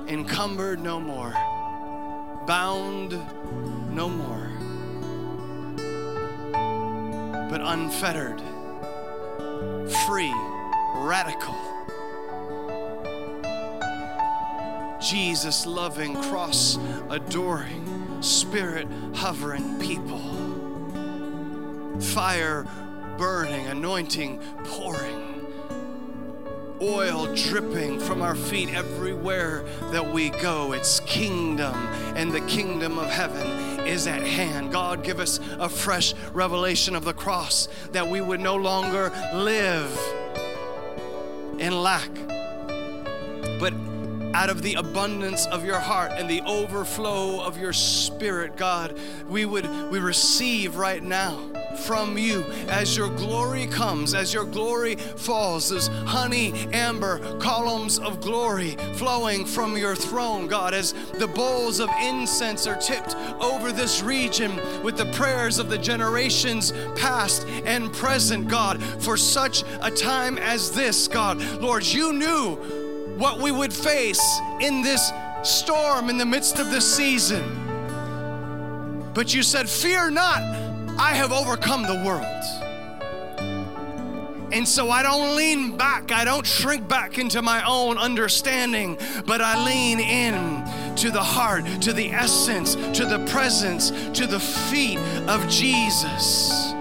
Encumbered 0.07 0.81
no 0.81 0.99
more, 0.99 1.33
bound 2.45 3.11
no 3.91 4.09
more, 4.09 4.51
but 7.49 7.61
unfettered, 7.61 8.41
free, 10.05 10.33
radical. 10.95 11.55
Jesus 14.99 15.65
loving, 15.65 16.15
cross 16.23 16.77
adoring, 17.09 18.21
spirit 18.21 18.87
hovering 19.15 19.79
people. 19.79 20.21
Fire 21.99 22.65
burning, 23.17 23.67
anointing 23.67 24.39
pouring, 24.65 25.32
oil 26.83 27.33
dripping 27.33 27.97
from 27.97 28.21
our 28.21 28.35
feet 28.35 28.73
everywhere 28.73 29.63
that 29.91 30.13
we 30.13 30.29
go. 30.29 30.73
It's 30.73 30.99
kingdom, 31.01 31.73
and 32.15 32.31
the 32.31 32.41
kingdom 32.41 32.99
of 32.99 33.09
heaven 33.09 33.79
is 33.87 34.05
at 34.05 34.21
hand. 34.21 34.71
God, 34.71 35.03
give 35.03 35.19
us 35.21 35.39
a 35.59 35.69
fresh 35.69 36.13
revelation 36.33 36.95
of 36.95 37.05
the 37.05 37.13
cross 37.13 37.69
that 37.93 38.07
we 38.07 38.19
would 38.19 38.41
no 38.41 38.55
longer 38.55 39.11
live 39.33 39.97
in 41.59 41.81
lack, 41.81 42.11
but 43.59 43.73
out 44.33 44.49
of 44.49 44.61
the 44.61 44.73
abundance 44.73 45.45
of 45.45 45.63
your 45.63 45.79
heart 45.79 46.11
and 46.13 46.29
the 46.29 46.41
overflow 46.41 47.41
of 47.41 47.57
your 47.57 47.71
spirit, 47.71 48.57
God, 48.57 48.99
we 49.29 49.45
would 49.45 49.69
we 49.89 49.99
receive 49.99 50.75
right 50.75 51.01
now 51.01 51.39
from 51.77 52.17
you 52.17 52.43
as 52.67 52.95
your 52.95 53.09
glory 53.09 53.67
comes, 53.67 54.13
as 54.13 54.33
your 54.33 54.45
glory 54.45 54.95
falls, 54.95 55.71
as 55.71 55.87
honey, 56.05 56.67
amber 56.73 57.37
columns 57.39 57.99
of 57.99 58.21
glory 58.21 58.71
flowing 58.93 59.45
from 59.45 59.77
your 59.77 59.95
throne, 59.95 60.47
God, 60.47 60.73
as 60.73 60.93
the 61.19 61.27
bowls 61.27 61.79
of 61.79 61.89
incense 62.01 62.67
are 62.67 62.77
tipped 62.77 63.15
over 63.41 63.71
this 63.71 64.01
region 64.01 64.55
with 64.83 64.97
the 64.97 65.11
prayers 65.13 65.59
of 65.59 65.69
the 65.69 65.77
generations 65.77 66.71
past 66.95 67.47
and 67.65 67.91
present, 67.93 68.47
God, 68.47 68.81
for 69.01 69.17
such 69.17 69.63
a 69.81 69.91
time 69.91 70.37
as 70.37 70.71
this, 70.71 71.07
God. 71.07 71.39
Lord, 71.61 71.85
you 71.85 72.13
knew 72.13 72.55
what 73.17 73.39
we 73.39 73.51
would 73.51 73.73
face 73.73 74.21
in 74.61 74.81
this 74.81 75.11
storm 75.43 76.09
in 76.09 76.17
the 76.17 76.25
midst 76.25 76.59
of 76.59 76.71
this 76.71 76.95
season. 76.95 77.43
But 79.13 79.33
you 79.33 79.43
said, 79.43 79.69
Fear 79.69 80.11
not, 80.11 80.41
I 80.97 81.13
have 81.15 81.31
overcome 81.31 81.83
the 81.83 81.95
world. 82.05 82.63
And 84.53 84.67
so 84.67 84.91
I 84.91 85.01
don't 85.01 85.35
lean 85.35 85.77
back, 85.77 86.11
I 86.11 86.23
don't 86.23 86.45
shrink 86.45 86.87
back 86.87 87.17
into 87.17 87.41
my 87.41 87.65
own 87.65 87.97
understanding, 87.97 88.99
but 89.25 89.41
I 89.41 89.65
lean 89.65 89.99
in 89.99 90.95
to 90.97 91.09
the 91.09 91.23
heart, 91.23 91.65
to 91.81 91.91
the 91.91 92.11
essence, 92.11 92.75
to 92.75 93.05
the 93.05 93.25
presence, 93.31 93.89
to 94.17 94.27
the 94.27 94.39
feet 94.39 94.99
of 95.27 95.47
Jesus. 95.49 96.72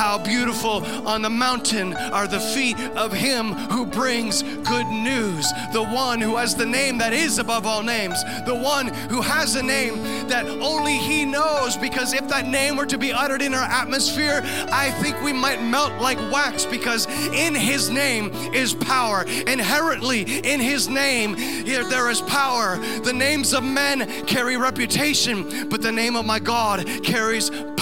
How 0.00 0.16
beautiful 0.16 0.82
on 1.06 1.20
the 1.20 1.28
mountain 1.28 1.92
are 1.92 2.26
the 2.26 2.40
feet 2.40 2.80
of 2.96 3.12
him 3.12 3.52
who 3.52 3.84
brings 3.84 4.42
good 4.42 4.86
news, 4.86 5.52
the 5.74 5.84
one 5.84 6.22
who 6.22 6.36
has 6.36 6.54
the 6.54 6.64
name 6.64 6.96
that 6.96 7.12
is 7.12 7.38
above 7.38 7.66
all 7.66 7.82
names, 7.82 8.24
the 8.46 8.54
one 8.54 8.86
who 9.10 9.20
has 9.20 9.56
a 9.56 9.62
name 9.62 10.02
that 10.28 10.46
only 10.46 10.96
he 10.96 11.26
knows. 11.26 11.76
Because 11.76 12.14
if 12.14 12.26
that 12.28 12.48
name 12.48 12.76
were 12.78 12.86
to 12.86 12.96
be 12.96 13.12
uttered 13.12 13.42
in 13.42 13.52
our 13.52 13.62
atmosphere, 13.62 14.40
I 14.72 14.90
think 15.02 15.20
we 15.22 15.34
might 15.34 15.62
melt 15.62 15.92
like 16.00 16.16
wax 16.32 16.64
because 16.64 17.06
in 17.34 17.54
his 17.54 17.90
name 17.90 18.30
is 18.54 18.72
power. 18.72 19.24
Inherently, 19.46 20.22
in 20.22 20.60
his 20.60 20.88
name, 20.88 21.34
here 21.36 21.84
there 21.84 22.08
is 22.08 22.22
power. 22.22 22.78
The 23.04 23.12
names 23.12 23.52
of 23.52 23.64
men 23.64 24.24
carry 24.24 24.56
reputation, 24.56 25.68
but 25.68 25.82
the 25.82 25.92
name 25.92 26.16
of 26.16 26.24
my 26.24 26.38
God 26.38 26.86
carries 27.02 27.50
power. 27.50 27.79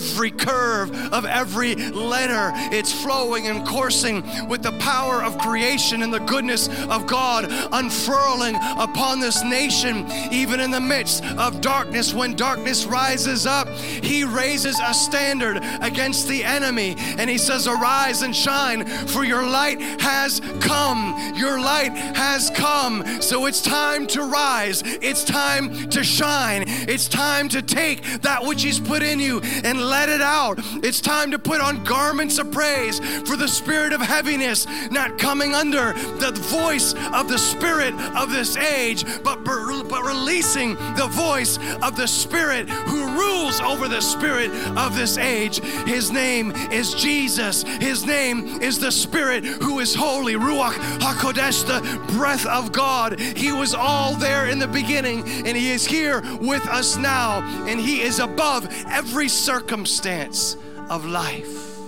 Every 0.00 0.30
curve 0.30 0.90
of 1.12 1.24
every 1.24 1.74
letter, 1.74 2.52
it's 2.72 2.92
flowing 2.92 3.48
and 3.48 3.66
coursing 3.66 4.22
with 4.48 4.62
the 4.62 4.72
power 4.78 5.22
of 5.22 5.36
creation 5.38 6.02
and 6.02 6.12
the 6.12 6.20
goodness 6.20 6.68
of 6.88 7.06
God 7.06 7.46
unfurling 7.72 8.54
upon 8.54 9.20
this 9.20 9.42
nation, 9.42 10.06
even 10.30 10.60
in 10.60 10.70
the 10.70 10.80
midst 10.80 11.24
of 11.24 11.60
darkness. 11.60 12.14
When 12.14 12.36
darkness 12.36 12.84
rises 12.84 13.46
up, 13.46 13.68
He 13.68 14.24
raises 14.24 14.78
a 14.80 14.94
standard 14.94 15.58
against 15.80 16.28
the 16.28 16.44
enemy 16.44 16.94
and 16.98 17.28
He 17.28 17.38
says, 17.38 17.66
Arise 17.66 18.22
and 18.22 18.34
shine, 18.34 18.84
for 18.84 19.24
your 19.24 19.46
light 19.46 19.80
has 20.00 20.40
come. 20.60 21.34
Your 21.34 21.60
light 21.60 21.92
has 21.92 22.50
come. 22.50 23.04
So 23.20 23.46
it's 23.46 23.62
time 23.62 24.06
to 24.08 24.22
rise, 24.22 24.82
it's 24.84 25.24
time 25.24 25.90
to 25.90 26.04
shine, 26.04 26.64
it's 26.66 27.08
time 27.08 27.48
to 27.50 27.62
take 27.62 28.02
that 28.22 28.44
which 28.44 28.62
He's 28.62 28.78
put 28.78 28.99
in 29.02 29.18
you 29.18 29.40
and 29.64 29.80
let 29.80 30.08
it 30.08 30.20
out. 30.20 30.58
It's 30.84 31.00
time 31.00 31.30
to 31.30 31.38
put 31.38 31.60
on 31.60 31.84
garments 31.84 32.38
of 32.38 32.50
praise 32.50 32.98
for 33.28 33.36
the 33.36 33.48
spirit 33.48 33.92
of 33.92 34.00
heaviness 34.00 34.66
not 34.90 35.18
coming 35.18 35.54
under 35.54 35.92
the 36.18 36.32
voice 36.50 36.94
of 37.12 37.28
the 37.28 37.38
spirit 37.38 37.94
of 38.16 38.30
this 38.30 38.56
age, 38.56 39.04
but, 39.22 39.44
but 39.44 40.02
releasing 40.02 40.74
the 40.96 41.08
voice 41.10 41.58
of 41.82 41.96
the 41.96 42.06
spirit 42.06 42.68
who 42.68 43.06
rules 43.18 43.60
over 43.60 43.88
the 43.88 44.00
spirit 44.00 44.50
of 44.76 44.96
this 44.96 45.18
age. 45.18 45.58
His 45.86 46.10
name 46.10 46.52
is 46.70 46.94
Jesus. 46.94 47.62
His 47.62 48.04
name 48.04 48.60
is 48.60 48.78
the 48.78 48.92
spirit 48.92 49.44
who 49.44 49.80
is 49.80 49.94
holy. 49.94 50.34
Ruach 50.34 50.74
HaKodesh, 50.98 51.66
the 51.66 52.12
breath 52.14 52.46
of 52.46 52.72
God. 52.72 53.18
He 53.18 53.52
was 53.52 53.74
all 53.74 54.14
there 54.14 54.48
in 54.48 54.58
the 54.58 54.68
beginning 54.68 55.20
and 55.46 55.56
he 55.56 55.70
is 55.70 55.86
here 55.86 56.22
with 56.40 56.66
us 56.68 56.96
now 56.96 57.40
and 57.66 57.80
he 57.80 58.00
is 58.02 58.18
above 58.18 58.66
every 58.90 59.28
circumstance 59.28 60.56
of 60.88 61.06
life. 61.06 61.78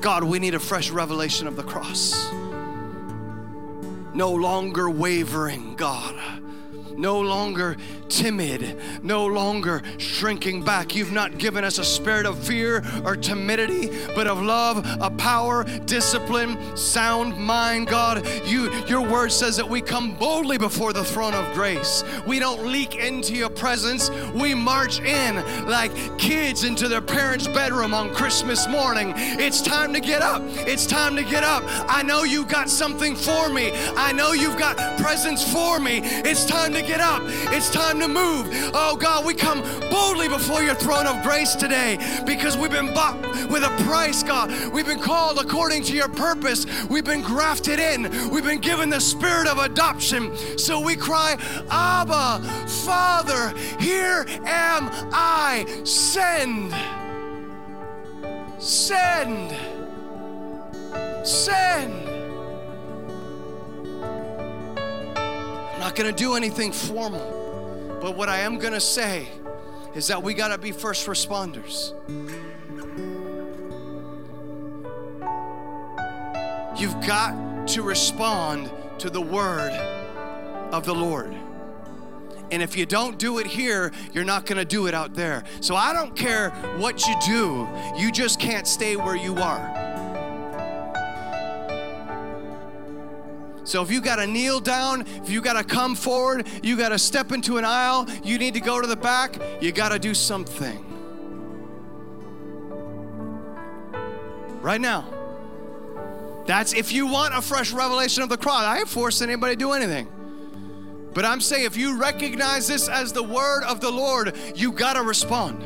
God, 0.00 0.24
we 0.24 0.38
need 0.38 0.54
a 0.54 0.60
fresh 0.60 0.90
revelation 0.90 1.46
of 1.46 1.56
the 1.56 1.62
cross. 1.62 2.30
No 4.14 4.32
longer 4.32 4.90
wavering, 4.90 5.76
God. 5.76 6.20
No 6.96 7.20
longer 7.20 7.76
timid, 8.12 8.76
no 9.02 9.24
longer 9.24 9.82
shrinking 9.96 10.62
back. 10.62 10.94
You've 10.94 11.12
not 11.12 11.38
given 11.38 11.64
us 11.64 11.78
a 11.78 11.84
spirit 11.84 12.26
of 12.26 12.38
fear 12.38 12.84
or 13.04 13.16
timidity, 13.16 13.90
but 14.14 14.26
of 14.26 14.42
love, 14.42 14.86
a 15.00 15.10
power, 15.10 15.64
discipline, 15.86 16.76
sound 16.76 17.36
mind, 17.38 17.88
God. 17.88 18.26
You 18.44 18.70
your 18.86 19.00
word 19.00 19.32
says 19.32 19.56
that 19.56 19.68
we 19.68 19.80
come 19.80 20.14
boldly 20.16 20.58
before 20.58 20.92
the 20.92 21.04
throne 21.04 21.34
of 21.34 21.52
grace. 21.54 22.04
We 22.26 22.38
don't 22.38 22.66
leak 22.66 22.96
into 22.96 23.34
your 23.34 23.48
presence. 23.48 24.10
We 24.34 24.54
march 24.54 25.00
in 25.00 25.36
like 25.66 25.92
kids 26.18 26.64
into 26.64 26.88
their 26.88 27.00
parents' 27.00 27.46
bedroom 27.48 27.94
on 27.94 28.14
Christmas 28.14 28.68
morning. 28.68 29.14
It's 29.16 29.62
time 29.62 29.94
to 29.94 30.00
get 30.00 30.20
up. 30.20 30.42
It's 30.44 30.86
time 30.86 31.16
to 31.16 31.22
get 31.22 31.44
up. 31.44 31.62
I 31.88 32.02
know 32.02 32.24
you've 32.24 32.48
got 32.48 32.68
something 32.68 33.16
for 33.16 33.48
me. 33.48 33.72
I 33.96 34.12
know 34.12 34.32
you've 34.32 34.58
got 34.58 34.76
presents 34.98 35.50
for 35.50 35.80
me. 35.80 36.00
It's 36.02 36.44
time 36.44 36.74
to 36.74 36.82
get 36.82 37.00
up. 37.00 37.22
It's 37.54 37.70
time 37.70 38.01
to 38.02 38.08
move. 38.08 38.48
Oh 38.74 38.96
God, 38.96 39.24
we 39.24 39.32
come 39.32 39.62
boldly 39.88 40.28
before 40.28 40.62
your 40.62 40.74
throne 40.74 41.06
of 41.06 41.22
grace 41.22 41.54
today 41.54 41.98
because 42.26 42.56
we've 42.56 42.70
been 42.70 42.92
bought 42.92 43.20
with 43.48 43.62
a 43.62 43.70
price, 43.84 44.24
God. 44.24 44.50
We've 44.72 44.86
been 44.86 45.00
called 45.00 45.38
according 45.38 45.84
to 45.84 45.94
your 45.94 46.08
purpose. 46.08 46.66
We've 46.88 47.04
been 47.04 47.22
grafted 47.22 47.78
in. 47.78 48.30
We've 48.30 48.44
been 48.44 48.60
given 48.60 48.90
the 48.90 49.00
spirit 49.00 49.46
of 49.46 49.58
adoption. 49.58 50.36
So 50.58 50.80
we 50.80 50.96
cry, 50.96 51.36
Abba, 51.70 52.42
Father, 52.84 53.56
here 53.78 54.26
am 54.46 54.90
I. 55.12 55.64
Send. 55.84 56.72
Send. 58.60 59.50
Send. 61.24 62.08
I'm 65.14 65.80
not 65.80 65.94
going 65.94 66.10
to 66.10 66.16
do 66.16 66.34
anything 66.34 66.72
formal. 66.72 67.41
But 68.02 68.16
what 68.16 68.28
I 68.28 68.40
am 68.40 68.58
going 68.58 68.72
to 68.72 68.80
say 68.80 69.28
is 69.94 70.08
that 70.08 70.20
we 70.20 70.34
got 70.34 70.48
to 70.48 70.58
be 70.58 70.72
first 70.72 71.06
responders. 71.06 71.92
You've 76.76 77.00
got 77.06 77.68
to 77.68 77.82
respond 77.82 78.72
to 78.98 79.08
the 79.08 79.20
word 79.20 79.70
of 80.72 80.84
the 80.84 80.94
Lord. 80.94 81.32
And 82.50 82.60
if 82.60 82.76
you 82.76 82.86
don't 82.86 83.18
do 83.18 83.38
it 83.38 83.46
here, 83.46 83.92
you're 84.12 84.24
not 84.24 84.46
to 84.58 84.64
do 84.64 84.88
it 84.88 84.94
out 84.94 85.14
there. 85.14 85.44
So 85.60 85.76
I 85.76 85.92
don't 85.92 86.16
care 86.16 86.50
what 86.78 87.06
you 87.06 87.14
do, 87.24 87.68
you 87.96 88.10
just 88.10 88.40
can't 88.40 88.66
stay 88.66 88.96
where 88.96 89.16
you 89.16 89.36
are. 89.36 89.91
So 93.64 93.82
if 93.82 93.90
you 93.90 94.00
got 94.00 94.16
to 94.16 94.26
kneel 94.26 94.60
down, 94.60 95.02
if 95.22 95.30
you 95.30 95.40
got 95.40 95.54
to 95.54 95.64
come 95.64 95.94
forward, 95.94 96.46
you 96.62 96.76
got 96.76 96.88
to 96.88 96.98
step 96.98 97.32
into 97.32 97.58
an 97.58 97.64
aisle, 97.64 98.08
you 98.24 98.38
need 98.38 98.54
to 98.54 98.60
go 98.60 98.80
to 98.80 98.86
the 98.86 98.96
back, 98.96 99.36
you 99.60 99.72
got 99.72 99.90
to 99.90 99.98
do 99.98 100.14
something. 100.14 100.84
Right 104.60 104.80
now. 104.80 105.06
That's 106.46 106.72
if 106.72 106.92
you 106.92 107.06
want 107.06 107.34
a 107.34 107.42
fresh 107.42 107.72
revelation 107.72 108.22
of 108.22 108.28
the 108.28 108.36
cross. 108.36 108.64
I 108.64 108.78
ain't 108.78 108.88
forcing 108.88 109.30
anybody 109.30 109.54
to 109.54 109.58
do 109.58 109.72
anything. 109.72 110.08
But 111.14 111.24
I'm 111.24 111.40
saying 111.40 111.66
if 111.66 111.76
you 111.76 111.98
recognize 111.98 112.66
this 112.66 112.88
as 112.88 113.12
the 113.12 113.22
word 113.22 113.64
of 113.64 113.80
the 113.80 113.90
Lord, 113.90 114.36
you 114.56 114.72
got 114.72 114.94
to 114.94 115.02
respond. 115.02 115.62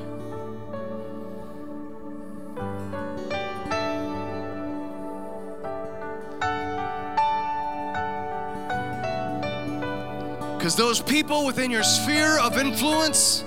Because 10.67 10.75
those 10.75 11.01
people 11.01 11.47
within 11.47 11.71
your 11.71 11.85
sphere 11.85 12.41
of 12.41 12.59
influence, 12.59 13.45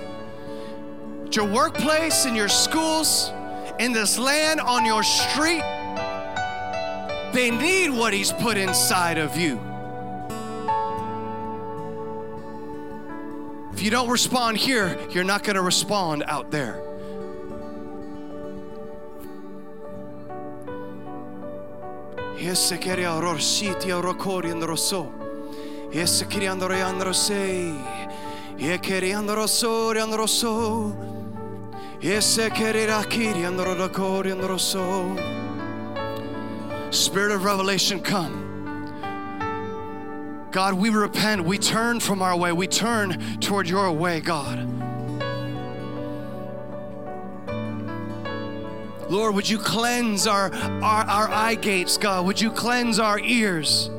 at 1.26 1.36
your 1.36 1.44
workplace, 1.44 2.24
in 2.24 2.34
your 2.34 2.48
schools, 2.48 3.30
in 3.78 3.92
this 3.92 4.18
land, 4.18 4.58
on 4.58 4.86
your 4.86 5.02
street, 5.02 5.60
they 7.34 7.50
need 7.50 7.90
what 7.90 8.14
He's 8.14 8.32
put 8.32 8.56
inside 8.56 9.18
of 9.18 9.36
you. 9.36 9.60
If 13.74 13.82
you 13.82 13.90
don't 13.90 14.08
respond 14.08 14.56
here, 14.56 14.98
you're 15.10 15.22
not 15.22 15.42
going 15.42 15.56
to 15.56 15.62
respond 15.62 16.24
out 16.26 16.50
there. 16.50 16.82
Esse 22.38 22.78
queria 22.80 23.10
orositi 23.10 23.90
orokori 25.90 25.94
androso. 25.94 25.94
Esse 25.94 26.26
queria 26.26 26.52
andore 26.52 26.82
androsei. 26.82 27.74
E 28.56 28.78
queria 28.78 29.18
androsori 29.18 30.00
androso. 30.00 30.94
Esse 32.00 32.50
queria 32.50 33.02
kiri 33.04 33.44
andorokori 33.44 34.30
androso. 34.30 35.16
Spirit 36.90 37.32
of 37.32 37.44
revelation, 37.44 38.00
come. 38.00 38.48
God, 40.50 40.74
we 40.74 40.90
repent. 40.90 41.44
We 41.44 41.58
turn 41.58 42.00
from 42.00 42.22
our 42.22 42.36
way. 42.36 42.52
We 42.52 42.66
turn 42.66 43.38
toward 43.40 43.68
your 43.68 43.92
way, 43.92 44.20
God. 44.20 44.66
Lord, 49.08 49.34
would 49.34 49.48
you 49.48 49.58
cleanse 49.58 50.26
our, 50.26 50.52
our, 50.82 51.04
our 51.04 51.28
eye 51.28 51.56
gates, 51.56 51.96
God? 51.96 52.26
Would 52.26 52.40
you 52.40 52.50
cleanse 52.50 52.98
our 53.00 53.18
ears? 53.18 53.90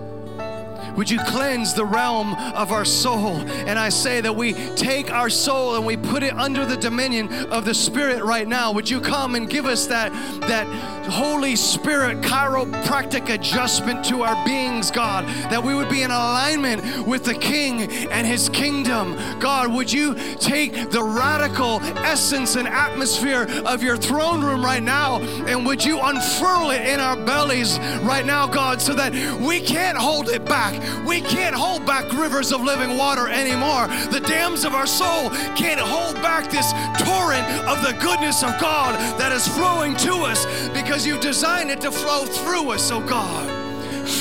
Would 0.95 1.09
you 1.09 1.19
cleanse 1.27 1.73
the 1.73 1.85
realm 1.85 2.33
of 2.53 2.71
our 2.71 2.85
soul? 2.85 3.37
And 3.37 3.79
I 3.79 3.89
say 3.89 4.21
that 4.21 4.35
we 4.35 4.53
take 4.75 5.11
our 5.11 5.29
soul 5.29 5.75
and 5.75 5.85
we 5.85 5.97
put 5.97 6.23
it 6.23 6.33
under 6.33 6.65
the 6.65 6.77
dominion 6.77 7.31
of 7.51 7.65
the 7.65 7.73
Spirit 7.73 8.23
right 8.23 8.47
now. 8.47 8.71
Would 8.71 8.89
you 8.89 8.99
come 8.99 9.35
and 9.35 9.49
give 9.49 9.65
us 9.65 9.87
that, 9.87 10.11
that 10.41 10.67
Holy 11.11 11.55
Spirit 11.55 12.21
chiropractic 12.21 13.33
adjustment 13.33 14.05
to 14.05 14.23
our 14.23 14.45
beings, 14.45 14.91
God, 14.91 15.25
that 15.51 15.63
we 15.63 15.75
would 15.75 15.89
be 15.89 16.03
in 16.03 16.11
alignment 16.11 17.05
with 17.05 17.25
the 17.25 17.33
King 17.33 17.83
and 18.11 18.25
His 18.25 18.49
kingdom. 18.49 19.17
God, 19.39 19.71
would 19.71 19.91
you 19.91 20.15
take 20.39 20.91
the 20.91 21.03
radical 21.03 21.81
essence 22.05 22.55
and 22.55 22.67
atmosphere 22.67 23.47
of 23.65 23.83
your 23.83 23.97
throne 23.97 24.41
room 24.41 24.63
right 24.63 24.83
now 24.83 25.19
and 25.19 25.65
would 25.65 25.83
you 25.83 25.99
unfurl 25.99 26.71
it 26.71 26.81
in 26.87 26.99
our 26.99 27.15
bellies 27.15 27.79
right 28.03 28.25
now, 28.25 28.47
God, 28.47 28.81
so 28.81 28.93
that 28.93 29.13
we 29.39 29.59
can't 29.59 29.97
hold 29.97 30.29
it 30.29 30.45
back. 30.45 30.80
We 31.05 31.21
can't 31.21 31.55
hold 31.55 31.85
back 31.85 32.11
rivers 32.11 32.51
of 32.51 32.61
living 32.61 32.97
water 32.97 33.27
anymore. 33.27 33.87
The 34.11 34.19
dams 34.19 34.63
of 34.63 34.73
our 34.73 34.87
soul 34.87 35.29
can't 35.55 35.79
hold 35.79 36.15
back 36.15 36.49
this 36.49 36.71
torrent 37.03 37.45
of 37.67 37.81
the 37.83 37.97
goodness 38.01 38.43
of 38.43 38.59
God 38.59 38.95
that 39.19 39.31
is 39.31 39.47
flowing 39.47 39.95
to 39.97 40.13
us 40.25 40.45
because 40.69 41.05
you've 41.05 41.21
designed 41.21 41.71
it 41.71 41.81
to 41.81 41.91
flow 41.91 42.25
through 42.25 42.71
us, 42.71 42.91
oh 42.91 43.05
God 43.07 43.61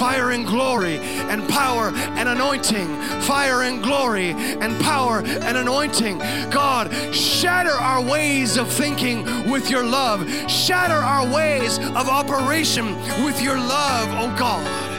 fire 0.01 0.31
and 0.31 0.47
glory 0.47 0.99
and 0.99 1.47
power 1.49 1.93
and 1.95 2.27
anointing. 2.29 2.89
Fire 3.23 3.63
and 3.63 3.83
glory 3.83 4.31
and 4.31 4.81
power 4.81 5.21
and 5.23 5.59
anointing. 5.59 6.19
God, 6.51 6.91
shatter 7.15 7.71
our 7.71 8.03
ways 8.03 8.57
of 8.57 8.67
thinking 8.67 9.51
with 9.51 9.71
your 9.71 9.85
love. 9.85 10.27
Shatter 10.51 10.95
our 10.95 11.31
ways 11.31 11.79
of 11.79 12.09
operation 12.09 12.97
with 13.25 13.43
your 13.43 13.57
love, 13.57 14.09
oh 14.13 14.35
God. 14.39 14.90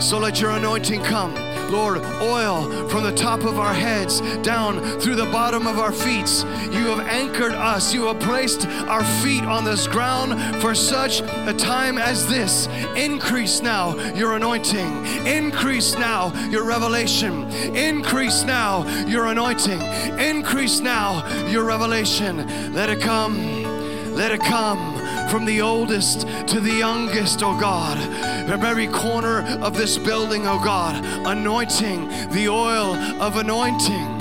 So 0.00 0.18
let 0.18 0.40
your 0.40 0.52
anointing 0.52 1.02
come. 1.02 1.34
Lord, 1.70 1.98
oil 2.22 2.88
from 2.88 3.02
the 3.02 3.12
top 3.14 3.40
of 3.40 3.58
our 3.58 3.74
heads 3.74 4.20
down 4.38 4.80
through 5.00 5.16
the 5.16 5.26
bottom 5.26 5.66
of 5.66 5.78
our 5.78 5.92
feet. 5.92 6.28
You 6.72 6.86
have 6.86 7.00
anchored 7.00 7.52
us. 7.52 7.92
You 7.92 8.06
have 8.06 8.20
placed 8.20 8.66
our 8.86 9.04
feet 9.22 9.42
on 9.44 9.64
this 9.64 9.86
ground 9.86 10.40
for 10.62 10.74
such 10.74 11.20
a 11.20 11.52
time 11.52 11.98
as 11.98 12.26
this. 12.28 12.68
Increase 12.96 13.60
now 13.60 13.96
your 14.14 14.34
anointing. 14.34 15.04
Increase 15.26 15.94
now 15.94 16.32
your 16.48 16.64
revelation. 16.64 17.50
Increase 17.74 18.44
now 18.44 18.86
your 19.06 19.26
anointing. 19.26 19.80
Increase 20.18 20.80
now 20.80 21.26
your 21.48 21.64
revelation. 21.64 22.72
Let 22.72 22.88
it 22.88 23.00
come. 23.00 24.14
Let 24.14 24.32
it 24.32 24.40
come 24.40 24.97
from 25.28 25.44
the 25.44 25.60
oldest 25.60 26.26
to 26.48 26.60
the 26.60 26.72
youngest, 26.72 27.42
oh 27.42 27.58
God. 27.58 27.98
From 28.48 28.62
every 28.64 28.86
corner 28.88 29.42
of 29.62 29.76
this 29.76 29.98
building, 29.98 30.46
oh 30.46 30.58
God, 30.62 31.04
anointing 31.26 32.08
the 32.30 32.48
oil 32.48 32.94
of 33.20 33.36
anointing. 33.36 34.18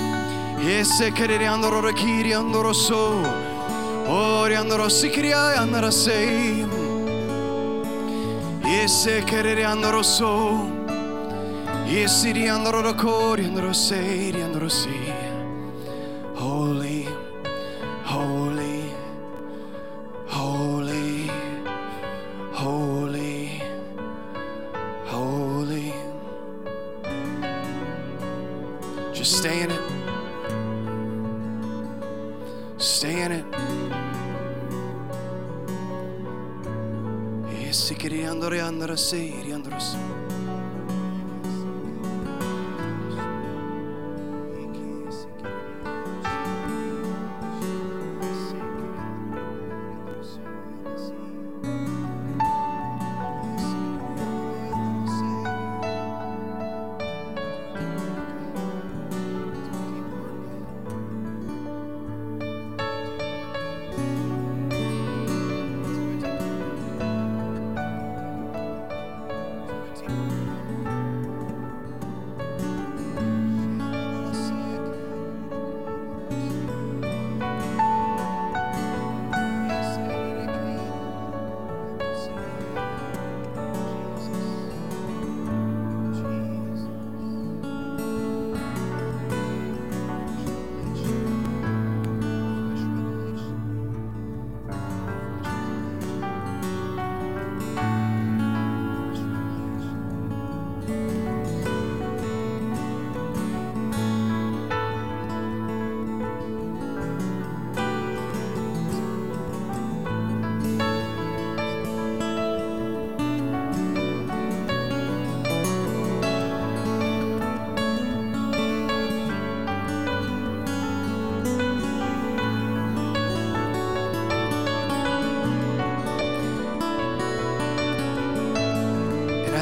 Ese 0.60 1.12
querer 1.16 1.40
andoro 1.40 1.82
rakiri 1.82 2.34
andoro 2.34 2.74
so. 2.74 3.20
Ori 4.10 4.56
andoro 4.56 4.90
sikriya 4.90 5.56
andara 5.58 5.92
sei. 5.92 6.66
Ese 8.64 9.22
querer 9.26 9.58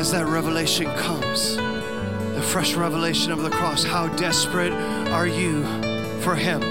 as 0.06 0.12
that 0.12 0.28
revelation 0.28 0.86
comes, 0.98 1.56
the 1.56 2.42
fresh 2.52 2.76
revelation 2.76 3.32
of 3.32 3.42
the 3.42 3.50
cross, 3.50 3.84
how 3.84 4.08
desperate 4.10 4.72
are 4.72 5.26
you 5.26 5.64
for 6.22 6.36
Him? 6.36 6.62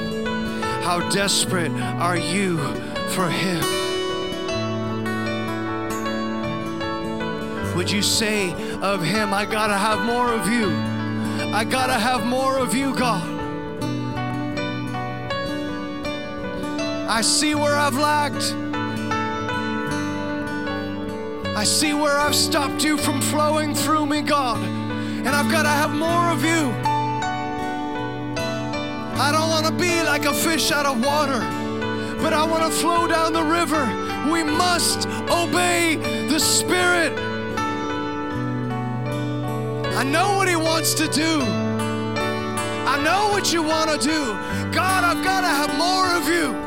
How 0.85 1.01
desperate 1.11 1.73
are 1.73 2.17
you 2.17 2.59
for 3.09 3.29
Him? 3.29 3.61
Would 7.75 7.91
you 7.91 8.03
say 8.03 8.53
of 8.81 9.03
Him, 9.03 9.35
I 9.35 9.47
gotta 9.47 9.79
have 9.79 10.07
more 10.07 10.33
of 10.33 10.47
you? 10.47 10.71
I 11.53 11.65
gotta 11.65 11.95
have 11.95 12.25
more 12.25 12.59
of 12.59 12.73
you, 12.73 12.95
God. 12.95 13.29
I 17.11 17.21
see 17.21 17.57
where 17.57 17.75
I've 17.75 17.97
lacked. 17.97 18.64
I 21.65 21.67
see 21.67 21.95
where 21.95 22.19
I've 22.19 22.35
stopped 22.35 22.85
you 22.85 22.99
from 22.99 23.23
flowing 23.23 23.75
through 23.75 24.05
me, 24.05 24.21
God. 24.21 24.63
And 24.63 25.29
I've 25.29 25.51
got 25.51 25.63
to 25.63 25.71
have 25.71 25.95
more 25.95 26.29
of 26.29 26.45
you. 26.45 26.71
I 29.19 29.31
don't 29.33 29.49
want 29.49 29.65
to 29.65 29.73
be 29.73 30.03
like 30.03 30.27
a 30.27 30.35
fish 30.35 30.71
out 30.71 30.85
of 30.85 31.03
water, 31.03 31.41
but 32.23 32.35
I 32.35 32.45
want 32.45 32.65
to 32.65 32.71
flow 32.71 33.07
down 33.07 33.33
the 33.33 33.43
river. 33.43 33.83
We 34.31 34.45
must 34.45 35.09
obey 35.31 35.97
the 36.29 36.39
Spirit. 36.39 37.19
I 39.97 40.03
know 40.05 40.37
what 40.37 40.49
He 40.49 40.57
wants 40.57 40.93
to 40.93 41.09
do. 41.09 41.41
I 42.87 43.01
know 43.03 43.31
what 43.31 43.55
you 43.55 43.63
want 43.63 43.91
to 43.91 43.97
do. 44.07 44.35
God, 44.71 45.03
I've 45.03 45.25
got 45.25 45.41
to 45.41 45.49
have 45.49 45.75
more 45.79 46.15
of 46.15 46.29
you. 46.29 46.64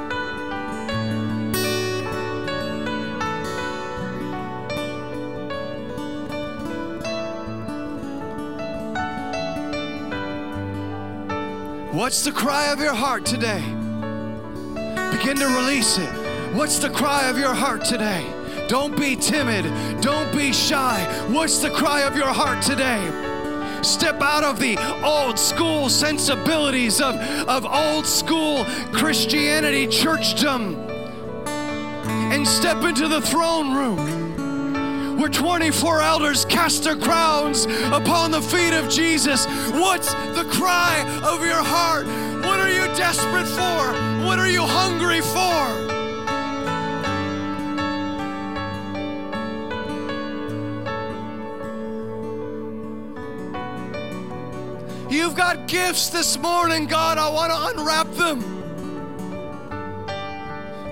What's 11.97 12.23
the 12.23 12.31
cry 12.31 12.67
of 12.67 12.79
your 12.79 12.93
heart 12.93 13.25
today? 13.25 13.59
Begin 13.59 15.35
to 15.37 15.47
release 15.47 15.97
it. 15.97 16.07
What's 16.53 16.77
the 16.77 16.91
cry 16.91 17.27
of 17.27 17.39
your 17.39 17.55
heart 17.55 17.83
today? 17.85 18.23
Don't 18.67 18.95
be 18.95 19.15
timid. 19.15 19.65
Don't 19.99 20.31
be 20.31 20.53
shy. 20.53 21.03
What's 21.27 21.57
the 21.57 21.71
cry 21.71 22.01
of 22.01 22.15
your 22.15 22.27
heart 22.27 22.61
today? 22.61 23.01
Step 23.81 24.21
out 24.21 24.43
of 24.43 24.59
the 24.59 24.77
old 25.03 25.39
school 25.39 25.89
sensibilities 25.89 27.01
of, 27.01 27.15
of 27.49 27.65
old 27.65 28.05
school 28.05 28.63
Christianity, 28.93 29.87
churchdom, 29.87 30.75
and 31.47 32.47
step 32.47 32.83
into 32.83 33.07
the 33.07 33.21
throne 33.21 33.73
room 33.73 34.27
where 35.17 35.29
24 35.29 36.01
elders 36.01 36.45
cast 36.45 36.83
their 36.83 36.95
crowns 36.95 37.65
upon 37.65 38.29
the 38.29 38.41
feet 38.41 38.73
of 38.73 38.87
Jesus. 38.87 39.47
What's 39.69 40.13
the 40.13 40.47
cry 40.51 41.01
of 41.23 41.43
your 41.45 41.63
heart? 41.63 42.05
What 42.45 42.59
are 42.59 42.71
you 42.71 42.85
desperate 42.95 43.47
for? 43.47 44.25
What 44.25 44.39
are 44.39 44.49
you 44.49 44.61
hungry 44.61 45.21
for? 45.21 45.87
You've 55.09 55.35
got 55.35 55.67
gifts 55.67 56.09
this 56.09 56.37
morning, 56.37 56.85
God. 56.85 57.17
I 57.17 57.29
want 57.29 57.51
to 57.51 57.81
unwrap 57.81 58.09
them. 58.11 58.43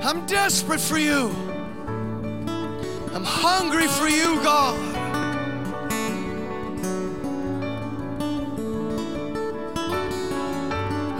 I'm 0.03 0.25
desperate 0.25 0.81
for 0.81 0.97
you. 0.97 1.27
I'm 3.13 3.23
hungry 3.23 3.87
for 3.87 4.07
you, 4.07 4.35
God. 4.43 4.94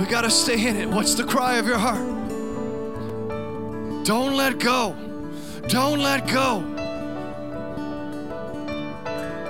We 0.06 0.12
got 0.12 0.22
to 0.22 0.30
stay 0.30 0.68
in 0.68 0.76
it. 0.76 0.88
What's 0.88 1.16
the 1.16 1.24
cry 1.24 1.56
of 1.56 1.66
your 1.66 1.80
heart? 1.80 2.06
Don't 4.06 4.36
let 4.36 4.60
go. 4.60 4.95
Don't 5.68 5.97
let 5.97 6.28
go. 6.28 6.62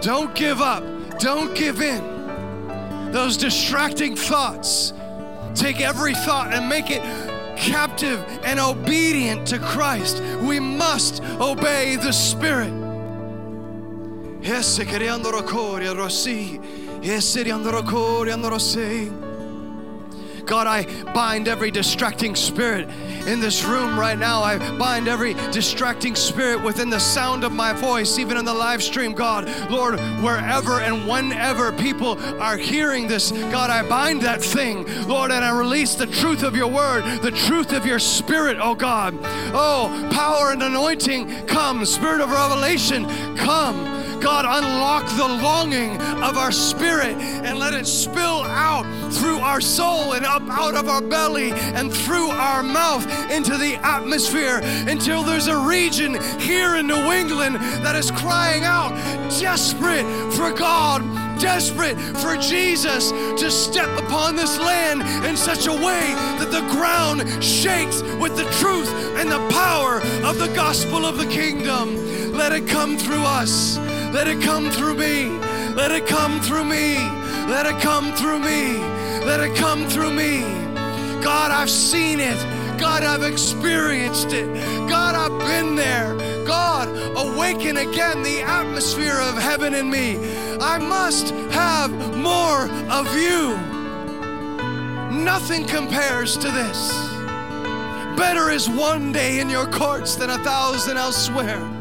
Don't 0.01 0.33
give 0.33 0.61
up. 0.61 0.81
Don't 1.19 1.53
give 1.57 1.81
in. 1.81 3.11
Those 3.11 3.35
distracting 3.35 4.15
thoughts, 4.15 4.93
take 5.55 5.81
every 5.81 6.13
thought 6.13 6.53
and 6.53 6.69
make 6.69 6.89
it 6.89 7.01
captive 7.57 8.23
and 8.45 8.57
obedient 8.57 9.45
to 9.47 9.59
Christ. 9.59 10.23
We 10.41 10.61
must 10.61 11.21
obey 11.21 11.97
the 11.97 12.13
Spirit. 12.13 12.71
God, 20.45 20.67
I 20.67 20.85
bind 21.13 21.47
every 21.47 21.71
distracting 21.71 22.35
spirit 22.35 22.89
in 23.27 23.39
this 23.39 23.63
room 23.63 23.99
right 23.99 24.17
now. 24.17 24.41
I 24.41 24.57
bind 24.77 25.07
every 25.07 25.33
distracting 25.51 26.15
spirit 26.15 26.61
within 26.63 26.89
the 26.89 26.99
sound 26.99 27.43
of 27.43 27.51
my 27.51 27.73
voice, 27.73 28.19
even 28.19 28.37
in 28.37 28.45
the 28.45 28.53
live 28.53 28.83
stream, 28.83 29.13
God. 29.13 29.49
Lord, 29.69 29.99
wherever 30.21 30.79
and 30.79 31.07
whenever 31.07 31.71
people 31.71 32.19
are 32.41 32.57
hearing 32.57 33.07
this, 33.07 33.31
God, 33.31 33.69
I 33.69 33.87
bind 33.87 34.21
that 34.21 34.41
thing, 34.41 34.85
Lord, 35.07 35.31
and 35.31 35.43
I 35.43 35.57
release 35.57 35.95
the 35.95 36.07
truth 36.07 36.43
of 36.43 36.55
your 36.55 36.67
word, 36.67 37.21
the 37.21 37.31
truth 37.31 37.73
of 37.73 37.85
your 37.85 37.99
spirit, 37.99 38.57
oh 38.59 38.75
God. 38.75 39.17
Oh, 39.53 40.09
power 40.11 40.51
and 40.51 40.61
anointing 40.61 41.47
come, 41.47 41.85
spirit 41.85 42.21
of 42.21 42.31
revelation, 42.31 43.05
come. 43.37 43.94
God, 44.21 44.45
unlock 44.47 45.05
the 45.17 45.27
longing 45.43 46.01
of 46.23 46.37
our 46.37 46.51
spirit 46.51 47.15
and 47.17 47.59
let 47.59 47.73
it 47.73 47.85
spill 47.85 48.43
out 48.43 48.85
through 49.13 49.37
our 49.39 49.61
soul 49.61 50.13
and 50.13 50.25
up 50.25 50.43
out 50.49 50.75
of 50.75 50.89
our 50.89 51.01
belly 51.01 51.51
and 51.51 51.93
through 51.93 52.29
our 52.29 52.63
mouth 52.63 53.05
into 53.31 53.57
the 53.57 53.75
atmosphere 53.83 54.59
until 54.87 55.23
there's 55.23 55.47
a 55.47 55.57
region 55.57 56.19
here 56.39 56.75
in 56.75 56.87
New 56.87 57.11
England 57.11 57.55
that 57.55 57.95
is 57.95 58.11
crying 58.11 58.63
out, 58.63 58.91
desperate 59.39 60.05
for 60.33 60.51
God 60.51 61.03
desperate 61.39 61.99
for 62.17 62.37
Jesus 62.37 63.11
to 63.11 63.51
step 63.51 63.89
upon 63.99 64.35
this 64.35 64.57
land 64.59 65.01
in 65.25 65.35
such 65.35 65.67
a 65.67 65.71
way 65.71 66.13
that 66.39 66.49
the 66.51 66.61
ground 66.71 67.21
shakes 67.43 68.01
with 68.19 68.35
the 68.37 68.45
truth 68.59 68.89
and 69.17 69.29
the 69.29 69.45
power 69.49 70.01
of 70.23 70.37
the 70.39 70.51
gospel 70.55 71.05
of 71.05 71.17
the 71.17 71.25
kingdom. 71.27 72.33
Let 72.33 72.51
it 72.51 72.67
come 72.67 72.97
through 72.97 73.23
us. 73.23 73.77
Let 74.13 74.27
it 74.27 74.41
come 74.41 74.69
through 74.69 74.95
me. 74.95 75.29
Let 75.75 75.91
it 75.91 76.07
come 76.07 76.39
through 76.41 76.65
me. 76.65 76.95
Let 77.47 77.65
it 77.65 77.81
come 77.81 78.13
through 78.13 78.39
me. 78.39 78.77
Let 79.25 79.39
it 79.39 79.55
come 79.55 79.87
through 79.87 80.13
me. 80.13 80.41
God, 81.23 81.51
I've 81.51 81.69
seen 81.69 82.19
it. 82.19 82.37
God, 82.79 83.03
I've 83.03 83.23
experienced 83.23 84.33
it. 84.33 84.47
God, 84.87 85.15
I've 85.15 85.39
been 85.47 85.75
there. 85.75 86.15
God, 86.45 86.87
awaken 87.17 87.77
again 87.77 88.23
the 88.23 88.41
atmosphere 88.41 89.19
of 89.19 89.37
heaven 89.37 89.73
in 89.73 89.89
me. 89.89 90.17
I 90.59 90.77
must 90.77 91.31
have 91.51 91.91
more 92.15 92.69
of 92.91 93.13
you. 93.15 93.57
Nothing 95.23 95.65
compares 95.65 96.37
to 96.37 96.51
this. 96.51 96.91
Better 98.17 98.49
is 98.49 98.69
one 98.69 99.11
day 99.11 99.39
in 99.39 99.49
your 99.49 99.65
courts 99.65 100.15
than 100.15 100.29
a 100.29 100.37
thousand 100.39 100.97
elsewhere. 100.97 101.74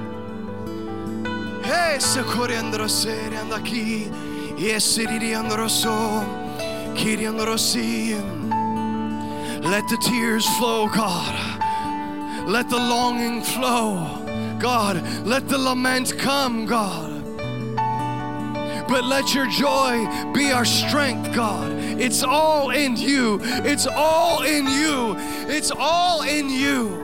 Coriandro 2.22 2.88
seri 2.88 3.36
anda 3.36 3.60
qui, 3.60 4.10
so, 5.68 7.56
si. 7.56 8.14
Let 9.62 9.88
the 9.88 9.96
tears 9.96 10.46
flow, 10.58 10.88
God. 10.88 11.34
Let 12.46 12.68
the 12.68 12.76
longing 12.76 13.42
flow, 13.42 14.24
God. 14.58 15.02
Let 15.24 15.48
the 15.48 15.58
lament 15.58 16.18
come, 16.18 16.66
God. 16.66 17.22
But 18.86 19.04
let 19.04 19.34
your 19.34 19.46
joy 19.48 20.06
be 20.32 20.52
our 20.52 20.64
strength, 20.64 21.34
God. 21.34 21.72
It's 21.72 22.22
all 22.22 22.70
in 22.70 22.96
you. 22.96 23.38
It's 23.42 23.86
all 23.86 24.42
in 24.42 24.66
you. 24.66 25.16
It's 25.48 25.70
all 25.70 26.22
in 26.22 26.50
you. 26.50 27.03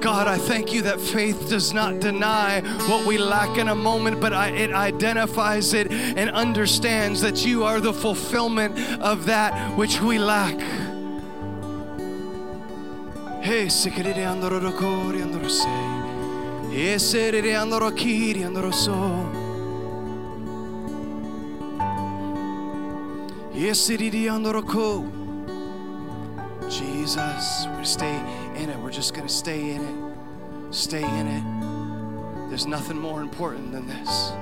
God, 0.00 0.26
I 0.28 0.38
thank 0.38 0.72
you 0.72 0.80
that 0.82 0.98
faith 0.98 1.50
does 1.50 1.74
not 1.74 2.00
deny 2.00 2.62
what 2.88 3.06
we 3.06 3.18
lack 3.18 3.58
in 3.58 3.68
a 3.68 3.74
moment, 3.74 4.18
but 4.18 4.32
I, 4.32 4.48
it 4.48 4.72
identifies 4.72 5.74
it 5.74 5.92
and 5.92 6.30
understands 6.30 7.20
that 7.20 7.44
you 7.44 7.64
are 7.64 7.80
the 7.80 7.92
fulfillment 7.92 8.78
of 9.00 9.26
that 9.26 9.76
which 9.76 10.00
we 10.00 10.18
lack. 10.18 10.58
Jesus, 26.70 27.64
gonna 27.64 27.84
stay 27.84 28.39
in 28.60 28.68
it. 28.68 28.78
We're 28.78 28.90
just 28.90 29.14
gonna 29.14 29.28
stay 29.28 29.70
in 29.70 29.82
it. 29.82 30.74
Stay 30.74 31.02
in 31.02 31.26
it. 31.26 32.48
There's 32.48 32.66
nothing 32.66 32.98
more 32.98 33.22
important 33.22 33.72
than 33.72 33.86
this. 33.86 34.32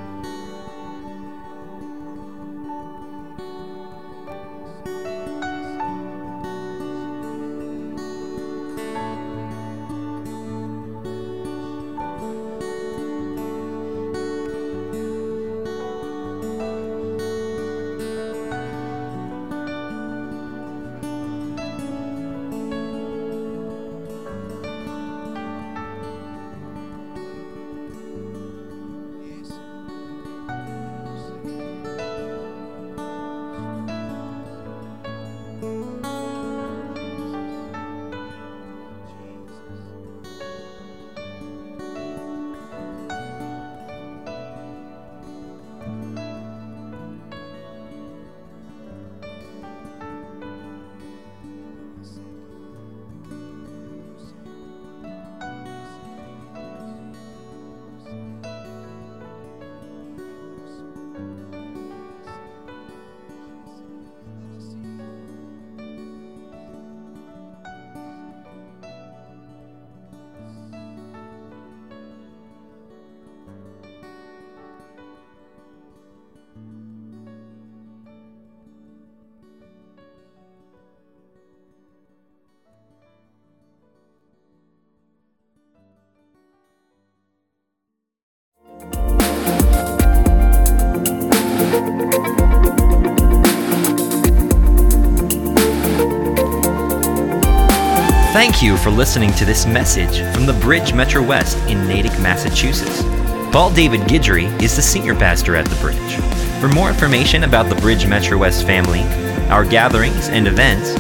Thank 98.39 98.63
you 98.63 98.77
for 98.77 98.91
listening 98.91 99.33
to 99.33 99.45
this 99.45 99.67
message 99.67 100.21
from 100.33 100.47
the 100.47 100.53
Bridge 100.53 100.95
Metro 100.95 101.21
West 101.21 101.59
in 101.69 101.89
Natick, 101.89 102.13
Massachusetts. 102.21 103.03
Paul 103.51 103.75
David 103.75 104.03
Guidry 104.03 104.45
is 104.63 104.77
the 104.77 104.83
senior 104.83 105.17
pastor 105.17 105.57
at 105.57 105.67
the 105.67 105.75
Bridge. 105.81 106.15
For 106.61 106.69
more 106.69 106.89
information 106.89 107.43
about 107.43 107.69
the 107.69 107.75
Bridge 107.75 108.07
Metro 108.07 108.39
West 108.39 108.65
family, 108.65 109.03
our 109.51 109.65
gatherings, 109.65 110.29
and 110.29 110.47
events, 110.47 110.93